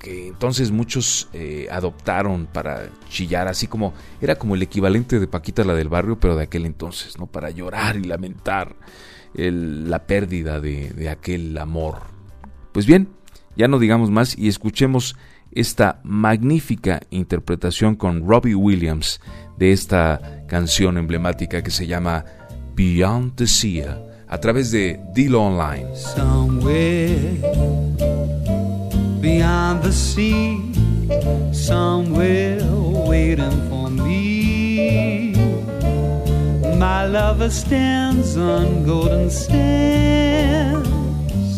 que 0.00 0.26
entonces 0.26 0.72
muchos 0.72 1.28
eh, 1.32 1.68
adoptaron 1.70 2.48
para 2.52 2.88
chillar, 3.08 3.46
así 3.46 3.68
como 3.68 3.94
era 4.20 4.34
como 4.34 4.56
el 4.56 4.62
equivalente 4.62 5.20
de 5.20 5.28
Paquita 5.28 5.62
la 5.62 5.74
del 5.74 5.88
barrio, 5.88 6.18
pero 6.18 6.34
de 6.34 6.42
aquel 6.42 6.66
entonces, 6.66 7.20
¿no? 7.20 7.26
Para 7.28 7.50
llorar 7.50 7.96
y 7.96 8.02
lamentar 8.02 8.74
la 9.34 10.06
pérdida 10.08 10.60
de 10.60 11.08
aquel 11.08 11.56
amor. 11.56 12.17
Pues 12.78 12.86
bien, 12.86 13.08
ya 13.56 13.66
no 13.66 13.80
digamos 13.80 14.08
más 14.08 14.38
y 14.38 14.46
escuchemos 14.46 15.16
esta 15.50 15.98
magnífica 16.04 17.00
interpretación 17.10 17.96
con 17.96 18.24
Robbie 18.24 18.54
Williams 18.54 19.20
de 19.56 19.72
esta 19.72 20.44
canción 20.46 20.96
emblemática 20.96 21.60
que 21.60 21.72
se 21.72 21.88
llama 21.88 22.24
Beyond 22.76 23.34
the 23.34 23.48
Sea 23.48 24.00
a 24.28 24.38
través 24.38 24.70
de 24.70 25.00
Dilo 25.12 25.42
Online. 25.42 25.88
Somewhere 25.96 27.18
somewhere 31.50 32.62
waiting 33.08 33.68
for 33.68 33.90
me. 33.90 35.32
My 36.78 37.06
lover 37.06 37.50
stands 37.50 38.36
on 38.36 38.86
golden 38.86 39.28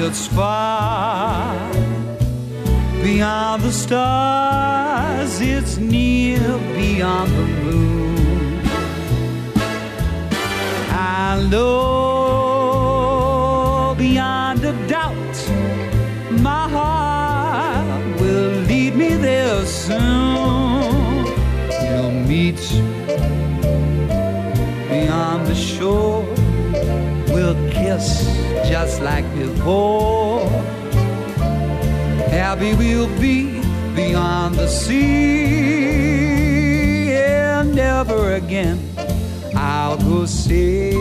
It's 0.00 0.28
far 0.28 1.72
beyond 3.02 3.62
the 3.62 3.72
stars, 3.72 5.40
it's 5.40 5.76
near 5.76 6.40
beyond 6.74 7.32
the 7.32 7.46
moon. 7.64 8.60
I 10.90 11.46
know 11.50 11.96
beyond 13.98 14.64
a 14.64 14.72
doubt 14.86 15.36
my 16.30 16.68
heart 16.68 18.20
will 18.20 18.52
lead 18.70 18.94
me 18.94 19.16
there 19.16 19.66
soon. 19.66 21.24
We'll 21.82 22.12
meet 22.12 22.62
beyond 24.88 25.46
the 25.48 25.56
shore, 25.56 26.24
we'll 27.34 27.56
kiss 27.70 28.47
just 28.68 29.00
like 29.00 29.24
before 29.34 30.46
happy 32.28 32.74
we'll 32.74 33.08
be 33.18 33.62
beyond 33.96 34.54
the 34.56 34.68
sea. 34.68 35.08
And 37.14 37.74
never 37.74 38.34
again 38.34 38.78
I'll 39.56 39.96
go 39.96 40.26
sailing. 40.26 40.98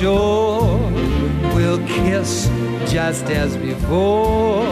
Shore. 0.00 0.78
We'll 1.54 1.84
kiss 1.86 2.48
just 2.90 3.24
as 3.24 3.56
before. 3.56 4.64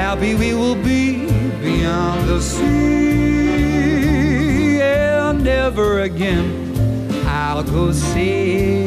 Happy 0.00 0.34
we 0.34 0.52
will 0.52 0.74
be 0.74 1.26
beyond 1.62 2.28
the 2.28 2.40
sea, 2.40 3.20
and 4.82 5.42
never 5.42 6.00
again 6.00 6.46
I'll 7.26 7.62
go 7.62 7.92
sailing. 7.92 8.79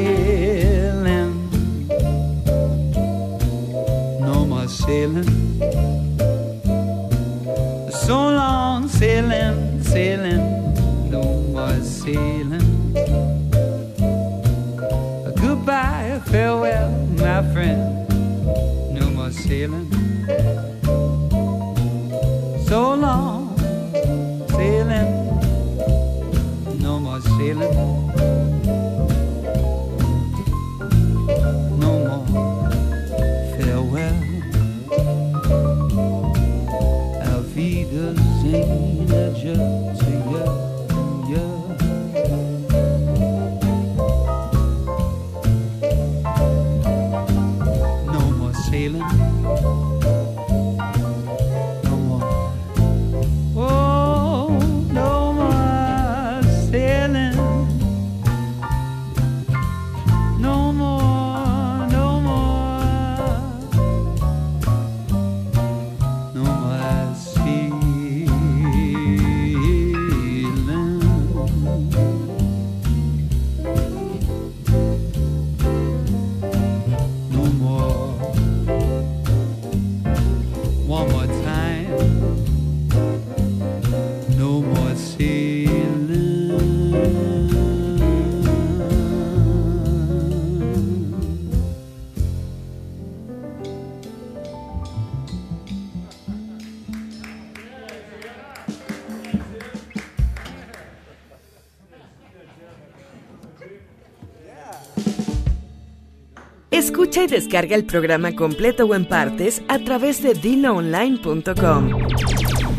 Escucha 106.84 107.24
y 107.24 107.28
descarga 107.28 107.78
el 107.78 107.86
programa 107.86 108.36
completo 108.36 108.86
o 108.86 108.94
en 108.94 109.06
partes 109.06 109.64
a 109.70 109.80
través 109.80 110.22
de 110.22 110.34
dinoonline.com. 110.34 111.90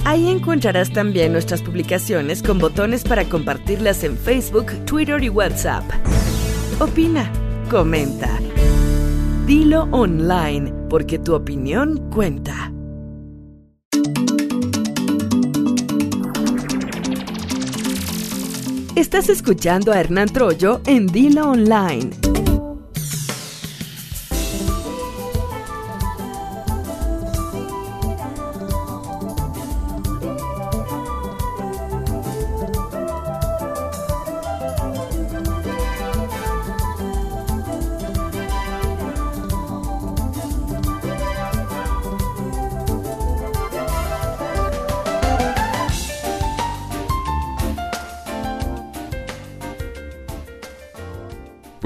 Ahí 0.04 0.28
encontrarás 0.28 0.92
también 0.92 1.32
nuestras 1.32 1.62
publicaciones 1.62 2.42
con 2.42 2.58
botones 2.58 3.02
para 3.02 3.24
compartirlas 3.24 4.04
en 4.04 4.18
Facebook, 4.18 4.66
Twitter 4.84 5.24
y 5.24 5.30
WhatsApp. 5.30 5.84
Opina, 6.80 7.32
comenta. 7.70 8.28
Dilo 9.46 9.88
online, 9.90 10.70
porque 10.90 11.18
tu 11.18 11.34
opinión 11.34 12.10
cuenta. 12.10 12.70
Estás 18.96 19.30
escuchando 19.30 19.92
a 19.92 19.98
Hernán 19.98 20.28
Troyo 20.28 20.82
en 20.86 21.06
Dilo 21.06 21.52
Online. 21.52 22.10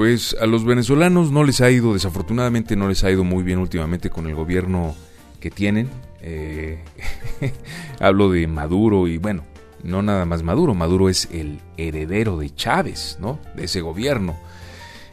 Pues 0.09 0.35
a 0.41 0.47
los 0.47 0.65
venezolanos 0.65 1.31
no 1.31 1.43
les 1.43 1.61
ha 1.61 1.69
ido, 1.69 1.93
desafortunadamente 1.93 2.75
no 2.75 2.87
les 2.87 3.03
ha 3.03 3.11
ido 3.11 3.23
muy 3.23 3.43
bien 3.43 3.59
últimamente 3.59 4.09
con 4.09 4.25
el 4.25 4.33
gobierno 4.33 4.95
que 5.39 5.51
tienen. 5.51 5.87
Eh, 6.23 6.79
hablo 7.99 8.31
de 8.31 8.47
Maduro 8.47 9.07
y 9.07 9.19
bueno, 9.19 9.43
no 9.83 10.01
nada 10.01 10.25
más 10.25 10.41
Maduro, 10.41 10.73
Maduro 10.73 11.09
es 11.09 11.29
el 11.31 11.59
heredero 11.77 12.37
de 12.37 12.49
Chávez, 12.55 13.19
¿no? 13.21 13.39
De 13.55 13.65
ese 13.65 13.81
gobierno. 13.81 14.35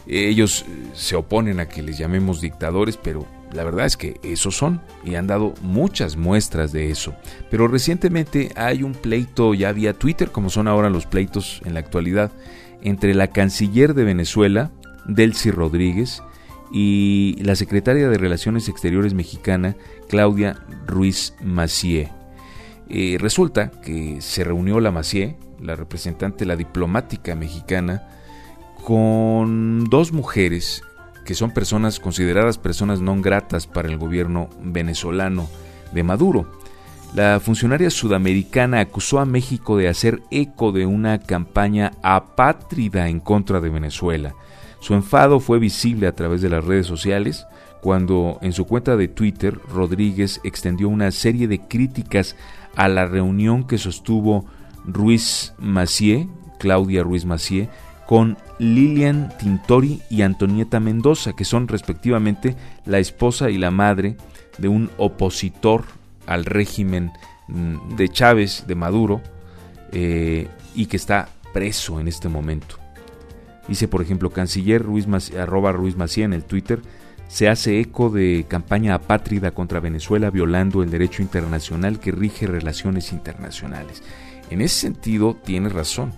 Ellos 0.07 0.65
eh, 0.67 0.87
se 0.95 1.15
oponen 1.15 1.61
a 1.61 1.69
que 1.69 1.83
les 1.83 1.99
llamemos 1.99 2.41
dictadores, 2.41 2.97
pero 2.97 3.27
la 3.53 3.65
verdad 3.65 3.85
es 3.85 3.99
que 3.99 4.19
esos 4.23 4.57
son 4.57 4.81
y 5.05 5.17
han 5.17 5.27
dado 5.27 5.53
muchas 5.61 6.17
muestras 6.17 6.73
de 6.73 6.91
eso. 6.91 7.15
Pero 7.51 7.69
recientemente 7.69 8.51
hay 8.57 8.83
un 8.83 8.95
pleito 8.95 9.53
ya 9.53 9.73
vía 9.73 9.93
Twitter, 9.93 10.31
como 10.31 10.49
son 10.49 10.67
ahora 10.69 10.89
los 10.89 11.05
pleitos 11.05 11.61
en 11.67 11.75
la 11.75 11.81
actualidad, 11.81 12.33
entre 12.81 13.15
la 13.15 13.27
canciller 13.27 13.93
de 13.93 14.05
Venezuela, 14.05 14.71
Delcy 15.09 15.51
Rodríguez, 15.51 16.23
y 16.73 17.37
la 17.43 17.57
secretaria 17.57 18.09
de 18.09 18.19
Relaciones 18.19 18.69
Exteriores 18.69 19.15
mexicana, 19.15 19.77
Claudia 20.09 20.59
Ruiz 20.87 21.35
Macié. 21.43 22.11
Eh, 22.89 23.17
resulta 23.21 23.71
que 23.71 24.21
se 24.21 24.45
reunió 24.45 24.81
la 24.81 24.91
Macié, 24.91 25.37
la 25.61 25.77
representante, 25.77 26.45
la 26.45 26.57
diplomática 26.57 27.35
mexicana, 27.35 28.09
con 28.85 29.85
dos 29.85 30.13
mujeres 30.13 30.83
que 31.25 31.35
son 31.35 31.51
personas 31.51 31.99
consideradas 31.99 32.57
personas 32.57 33.01
no 33.01 33.21
gratas 33.21 33.67
para 33.67 33.89
el 33.89 33.99
gobierno 33.99 34.49
venezolano 34.63 35.49
de 35.93 36.05
Maduro. 36.05 36.47
La 37.15 37.41
funcionaria 37.41 37.91
sudamericana 37.91 38.81
acusó 38.81 39.19
a 39.19 39.27
México 39.27 39.77
de 39.77 39.89
hacer 39.89 40.23
eco 40.31 40.71
de 40.71 40.87
una 40.87 41.19
campaña 41.19 41.93
apátrida 42.03 43.09
en 43.09 43.21
contra 43.21 43.61
de 43.61 43.71
Venezuela. 43.71 44.35
Su 44.81 44.95
enfado 44.95 45.41
fue 45.41 45.59
visible 45.59 46.07
a 46.07 46.15
través 46.15 46.43
de 46.43 46.49
las 46.49 46.65
redes 46.65 46.87
sociales 46.87 47.47
cuando 47.81 48.39
en 48.43 48.53
su 48.53 48.67
cuenta 48.67 48.97
de 48.97 49.09
Twitter 49.09 49.59
Rodríguez 49.73 50.41
extendió 50.45 50.89
una 50.89 51.11
serie 51.11 51.47
de 51.47 51.61
críticas 51.61 52.37
a 52.75 52.89
la 52.89 53.07
reunión 53.07 53.65
que 53.65 53.79
sostuvo 53.79 54.47
Ruiz 54.85 55.55
Macié, 55.59 56.29
Claudia 56.59 57.03
Ruiz 57.03 57.25
Macié, 57.25 57.69
con 58.07 58.39
Lilian 58.59 59.33
Tintori 59.39 60.01
y 60.09 60.23
Antonieta 60.23 60.81
Mendoza, 60.81 61.35
que 61.35 61.45
son 61.45 61.69
respectivamente 61.69 62.57
la 62.85 62.99
esposa 62.99 63.51
y 63.51 63.59
la 63.59 63.71
madre 63.71 64.17
de 64.59 64.69
un 64.69 64.91
opositor 64.97 65.85
al 66.27 66.45
régimen 66.45 67.13
mm, 67.49 67.97
de 67.97 68.09
Chávez, 68.09 68.65
de 68.67 68.75
Maduro, 68.75 69.21
eh, 69.93 70.49
y 70.75 70.87
que 70.87 70.97
está 70.97 71.29
preso 71.53 72.01
en 72.01 72.09
este 72.09 72.29
momento. 72.29 72.86
Dice, 73.69 73.89
por 73.89 74.03
ejemplo, 74.03 74.31
canciller 74.31 74.83
Ruiz 74.83 75.07
arroba 75.39 75.73
Ruiz 75.73 75.97
Macía 75.97 76.25
en 76.25 76.33
el 76.33 76.45
Twitter, 76.45 76.81
se 77.29 77.49
hace 77.49 77.81
eco 77.81 78.11
de 78.11 78.47
campaña 78.49 78.95
apátrida 78.95 79.51
contra 79.51 79.81
Venezuela 79.81 80.31
violando 80.31 80.83
el 80.83 80.91
derecho 80.91 81.23
internacional 81.23 81.99
que 81.99 82.13
rige 82.13 82.47
relaciones 82.47 83.13
internacionales. 83.13 84.03
En 84.51 84.61
ese 84.61 84.79
sentido, 84.79 85.35
tiene 85.35 85.69
razón. 85.69 86.13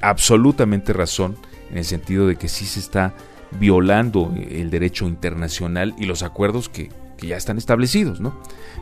absolutamente 0.00 0.92
razón, 0.92 1.36
en 1.70 1.78
el 1.78 1.84
sentido 1.84 2.26
de 2.26 2.36
que 2.36 2.48
sí 2.48 2.64
se 2.64 2.80
está 2.80 3.14
violando 3.58 4.32
el 4.36 4.70
derecho 4.70 5.06
internacional 5.06 5.94
y 5.98 6.06
los 6.06 6.22
acuerdos 6.22 6.68
que 6.68 6.90
que 7.20 7.28
ya 7.28 7.36
están 7.36 7.58
establecidos, 7.58 8.20
¿no? 8.20 8.34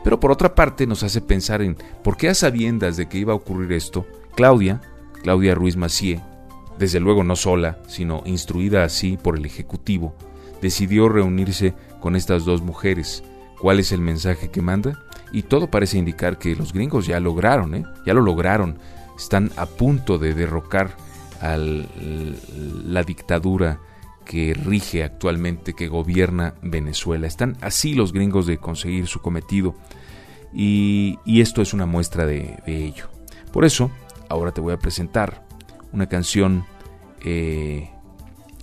Pero 0.03 0.19
por 0.19 0.31
otra 0.31 0.55
parte 0.55 0.87
nos 0.87 1.03
hace 1.03 1.21
pensar 1.21 1.61
en 1.61 1.77
por 2.03 2.17
qué 2.17 2.29
a 2.29 2.33
sabiendas 2.33 2.97
de 2.97 3.07
que 3.07 3.19
iba 3.19 3.33
a 3.33 3.35
ocurrir 3.35 3.73
esto, 3.73 4.07
Claudia, 4.35 4.81
Claudia 5.21 5.53
Ruiz 5.53 5.75
Macié, 5.75 6.21
desde 6.79 6.99
luego 6.99 7.23
no 7.23 7.35
sola, 7.35 7.77
sino 7.87 8.23
instruida 8.25 8.83
así 8.83 9.17
por 9.17 9.37
el 9.37 9.45
Ejecutivo, 9.45 10.15
decidió 10.61 11.09
reunirse 11.09 11.73
con 11.99 12.15
estas 12.15 12.45
dos 12.45 12.61
mujeres. 12.61 13.23
¿Cuál 13.59 13.79
es 13.79 13.91
el 13.91 14.01
mensaje 14.01 14.49
que 14.49 14.61
manda? 14.61 14.97
Y 15.31 15.43
todo 15.43 15.69
parece 15.69 15.97
indicar 15.97 16.39
que 16.39 16.55
los 16.55 16.73
gringos 16.73 17.05
ya 17.05 17.19
lograron, 17.19 17.75
¿eh? 17.75 17.83
ya 18.05 18.13
lo 18.13 18.21
lograron, 18.21 18.79
están 19.17 19.51
a 19.57 19.65
punto 19.65 20.17
de 20.17 20.33
derrocar 20.33 20.95
a 21.41 21.57
la 21.57 23.03
dictadura 23.03 23.79
que 24.25 24.53
rige 24.53 25.03
actualmente, 25.03 25.73
que 25.73 25.87
gobierna 25.87 26.53
Venezuela. 26.61 27.27
Están 27.27 27.57
así 27.61 27.93
los 27.93 28.13
gringos 28.13 28.45
de 28.45 28.57
conseguir 28.57 29.07
su 29.07 29.21
cometido 29.21 29.75
y, 30.53 31.19
esto 31.25 31.61
es 31.61 31.73
una 31.73 31.85
muestra 31.85 32.25
de, 32.25 32.61
ello. 32.65 33.09
Por 33.51 33.65
eso, 33.65 33.91
ahora 34.29 34.51
te 34.51 34.61
voy 34.61 34.73
a 34.73 34.77
presentar 34.77 35.48
una 35.91 36.07
canción 36.07 36.65
eh, 37.21 37.89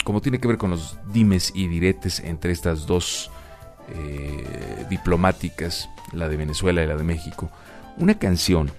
como 0.06 0.20
tiene 0.20 0.38
que 0.38 0.46
ver 0.46 0.56
con 0.56 0.70
los 0.70 0.98
dimes 1.12 1.52
y 1.54 1.66
diretes 1.66 2.20
entre 2.20 2.52
estas 2.52 2.86
dos 2.86 3.30
eh, 3.92 4.86
diplomáticas, 4.88 5.88
la 6.12 6.28
de 6.28 6.36
Venezuela 6.36 6.82
y 6.82 6.86
la 6.86 6.96
de 6.96 7.02
México. 7.02 7.50
Una 7.96 8.16
canción 8.16 8.70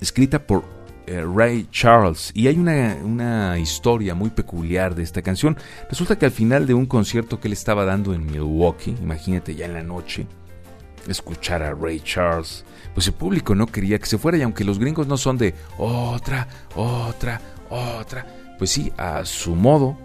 escrita 0.00 0.46
por 0.46 0.64
eh, 1.06 1.22
Ray 1.22 1.68
Charles. 1.70 2.30
Y 2.34 2.46
hay 2.46 2.56
una, 2.56 3.58
historia 3.58 4.14
muy 4.14 4.30
peculiar 4.30 4.94
de 4.94 5.02
esta 5.02 5.20
canción. 5.20 5.58
Resulta 5.90 6.18
que 6.18 6.24
al 6.24 6.32
final 6.32 6.66
de 6.66 6.72
un 6.72 6.86
concierto 6.86 7.38
que 7.38 7.48
él 7.48 7.52
estaba 7.52 7.84
dando 7.84 8.14
en 8.14 8.24
Milwaukee, 8.24 8.96
imagínate 9.02 9.54
ya 9.54 9.66
en 9.66 9.74
la 9.74 9.82
noche, 9.82 10.26
escuchar 11.08 11.62
a 11.62 11.74
Ray 11.74 12.00
Charles, 12.00 12.64
pues 12.94 13.06
el 13.06 13.14
público 13.14 13.54
no 13.54 13.66
quería 13.66 13.98
que 13.98 14.06
se 14.06 14.18
fuera 14.18 14.38
y 14.38 14.42
aunque 14.42 14.64
los 14.64 14.78
gringos 14.78 15.06
no 15.06 15.16
son 15.16 15.38
de 15.38 15.54
otra, 15.78 16.48
otra, 16.74 17.40
otra, 17.70 18.26
pues 18.58 18.70
sí, 18.70 18.92
a 18.96 19.24
su 19.24 19.54
modo 19.54 19.98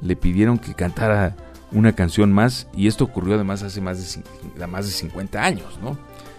le 0.00 0.16
pidieron 0.16 0.58
que 0.58 0.74
cantara 0.74 1.36
una 1.72 1.92
canción 1.92 2.32
más 2.32 2.68
y 2.74 2.86
esto 2.86 3.04
ocurrió 3.04 3.34
además 3.34 3.62
hace 3.62 3.80
más 3.80 4.22
de, 4.56 4.66
más 4.66 4.86
de 4.86 4.92
50 4.92 5.42
años, 5.42 5.78
¿no? 5.82 5.98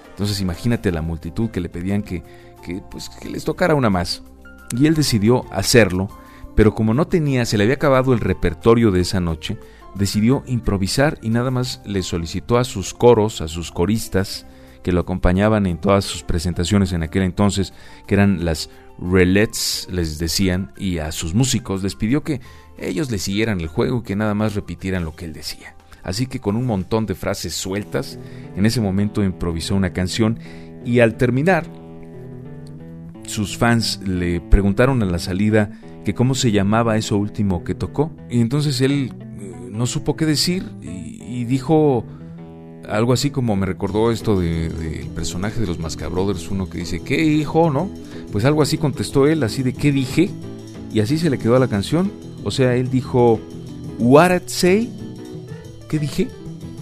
Entonces 0.10 0.42
imagínate 0.42 0.92
la 0.92 1.02
multitud 1.02 1.50
que 1.50 1.62
le 1.62 1.70
pedían 1.70 2.04
que 2.04 2.24
que, 2.60 2.82
pues, 2.90 3.10
que 3.10 3.30
les 3.30 3.44
tocara 3.44 3.76
una 3.76 3.90
más. 3.90 4.22
Y 4.78 4.86
él 4.86 4.96
decidió 4.96 5.46
hacerlo, 5.52 6.10
pero 6.56 6.76
como 6.76 6.94
no 6.94 7.08
tenía, 7.08 7.46
se 7.46 7.58
le 7.58 7.64
había 7.64 7.76
acabado 7.76 8.14
el 8.14 8.20
repertorio 8.20 8.92
de 8.92 9.02
esa 9.02 9.20
noche, 9.20 9.58
decidió 9.96 10.44
improvisar 10.48 11.18
y 11.22 11.30
nada 11.30 11.52
más 11.52 11.82
le 11.86 12.04
solicitó 12.04 12.58
a 12.58 12.64
sus 12.64 12.94
coros, 12.94 13.42
a 13.42 13.48
sus 13.48 13.72
coristas, 13.72 14.46
que 14.84 14.92
lo 14.92 15.02
acompañaban 15.02 15.66
en 15.66 15.78
todas 15.78 16.06
sus 16.06 16.24
presentaciones 16.24 16.94
en 16.94 17.04
aquel 17.04 17.24
entonces, 17.24 17.74
que 18.08 18.16
eran 18.16 18.46
las 18.46 18.70
relets, 18.98 19.88
les 19.92 20.20
decían, 20.20 20.72
y 20.78 21.00
a 21.00 21.12
sus 21.12 21.34
músicos 21.34 21.84
les 21.84 21.96
pidió 21.96 22.24
que 22.24 22.42
ellos 22.78 23.12
le 23.12 23.18
siguieran 23.18 23.60
el 23.62 23.68
juego 23.68 24.00
y 24.00 24.04
que 24.04 24.16
nada 24.16 24.34
más 24.34 24.56
repitieran 24.56 25.04
lo 25.04 25.16
que 25.16 25.26
él 25.26 25.34
decía. 25.34 25.76
Así 26.04 26.28
que 26.28 26.40
con 26.40 26.56
un 26.56 26.66
montón 26.66 27.06
de 27.06 27.16
frases 27.16 27.54
sueltas, 27.54 28.18
en 28.56 28.66
ese 28.66 28.82
momento 28.82 29.24
improvisó 29.24 29.76
una 29.76 29.92
canción 29.92 30.40
y 30.86 31.02
al 31.02 31.16
terminar 31.16 31.66
sus 33.26 33.58
fans 33.58 34.00
le 34.06 34.42
preguntaron 34.42 35.04
a 35.04 35.06
la 35.06 35.20
salida 35.20 35.72
que 36.06 36.14
cómo 36.14 36.36
se 36.36 36.52
llamaba 36.52 36.98
eso 36.98 37.18
último 37.18 37.64
que 37.64 37.76
tocó. 37.76 38.12
Y 38.30 38.42
entonces 38.42 38.82
él 38.82 39.14
no 39.72 39.86
supo 39.88 40.16
qué 40.16 40.26
decir 40.26 40.66
y, 40.82 41.46
dijo 41.46 42.04
algo 42.88 43.14
así 43.14 43.30
como 43.30 43.56
me 43.56 43.66
recordó 43.66 44.12
esto 44.12 44.40
del 44.40 44.78
de, 44.78 45.10
personaje 45.16 45.62
de 45.62 45.68
los 45.68 45.80
Mascabrothers, 45.80 46.50
uno 46.50 46.70
que 46.70 46.80
dice, 46.80 47.02
¿qué 47.02 47.24
hijo? 47.24 47.72
¿No? 47.72 47.90
Pues 48.32 48.46
algo 48.46 48.62
así 48.62 48.78
contestó 48.78 49.28
él, 49.28 49.44
así 49.44 49.64
de 49.64 49.74
¿qué 49.74 49.92
dije? 49.92 50.30
Y 50.92 51.00
así 51.00 51.18
se 51.18 51.30
le 51.30 51.38
quedó 51.38 51.56
a 51.56 51.60
la 51.60 51.68
canción. 51.68 52.12
O 52.44 52.52
sea, 52.52 52.76
él 52.76 52.90
dijo, 52.90 53.40
What 54.00 54.44
Say. 54.48 54.90
¿Qué 55.88 56.00
dije? 56.00 56.28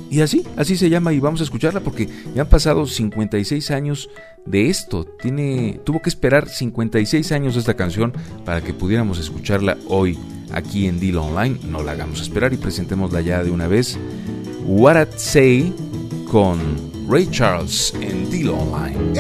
Y 0.09 0.21
así, 0.21 0.43
así 0.55 0.77
se 0.77 0.89
llama 0.89 1.11
y 1.13 1.19
vamos 1.19 1.41
a 1.41 1.43
escucharla 1.43 1.81
porque 1.81 2.07
ya 2.33 2.43
han 2.43 2.49
pasado 2.49 2.87
56 2.87 3.71
años 3.71 4.09
de 4.45 4.69
esto. 4.69 5.05
Tiene, 5.05 5.81
tuvo 5.83 6.01
que 6.01 6.09
esperar 6.09 6.47
56 6.47 7.31
años 7.33 7.57
esta 7.57 7.75
canción 7.75 8.13
para 8.45 8.61
que 8.61 8.73
pudiéramos 8.73 9.19
escucharla 9.19 9.77
hoy 9.87 10.17
aquí 10.51 10.87
en 10.87 10.99
Deal 10.99 11.17
Online. 11.17 11.57
No 11.63 11.83
la 11.83 11.93
hagamos 11.93 12.21
esperar 12.21 12.53
y 12.53 12.57
presentémosla 12.57 13.21
ya 13.21 13.43
de 13.43 13.51
una 13.51 13.67
vez. 13.67 13.97
What 14.65 14.95
I'd 14.97 15.17
Say 15.17 15.73
con 16.31 16.59
Ray 17.07 17.27
Charles 17.31 17.93
en 18.01 18.29
Deal 18.29 18.49
Online. 18.49 19.13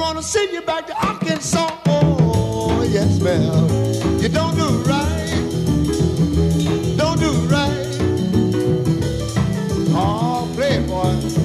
Gonna 0.00 0.22
send 0.22 0.50
you 0.50 0.62
back 0.62 0.86
to 0.86 0.94
Arkansas. 1.06 1.70
Oh, 1.86 2.82
yes, 2.90 3.20
ma'am. 3.20 3.68
You 4.18 4.30
don't 4.30 4.56
do 4.56 4.68
right. 4.88 5.28
Don't 6.96 7.20
do 7.20 7.32
right. 7.54 7.86
Oh, 9.92 10.50
playboy. 10.56 11.40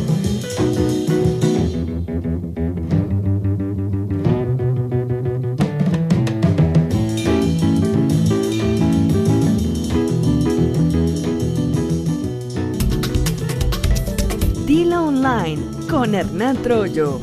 Con 15.90 16.14
Hernán 16.14 16.62
Troyo. 16.62 17.20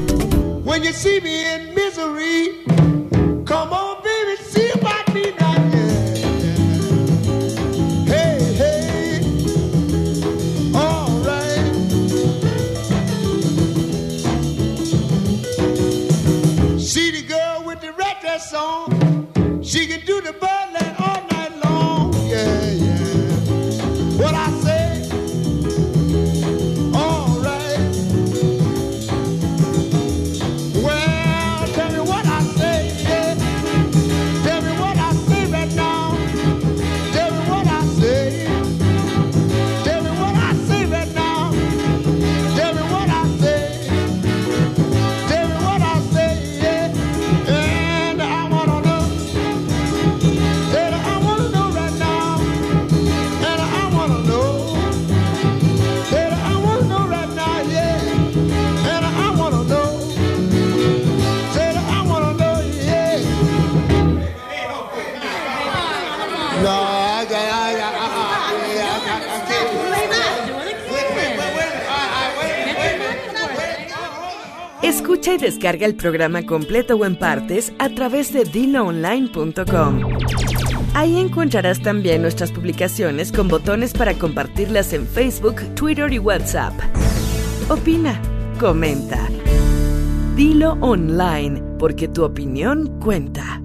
When 0.72 0.82
you 0.82 0.94
see 0.94 1.20
me 1.20 1.44
in 1.52 1.74
misery, 1.74 2.61
Y 75.32 75.38
descarga 75.38 75.86
el 75.86 75.94
programa 75.94 76.44
completo 76.44 76.96
o 76.96 77.06
en 77.06 77.16
partes 77.16 77.72
a 77.78 77.88
través 77.88 78.34
de 78.34 78.44
diloonline.com. 78.44 80.00
Ahí 80.92 81.18
encontrarás 81.18 81.80
también 81.80 82.20
nuestras 82.20 82.52
publicaciones 82.52 83.32
con 83.32 83.48
botones 83.48 83.94
para 83.94 84.12
compartirlas 84.12 84.92
en 84.92 85.06
Facebook, 85.06 85.62
Twitter 85.74 86.12
y 86.12 86.18
WhatsApp. 86.18 86.74
Opina, 87.70 88.20
comenta. 88.60 89.26
Dilo 90.36 90.72
online, 90.80 91.62
porque 91.78 92.08
tu 92.08 92.24
opinión 92.24 93.00
cuenta. 93.00 93.62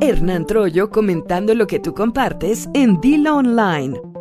Hernán 0.00 0.44
Troyo 0.46 0.90
comentando 0.90 1.54
lo 1.54 1.68
que 1.68 1.78
tú 1.78 1.94
compartes 1.94 2.68
en 2.74 3.00
Dilo 3.00 3.36
Online. 3.36 4.11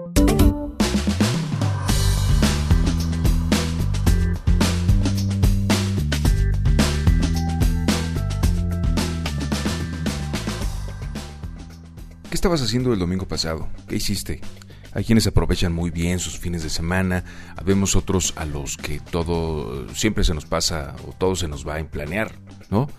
¿Qué 12.31 12.35
estabas 12.35 12.61
haciendo 12.61 12.93
el 12.93 12.99
domingo 12.99 13.27
pasado? 13.27 13.67
¿Qué 13.89 13.97
hiciste? 13.97 14.39
Hay 14.93 15.03
quienes 15.03 15.27
aprovechan 15.27 15.73
muy 15.73 15.91
bien 15.91 16.17
sus 16.17 16.39
fines 16.39 16.63
de 16.63 16.69
semana, 16.69 17.25
habemos 17.57 17.97
otros 17.97 18.33
a 18.37 18.45
los 18.45 18.77
que 18.77 19.01
todo 19.01 19.93
siempre 19.93 20.23
se 20.23 20.33
nos 20.33 20.45
pasa 20.45 20.95
o 21.05 21.11
todo 21.11 21.35
se 21.35 21.49
nos 21.49 21.67
va 21.67 21.77
en 21.77 21.87
planear, 21.87 22.31
¿no? 22.69 22.89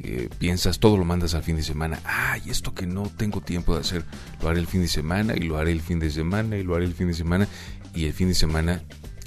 Eh, 0.00 0.28
piensas, 0.38 0.78
todo 0.78 0.98
lo 0.98 1.06
mandas 1.06 1.32
al 1.32 1.42
fin 1.42 1.56
de 1.56 1.62
semana. 1.62 2.00
Ay, 2.04 2.42
esto 2.48 2.74
que 2.74 2.86
no 2.86 3.04
tengo 3.04 3.40
tiempo 3.40 3.74
de 3.74 3.80
hacer, 3.80 4.04
lo 4.42 4.50
haré 4.50 4.60
el 4.60 4.66
fin 4.66 4.82
de 4.82 4.88
semana 4.88 5.34
y 5.34 5.40
lo 5.40 5.56
haré 5.56 5.72
el 5.72 5.80
fin 5.80 5.98
de 5.98 6.10
semana 6.10 6.58
y 6.58 6.62
lo 6.62 6.74
haré 6.74 6.84
el 6.84 6.92
fin 6.92 7.06
de 7.06 7.14
semana. 7.14 7.48
Y 7.94 8.04
el 8.04 8.12
fin 8.12 8.28
de 8.28 8.34
semana, 8.34 8.82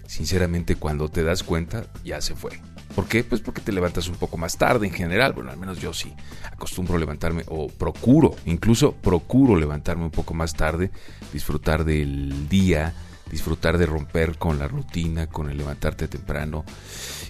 sinceramente, 0.05 0.75
cuando 0.75 1.09
te 1.09 1.23
das 1.23 1.41
cuenta, 1.41 1.87
ya 2.03 2.21
se 2.21 2.35
fue. 2.35 2.61
¿Por 2.95 3.07
qué? 3.07 3.25
Pues 3.25 3.41
porque 3.41 3.61
te 3.61 3.73
levantas 3.73 4.07
un 4.07 4.15
poco 4.15 4.37
más 4.37 4.57
tarde 4.57 4.87
en 4.87 4.93
general. 4.93 5.33
Bueno, 5.33 5.51
al 5.51 5.57
menos 5.57 5.79
yo 5.79 5.93
sí 5.93 6.13
acostumbro 6.49 6.97
levantarme 6.97 7.43
o 7.47 7.67
procuro, 7.67 8.35
incluso 8.45 8.93
procuro 8.93 9.57
levantarme 9.57 10.05
un 10.05 10.11
poco 10.11 10.33
más 10.33 10.53
tarde, 10.53 10.91
disfrutar 11.33 11.83
del 11.83 12.47
día, 12.47 12.93
disfrutar 13.29 13.77
de 13.77 13.85
romper 13.85 14.37
con 14.37 14.59
la 14.59 14.69
rutina, 14.69 15.27
con 15.27 15.49
el 15.49 15.57
levantarte 15.57 16.07
temprano 16.07 16.63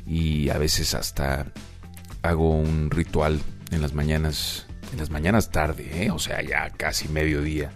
y 0.05 0.49
a 0.49 0.59
veces 0.59 0.93
hasta 0.93 1.47
hago 2.22 2.51
un 2.51 2.91
ritual 2.91 3.41
en 3.72 3.82
las 3.82 3.93
mañanas, 3.93 4.68
en 4.91 4.99
las 4.99 5.09
mañanas 5.09 5.49
tarde, 5.49 6.05
¿eh? 6.05 6.11
o 6.11 6.20
sea, 6.20 6.41
ya 6.43 6.70
casi 6.70 7.07
mediodía, 7.07 7.72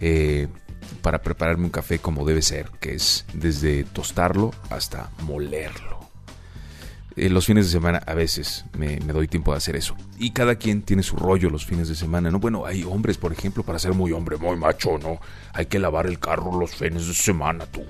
eh, 0.00 0.48
para 1.02 1.20
prepararme 1.20 1.64
un 1.64 1.70
café 1.70 1.98
como 1.98 2.24
debe 2.24 2.42
ser, 2.42 2.70
que 2.80 2.94
es 2.94 3.26
desde 3.34 3.84
tostarlo 3.84 4.52
hasta 4.70 5.10
molerlo. 5.22 5.97
Eh, 7.18 7.28
los 7.30 7.46
fines 7.46 7.66
de 7.66 7.72
semana 7.72 8.00
a 8.06 8.14
veces 8.14 8.64
me, 8.76 9.00
me 9.00 9.12
doy 9.12 9.26
tiempo 9.26 9.50
de 9.50 9.58
hacer 9.58 9.74
eso. 9.74 9.96
Y 10.18 10.30
cada 10.30 10.54
quien 10.54 10.82
tiene 10.82 11.02
su 11.02 11.16
rollo 11.16 11.50
los 11.50 11.66
fines 11.66 11.88
de 11.88 11.96
semana, 11.96 12.30
¿no? 12.30 12.38
Bueno, 12.38 12.64
hay 12.64 12.84
hombres, 12.84 13.18
por 13.18 13.32
ejemplo, 13.32 13.64
para 13.64 13.78
ser 13.80 13.92
muy 13.92 14.12
hombre, 14.12 14.36
muy 14.36 14.56
macho, 14.56 14.98
¿no? 14.98 15.20
Hay 15.52 15.66
que 15.66 15.80
lavar 15.80 16.06
el 16.06 16.20
carro 16.20 16.58
los 16.58 16.76
fines 16.76 17.08
de 17.08 17.14
semana, 17.14 17.66
tú. 17.66 17.82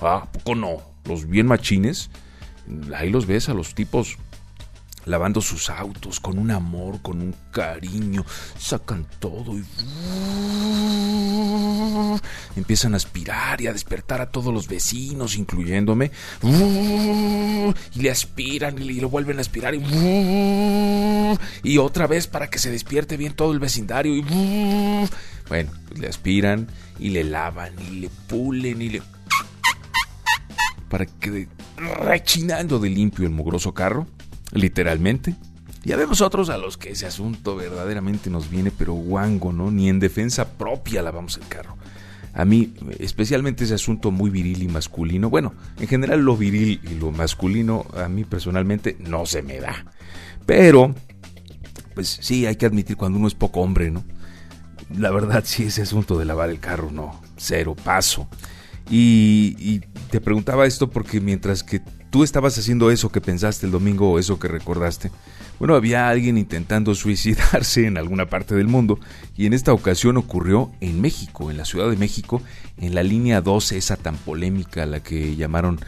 Ah, 0.00 0.22
¿a 0.24 0.32
poco 0.32 0.54
no? 0.54 0.76
Los 1.04 1.26
bien 1.26 1.46
machines, 1.46 2.10
ahí 2.94 3.10
los 3.10 3.26
ves 3.26 3.48
a 3.48 3.54
los 3.54 3.74
tipos 3.74 4.18
lavando 5.06 5.40
sus 5.40 5.70
autos 5.70 6.20
con 6.20 6.38
un 6.38 6.50
amor, 6.50 7.00
con 7.00 7.22
un 7.22 7.34
cariño, 7.50 8.26
sacan 8.58 9.06
todo 9.18 9.56
y 9.56 9.64
empiezan 12.56 12.94
a 12.94 12.96
aspirar 12.96 13.60
y 13.60 13.68
a 13.68 13.72
despertar 13.72 14.20
a 14.20 14.30
todos 14.30 14.52
los 14.52 14.68
vecinos, 14.68 15.36
incluyéndome, 15.36 16.10
y 16.42 18.02
le 18.02 18.10
aspiran 18.10 18.80
y 18.82 19.00
lo 19.00 19.08
vuelven 19.08 19.38
a 19.38 19.40
aspirar 19.40 19.74
y, 19.74 19.80
y 21.62 21.78
otra 21.78 22.06
vez 22.06 22.26
para 22.26 22.50
que 22.50 22.58
se 22.58 22.70
despierte 22.70 23.16
bien 23.16 23.32
todo 23.34 23.52
el 23.52 23.60
vecindario 23.60 24.12
bueno, 25.48 25.70
le 25.94 26.08
aspiran 26.08 26.66
y 26.98 27.10
le 27.10 27.24
lavan 27.24 27.72
y 27.88 28.00
le 28.00 28.10
pulen 28.26 28.82
y 28.82 28.88
le 28.90 29.02
para 30.88 31.06
que 31.06 31.48
rechinando 31.76 32.78
de 32.78 32.90
limpio 32.90 33.26
el 33.26 33.32
mugroso 33.32 33.74
carro 33.74 34.06
literalmente, 34.52 35.34
Ya 35.84 35.96
vemos 35.96 36.20
otros 36.20 36.50
a 36.50 36.58
los 36.58 36.76
que 36.76 36.90
ese 36.90 37.06
asunto 37.06 37.54
verdaderamente 37.54 38.28
nos 38.28 38.50
viene, 38.50 38.72
pero 38.76 38.92
guango, 38.94 39.52
¿no? 39.52 39.70
Ni 39.70 39.88
en 39.88 40.00
defensa 40.00 40.56
propia 40.58 41.00
lavamos 41.00 41.36
el 41.36 41.46
carro. 41.46 41.76
A 42.34 42.44
mí, 42.44 42.74
especialmente 42.98 43.64
ese 43.64 43.74
asunto 43.74 44.10
muy 44.10 44.28
viril 44.28 44.62
y 44.62 44.68
masculino, 44.68 45.30
bueno, 45.30 45.54
en 45.78 45.86
general 45.86 46.22
lo 46.22 46.36
viril 46.36 46.80
y 46.82 46.96
lo 46.96 47.12
masculino 47.12 47.86
a 47.96 48.08
mí 48.08 48.24
personalmente 48.24 48.96
no 48.98 49.26
se 49.26 49.42
me 49.42 49.60
da. 49.60 49.86
Pero, 50.44 50.94
pues 51.94 52.18
sí, 52.20 52.46
hay 52.46 52.56
que 52.56 52.66
admitir 52.66 52.96
cuando 52.96 53.18
uno 53.18 53.28
es 53.28 53.34
poco 53.34 53.60
hombre, 53.60 53.90
¿no? 53.90 54.04
La 54.94 55.10
verdad, 55.10 55.44
sí, 55.46 55.64
ese 55.64 55.82
asunto 55.82 56.18
de 56.18 56.24
lavar 56.24 56.50
el 56.50 56.60
carro, 56.60 56.90
no, 56.90 57.22
cero, 57.36 57.74
paso. 57.74 58.28
Y, 58.90 59.80
te 60.10 60.20
preguntaba 60.20 60.66
esto 60.66 60.90
porque 60.90 61.20
mientras 61.20 61.64
que 61.64 61.80
tú 62.16 62.24
estabas 62.24 62.56
haciendo 62.56 62.90
eso 62.90 63.12
que 63.12 63.20
pensaste 63.20 63.66
el 63.66 63.72
domingo 63.72 64.10
o 64.10 64.18
eso 64.18 64.38
que 64.38 64.48
recordaste, 64.48 65.10
bueno, 65.58 65.74
había 65.74 66.08
alguien 66.08 66.38
intentando 66.38 66.94
suicidarse 66.94 67.86
en 67.86 67.98
alguna 67.98 68.24
parte 68.24 68.54
del 68.54 68.68
mundo 68.68 68.98
y 69.36 69.44
en 69.44 69.52
esta 69.52 69.74
ocasión 69.74 70.16
ocurrió 70.16 70.72
en 70.80 71.02
México, 71.02 71.50
en 71.50 71.58
la 71.58 71.66
Ciudad 71.66 71.90
de 71.90 71.96
México, 71.96 72.40
en 72.78 72.94
la 72.94 73.02
línea 73.02 73.42
12, 73.42 73.76
esa 73.76 73.98
tan 73.98 74.16
polémica, 74.16 74.86
la 74.86 75.00
que 75.00 75.36
llamaron 75.36 75.78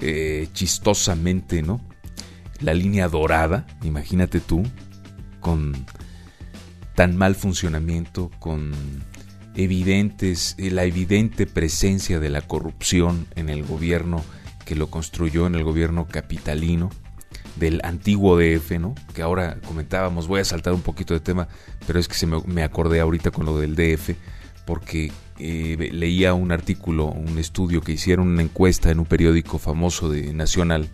eh, 0.00 0.48
chistosamente, 0.54 1.60
¿no? 1.60 1.82
La 2.60 2.72
línea 2.72 3.06
dorada, 3.08 3.66
imagínate 3.82 4.40
tú, 4.40 4.62
con 5.40 5.74
tan 6.94 7.14
mal 7.14 7.34
funcionamiento, 7.34 8.30
con 8.38 8.72
evidentes, 9.54 10.56
la 10.56 10.84
evidente 10.84 11.44
presencia 11.44 12.20
de 12.20 12.30
la 12.30 12.40
corrupción 12.40 13.26
en 13.34 13.50
el 13.50 13.64
gobierno 13.64 14.24
que 14.64 14.74
lo 14.74 14.88
construyó, 14.88 15.46
en 15.46 15.54
el 15.54 15.64
gobierno 15.64 16.06
capitalino 16.06 16.90
del 17.56 17.80
antiguo 17.84 18.36
DF, 18.38 18.72
¿no? 18.78 18.94
Que 19.14 19.22
ahora 19.22 19.58
comentábamos, 19.66 20.26
voy 20.26 20.40
a 20.40 20.44
saltar 20.44 20.72
un 20.72 20.82
poquito 20.82 21.14
de 21.14 21.20
tema, 21.20 21.48
pero 21.86 21.98
es 21.98 22.08
que 22.08 22.14
se 22.14 22.26
me, 22.26 22.62
acordé 22.62 23.00
ahorita 23.00 23.30
con 23.30 23.46
lo 23.46 23.58
del 23.58 23.76
DF, 23.76 24.10
porque 24.66 25.12
eh, 25.38 25.90
leía 25.92 26.34
un 26.34 26.52
artículo, 26.52 27.06
un 27.06 27.38
estudio 27.38 27.80
que 27.80 27.92
hicieron 27.92 28.28
una 28.28 28.42
encuesta 28.42 28.90
en 28.90 28.98
un 28.98 29.06
periódico 29.06 29.58
famoso 29.58 30.08
de 30.08 30.32
Nacional, 30.32 30.88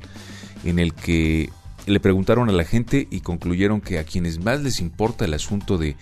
en 0.65 0.79
el 0.79 0.93
que 0.95 1.51
le 1.87 2.01
preguntaron 2.01 2.49
a 2.49 2.53
la 2.53 2.65
gente 2.65 3.09
y 3.11 3.21
concluyeron 3.21 3.81
que 3.81 3.99
a 3.99 4.05
quienes 4.05 4.39
más 4.39 4.61
les 4.61 4.81
importa 4.81 5.25
el 5.25 5.35
asunto 5.35 5.79
de 5.79 5.97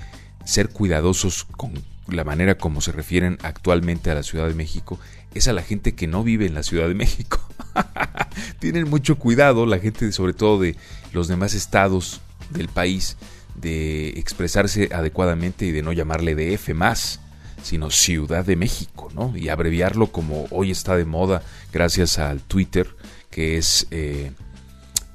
ser 0.44 0.70
cuidadosos 0.70 1.44
con 1.44 1.72
la 2.08 2.24
manera 2.24 2.56
como 2.56 2.80
se 2.80 2.90
refieren 2.90 3.38
actualmente 3.42 4.10
a 4.10 4.14
la 4.14 4.22
Ciudad 4.22 4.48
de 4.48 4.54
México 4.54 4.98
es 5.34 5.48
a 5.48 5.52
la 5.52 5.62
gente 5.62 5.94
que 5.94 6.06
no 6.06 6.22
vive 6.24 6.46
en 6.46 6.54
la 6.54 6.62
Ciudad 6.62 6.88
de 6.88 6.94
México. 6.94 7.40
Tienen 8.58 8.88
mucho 8.88 9.18
cuidado 9.18 9.66
la 9.66 9.78
gente, 9.78 10.10
sobre 10.12 10.32
todo 10.32 10.60
de 10.60 10.76
los 11.12 11.28
demás 11.28 11.54
estados 11.54 12.20
del 12.50 12.68
país, 12.68 13.16
de 13.54 14.10
expresarse 14.10 14.90
adecuadamente 14.92 15.66
y 15.66 15.72
de 15.72 15.82
no 15.82 15.92
llamarle 15.92 16.34
DF 16.34 16.70
más, 16.74 17.20
sino 17.62 17.90
Ciudad 17.90 18.44
de 18.44 18.56
México, 18.56 19.08
¿no? 19.14 19.36
Y 19.36 19.48
abreviarlo 19.48 20.08
como 20.08 20.46
hoy 20.50 20.70
está 20.70 20.96
de 20.96 21.04
moda 21.04 21.42
gracias 21.72 22.18
al 22.18 22.40
Twitter, 22.40 22.88
que 23.30 23.58
es 23.58 23.86
eh, 23.90 24.32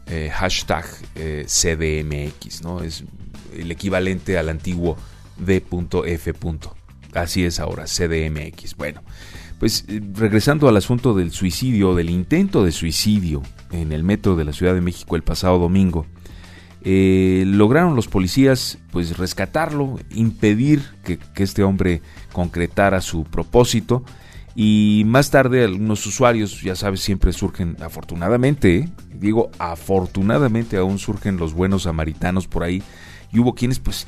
eh, 0.07 0.29
hashtag 0.33 0.85
eh, 1.15 1.45
CDMX, 1.47 2.61
¿no? 2.61 2.83
Es 2.83 3.03
el 3.55 3.71
equivalente 3.71 4.37
al 4.37 4.49
antiguo 4.49 4.97
D.F. 5.37 6.33
Así 7.13 7.45
es 7.45 7.59
ahora, 7.59 7.85
CDMX. 7.85 8.75
Bueno, 8.75 9.01
pues 9.59 9.85
eh, 9.87 10.01
regresando 10.13 10.67
al 10.67 10.77
asunto 10.77 11.13
del 11.13 11.31
suicidio, 11.31 11.95
del 11.95 12.09
intento 12.09 12.63
de 12.63 12.71
suicidio 12.71 13.41
en 13.71 13.91
el 13.91 14.03
metro 14.03 14.35
de 14.35 14.45
la 14.45 14.53
Ciudad 14.53 14.73
de 14.73 14.81
México 14.81 15.15
el 15.15 15.23
pasado 15.23 15.59
domingo, 15.59 16.05
eh, 16.85 17.43
lograron 17.47 17.95
los 17.95 18.07
policías 18.07 18.77
pues 18.91 19.17
rescatarlo, 19.17 19.99
impedir 20.09 20.83
que, 21.03 21.17
este 21.35 21.63
hombre 21.63 22.01
concretara 22.33 22.99
su 22.99 23.23
propósito 23.23 24.03
y 24.55 25.03
más 25.05 25.31
tarde 25.31 25.63
algunos 25.63 26.05
usuarios, 26.05 26.61
ya 26.61 26.75
sabes, 26.75 26.99
siempre 26.99 27.31
surgen, 27.31 27.77
afortunadamente, 27.81 28.77
¿eh? 28.77 28.89
digo 29.13 29.49
afortunadamente 29.59 30.75
aún 30.77 30.99
surgen 30.99 31.37
los 31.37 31.53
buenos 31.53 31.83
samaritanos 31.83 32.47
por 32.47 32.63
ahí 32.63 32.83
y 33.33 33.39
hubo 33.39 33.55
quienes 33.55 33.79
pues 33.79 34.05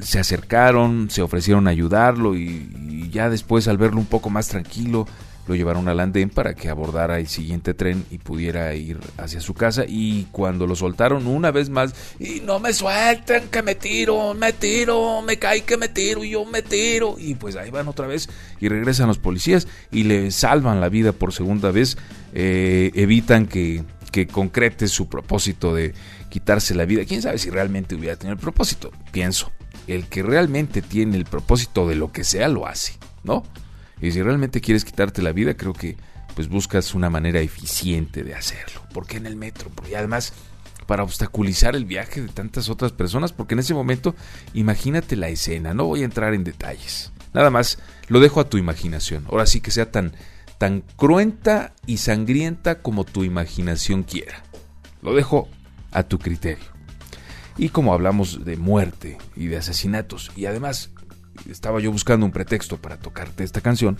se 0.00 0.18
acercaron, 0.18 1.10
se 1.10 1.22
ofrecieron 1.22 1.68
a 1.68 1.70
ayudarlo 1.70 2.34
y, 2.34 3.10
ya 3.12 3.30
después 3.30 3.68
al 3.68 3.78
verlo 3.78 4.00
un 4.00 4.06
poco 4.06 4.28
más 4.28 4.48
tranquilo 4.48 5.06
lo 5.46 5.54
llevaron 5.54 5.88
al 5.88 6.00
andén 6.00 6.30
para 6.30 6.54
que 6.54 6.70
abordara 6.70 7.20
el 7.20 7.28
siguiente 7.28 7.74
tren 7.74 8.04
y 8.10 8.16
pudiera 8.16 8.74
ir 8.74 8.98
hacia 9.18 9.40
su 9.40 9.52
casa. 9.52 9.84
Y 9.86 10.24
cuando 10.32 10.66
lo 10.66 10.74
soltaron 10.74 11.26
una 11.26 11.50
vez 11.50 11.68
más 11.68 11.94
y 12.18 12.40
no 12.40 12.58
me 12.60 12.72
suelten 12.72 13.48
que 13.50 13.62
me 13.62 13.74
tiro, 13.74 14.32
me 14.32 14.54
tiro, 14.54 15.20
me 15.20 15.38
cae 15.38 15.60
que 15.60 15.76
me 15.76 15.88
tiro 15.88 16.24
y 16.24 16.30
yo 16.30 16.46
me 16.46 16.62
tiro 16.62 17.16
y 17.18 17.34
pues 17.34 17.56
ahí 17.56 17.70
van 17.70 17.88
otra 17.88 18.06
vez 18.06 18.30
y 18.58 18.68
regresan 18.68 19.06
los 19.06 19.18
policías 19.18 19.68
y 19.92 20.04
le 20.04 20.30
salvan 20.30 20.80
la 20.80 20.88
vida 20.88 21.12
por 21.12 21.34
segunda 21.34 21.70
vez, 21.70 21.98
eh, 22.32 22.90
evitan 22.94 23.46
que, 23.46 23.84
que 24.12 24.26
concrete 24.26 24.88
su 24.88 25.08
propósito 25.08 25.74
de 25.74 25.92
quitarse 26.34 26.74
la 26.74 26.84
vida. 26.84 27.04
Quién 27.04 27.22
sabe 27.22 27.38
si 27.38 27.48
realmente 27.48 27.94
hubiera 27.94 28.16
tenido 28.16 28.32
el 28.32 28.40
propósito. 28.40 28.90
Pienso, 29.12 29.52
el 29.86 30.08
que 30.08 30.24
realmente 30.24 30.82
tiene 30.82 31.16
el 31.16 31.26
propósito 31.26 31.86
de 31.86 31.94
lo 31.94 32.10
que 32.10 32.24
sea 32.24 32.48
lo 32.48 32.66
hace, 32.66 32.94
¿no? 33.22 33.44
Y 34.02 34.10
si 34.10 34.20
realmente 34.20 34.60
quieres 34.60 34.84
quitarte 34.84 35.22
la 35.22 35.30
vida, 35.30 35.54
creo 35.54 35.72
que 35.72 35.96
pues 36.34 36.48
buscas 36.48 36.92
una 36.92 37.08
manera 37.08 37.38
eficiente 37.38 38.24
de 38.24 38.34
hacerlo. 38.34 38.82
¿Por 38.92 39.06
qué 39.06 39.18
en 39.18 39.26
el 39.26 39.36
metro? 39.36 39.70
Porque 39.72 39.96
además 39.96 40.32
para 40.88 41.04
obstaculizar 41.04 41.76
el 41.76 41.84
viaje 41.84 42.20
de 42.20 42.28
tantas 42.28 42.68
otras 42.68 42.90
personas, 42.90 43.32
porque 43.32 43.54
en 43.54 43.60
ese 43.60 43.72
momento 43.72 44.16
imagínate 44.54 45.14
la 45.14 45.28
escena, 45.28 45.72
no 45.72 45.84
voy 45.84 46.02
a 46.02 46.06
entrar 46.06 46.34
en 46.34 46.42
detalles. 46.42 47.12
Nada 47.32 47.50
más 47.50 47.78
lo 48.08 48.18
dejo 48.18 48.40
a 48.40 48.48
tu 48.50 48.58
imaginación. 48.58 49.24
Ahora 49.30 49.46
sí 49.46 49.60
que 49.60 49.70
sea 49.70 49.92
tan 49.92 50.14
tan 50.58 50.80
cruenta 50.96 51.74
y 51.86 51.98
sangrienta 51.98 52.82
como 52.82 53.04
tu 53.04 53.22
imaginación 53.22 54.02
quiera. 54.02 54.42
Lo 55.00 55.14
dejo 55.14 55.48
a 55.94 56.02
tu 56.02 56.18
criterio. 56.18 56.64
Y 57.56 57.70
como 57.70 57.94
hablamos 57.94 58.44
de 58.44 58.56
muerte 58.56 59.16
y 59.36 59.46
de 59.46 59.56
asesinatos, 59.56 60.30
y 60.36 60.46
además 60.46 60.90
estaba 61.48 61.80
yo 61.80 61.90
buscando 61.90 62.26
un 62.26 62.32
pretexto 62.32 62.76
para 62.76 62.98
tocarte 62.98 63.44
esta 63.44 63.60
canción, 63.60 63.96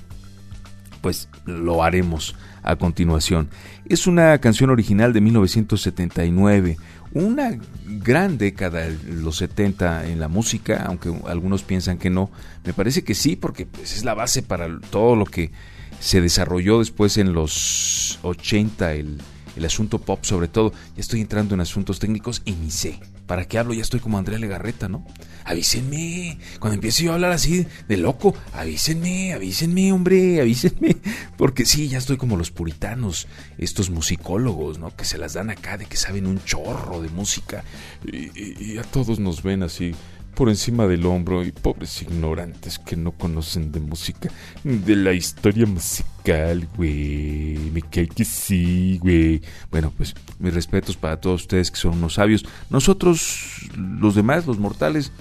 pues 1.00 1.28
lo 1.44 1.82
haremos 1.82 2.34
a 2.62 2.76
continuación. 2.76 3.48
Es 3.86 4.06
una 4.06 4.38
canción 4.38 4.70
original 4.70 5.12
de 5.12 5.20
1979, 5.20 6.78
una 7.12 7.58
gran 7.84 8.38
década, 8.38 8.88
los 9.06 9.36
70 9.36 10.06
en 10.06 10.18
la 10.18 10.28
música, 10.28 10.82
aunque 10.86 11.14
algunos 11.26 11.62
piensan 11.62 11.98
que 11.98 12.10
no. 12.10 12.30
Me 12.64 12.72
parece 12.72 13.04
que 13.04 13.14
sí, 13.14 13.36
porque 13.36 13.66
pues, 13.66 13.96
es 13.96 14.04
la 14.04 14.14
base 14.14 14.42
para 14.42 14.80
todo 14.90 15.14
lo 15.14 15.26
que 15.26 15.52
se 16.00 16.20
desarrolló 16.20 16.80
después 16.80 17.18
en 17.18 17.34
los 17.34 18.18
80, 18.22 18.94
el 18.94 19.20
el 19.56 19.64
asunto 19.64 19.98
pop 19.98 20.24
sobre 20.24 20.48
todo. 20.48 20.72
Ya 20.96 21.00
estoy 21.00 21.20
entrando 21.20 21.54
en 21.54 21.60
asuntos 21.60 21.98
técnicos 21.98 22.42
y 22.44 22.52
ni 22.52 22.70
sé. 22.70 23.00
¿Para 23.26 23.46
qué 23.46 23.58
hablo? 23.58 23.72
Ya 23.72 23.82
estoy 23.82 24.00
como 24.00 24.18
Andrea 24.18 24.38
Legarreta, 24.38 24.88
¿no? 24.88 25.06
Avísenme. 25.44 26.38
Cuando 26.58 26.74
empiece 26.74 27.04
yo 27.04 27.12
a 27.12 27.14
hablar 27.14 27.32
así 27.32 27.66
de 27.88 27.96
loco, 27.96 28.34
avísenme, 28.52 29.32
avísenme, 29.32 29.92
hombre, 29.92 30.40
avísenme. 30.40 30.96
Porque 31.38 31.64
sí, 31.64 31.88
ya 31.88 31.98
estoy 31.98 32.18
como 32.18 32.36
los 32.36 32.50
puritanos, 32.50 33.26
estos 33.56 33.88
musicólogos, 33.88 34.78
¿no? 34.78 34.94
Que 34.94 35.06
se 35.06 35.16
las 35.16 35.32
dan 35.32 35.50
acá 35.50 35.78
de 35.78 35.86
que 35.86 35.96
saben 35.96 36.26
un 36.26 36.42
chorro 36.44 37.00
de 37.00 37.08
música. 37.08 37.64
Y, 38.04 38.72
y 38.72 38.78
a 38.78 38.82
todos 38.82 39.18
nos 39.18 39.42
ven 39.42 39.62
así 39.62 39.94
por 40.34 40.48
encima 40.48 40.86
del 40.86 41.06
hombro 41.06 41.44
y 41.44 41.52
pobres 41.52 42.02
ignorantes 42.02 42.78
que 42.78 42.96
no 42.96 43.12
conocen 43.12 43.72
de 43.72 43.80
música, 43.80 44.30
de 44.64 44.96
la 44.96 45.12
historia 45.12 45.66
musical, 45.66 46.68
güey. 46.76 47.70
Me 47.72 47.82
cae 47.82 48.08
que 48.08 48.24
sí, 48.24 48.98
güey. 49.02 49.42
Bueno, 49.70 49.92
pues 49.96 50.14
mis 50.38 50.52
respetos 50.52 50.96
para 50.96 51.20
todos 51.20 51.42
ustedes 51.42 51.70
que 51.70 51.78
son 51.78 51.94
unos 51.94 52.14
sabios. 52.14 52.44
Nosotros, 52.70 53.70
los 53.76 54.14
demás, 54.14 54.46
los 54.46 54.58
mortales, 54.58 55.12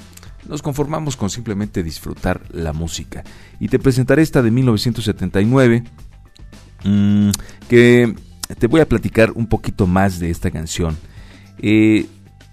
nos 0.48 0.62
conformamos 0.62 1.16
con 1.16 1.30
simplemente 1.30 1.84
disfrutar 1.84 2.42
la 2.52 2.74
música. 2.74 3.24
Y 3.60 3.68
te 3.70 3.80
presentaré 3.80 4.22
esta 4.22 4.42
de 4.42 4.52
1979, 4.52 5.84
mm, 6.84 7.30
que 7.70 8.14
te 8.60 8.68
voy 8.68 8.82
a 8.82 8.90
platicar 8.90 9.32
un 9.32 9.48
poquito 9.48 9.88
más 9.88 10.20
de 10.20 10.30
esta 10.30 10.52
canción. 10.52 10.98
Eh, 11.60 12.08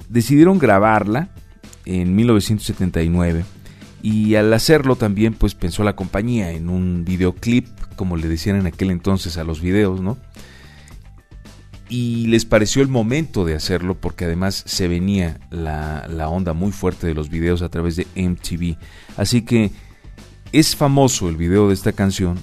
decidieron 0.09 0.59
grabarla 0.59 1.31
en 1.85 2.15
1979 2.15 3.45
y 4.03 4.35
al 4.35 4.53
hacerlo 4.53 4.97
también 4.97 5.35
pues 5.35 5.55
pensó 5.55 5.85
la 5.85 5.97
compañía 5.97 6.53
en 6.53 6.69
un 6.69 7.05
videoclip 7.05 7.67
como 7.97 8.17
le 8.17 8.29
decían 8.29 8.57
en 8.57 8.67
aquel 8.67 8.91
entonces 8.91 9.37
a 9.37 9.45
los 9.45 9.61
videos, 9.61 10.01
¿no? 10.01 10.17
Y 11.91 12.29
les 12.29 12.45
pareció 12.45 12.83
el 12.83 12.89
momento 12.89 13.45
de 13.45 13.55
hacerlo 13.55 14.01
porque 14.01 14.25
además 14.25 14.63
se 14.65 14.89
venía 14.89 15.41
la, 15.51 16.07
la 16.09 16.29
onda 16.29 16.53
muy 16.53 16.73
fuerte 16.73 17.07
de 17.07 17.15
los 17.15 17.29
videos 17.29 17.63
a 17.63 17.69
través 17.69 17.97
de 17.97 18.07
MTV. 18.15 18.79
Así 19.17 19.43
que 19.43 19.73
es 20.53 20.77
famoso 20.77 21.29
el 21.29 21.37
video 21.37 21.69
de 21.69 21.75
esta 21.75 21.93
canción 21.93 22.39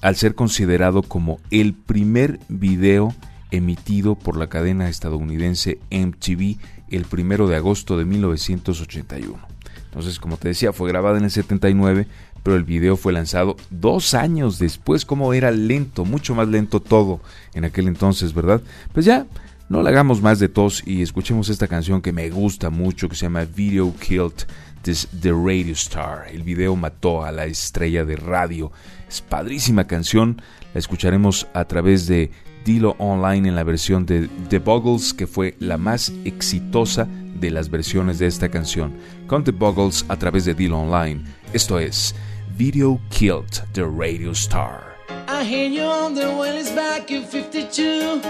al 0.00 0.16
ser 0.16 0.34
considerado 0.34 1.02
como 1.02 1.38
el 1.50 1.74
primer 1.74 2.38
video 2.48 3.14
emitido 3.50 4.14
por 4.14 4.36
la 4.36 4.48
cadena 4.48 4.88
estadounidense 4.88 5.80
MTV 5.90 6.56
el 6.96 7.04
primero 7.04 7.48
de 7.48 7.56
agosto 7.56 7.96
de 7.96 8.04
1981. 8.04 9.38
Entonces, 9.84 10.18
como 10.18 10.36
te 10.36 10.48
decía, 10.48 10.72
fue 10.72 10.88
grabada 10.88 11.18
en 11.18 11.24
el 11.24 11.30
79, 11.30 12.06
pero 12.42 12.56
el 12.56 12.64
video 12.64 12.96
fue 12.96 13.12
lanzado 13.12 13.56
dos 13.70 14.14
años 14.14 14.58
después. 14.58 15.04
Como 15.04 15.32
era 15.32 15.50
lento, 15.50 16.04
mucho 16.04 16.34
más 16.34 16.48
lento 16.48 16.80
todo 16.80 17.20
en 17.54 17.64
aquel 17.64 17.86
entonces, 17.88 18.34
¿verdad? 18.34 18.60
Pues 18.92 19.06
ya, 19.06 19.26
no 19.68 19.82
le 19.82 19.90
hagamos 19.90 20.20
más 20.20 20.38
de 20.40 20.48
tos 20.48 20.82
y 20.84 21.02
escuchemos 21.02 21.48
esta 21.48 21.68
canción 21.68 22.02
que 22.02 22.12
me 22.12 22.28
gusta 22.30 22.70
mucho, 22.70 23.08
que 23.08 23.16
se 23.16 23.22
llama 23.22 23.44
Video 23.44 23.94
Killed 23.96 24.46
The 24.84 25.32
Radio 25.32 25.72
Star. 25.72 26.26
El 26.30 26.42
video 26.42 26.76
mató 26.76 27.24
a 27.24 27.32
la 27.32 27.46
estrella 27.46 28.04
de 28.04 28.16
radio. 28.16 28.70
Es 29.08 29.22
padrísima 29.22 29.86
canción. 29.86 30.42
La 30.74 30.80
escucharemos 30.80 31.46
a 31.54 31.64
través 31.64 32.06
de 32.06 32.30
Dilo 32.64 32.96
Online 32.98 33.48
en 33.48 33.56
la 33.56 33.64
versión 33.64 34.06
de 34.06 34.28
The 34.48 34.58
Buggles, 34.58 35.12
que 35.12 35.26
fue 35.26 35.54
la 35.58 35.76
más 35.76 36.12
exitosa 36.24 37.06
de 37.38 37.50
las 37.50 37.68
versiones 37.68 38.18
de 38.18 38.26
esta 38.26 38.48
canción. 38.48 38.92
Con 39.26 39.44
The 39.44 39.50
Buggles 39.50 40.04
a 40.08 40.16
través 40.16 40.44
de 40.46 40.54
Dilo 40.54 40.80
Online. 40.80 41.22
Esto 41.52 41.78
es 41.78 42.14
Video 42.56 43.00
Killed 43.10 43.62
the 43.72 43.84
Radio 43.84 44.30
Star. 44.32 44.94
I 45.28 45.44
hear 45.44 45.68
you 45.68 45.82
on 45.82 46.14
the 46.14 46.26
well 46.26 46.56
is 46.56 46.70
back 46.70 47.10
in 47.10 47.24
52 47.24 48.20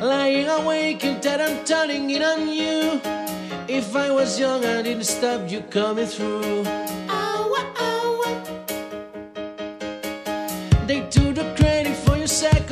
Lying 0.00 0.48
awake 0.48 1.04
and 1.04 1.20
dead 1.20 1.40
and 1.40 1.66
turning 1.66 2.10
it 2.10 2.22
on 2.22 2.48
you 2.48 3.00
If 3.68 3.94
I 3.94 4.10
was 4.10 4.38
young 4.38 4.64
I 4.64 4.82
didn't 4.82 5.04
stop 5.04 5.50
you 5.50 5.62
coming 5.70 6.06
through 6.06 6.64
They 6.64 8.13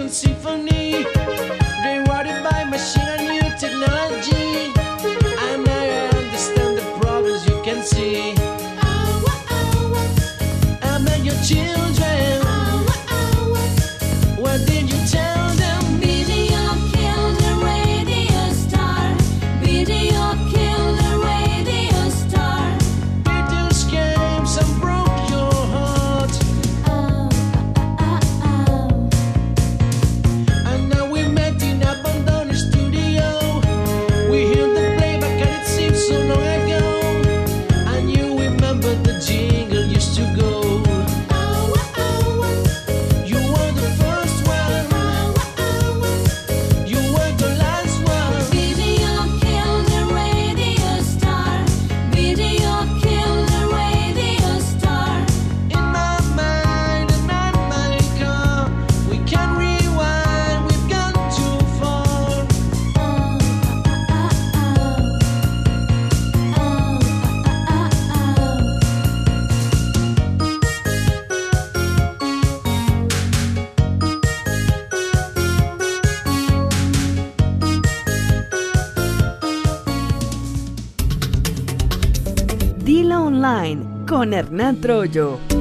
second 0.08 0.10
symphony 0.12 1.61
Hernán 84.52 84.76
Troyo. 84.82 85.51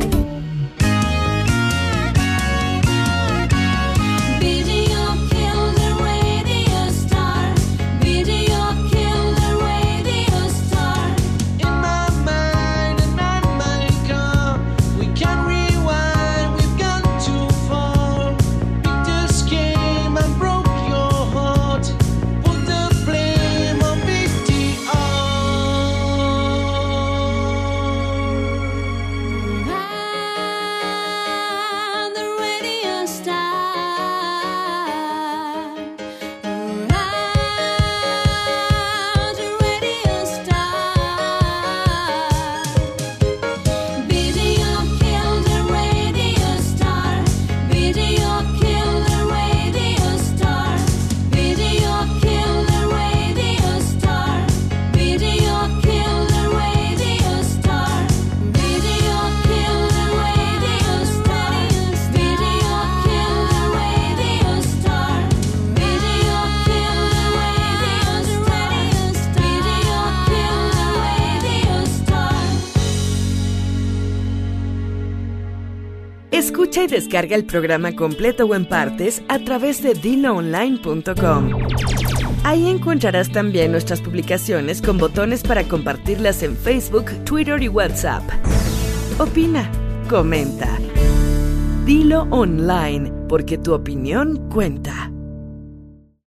Descarga 77.11 77.35
el 77.35 77.43
programa 77.43 77.93
completo 77.93 78.45
o 78.45 78.55
en 78.55 78.65
partes 78.65 79.21
a 79.27 79.37
través 79.39 79.83
de 79.83 79.95
diloonline.com. 79.95 81.49
Ahí 82.45 82.69
encontrarás 82.69 83.29
también 83.29 83.73
nuestras 83.73 83.99
publicaciones 83.99 84.81
con 84.81 84.97
botones 84.97 85.43
para 85.43 85.65
compartirlas 85.65 86.41
en 86.41 86.55
Facebook, 86.55 87.11
Twitter 87.25 87.61
y 87.61 87.67
WhatsApp. 87.67 88.23
Opina, 89.19 89.69
comenta. 90.09 90.69
Dilo 91.85 92.27
online, 92.29 93.11
porque 93.27 93.57
tu 93.57 93.73
opinión 93.73 94.49
cuenta. 94.49 95.10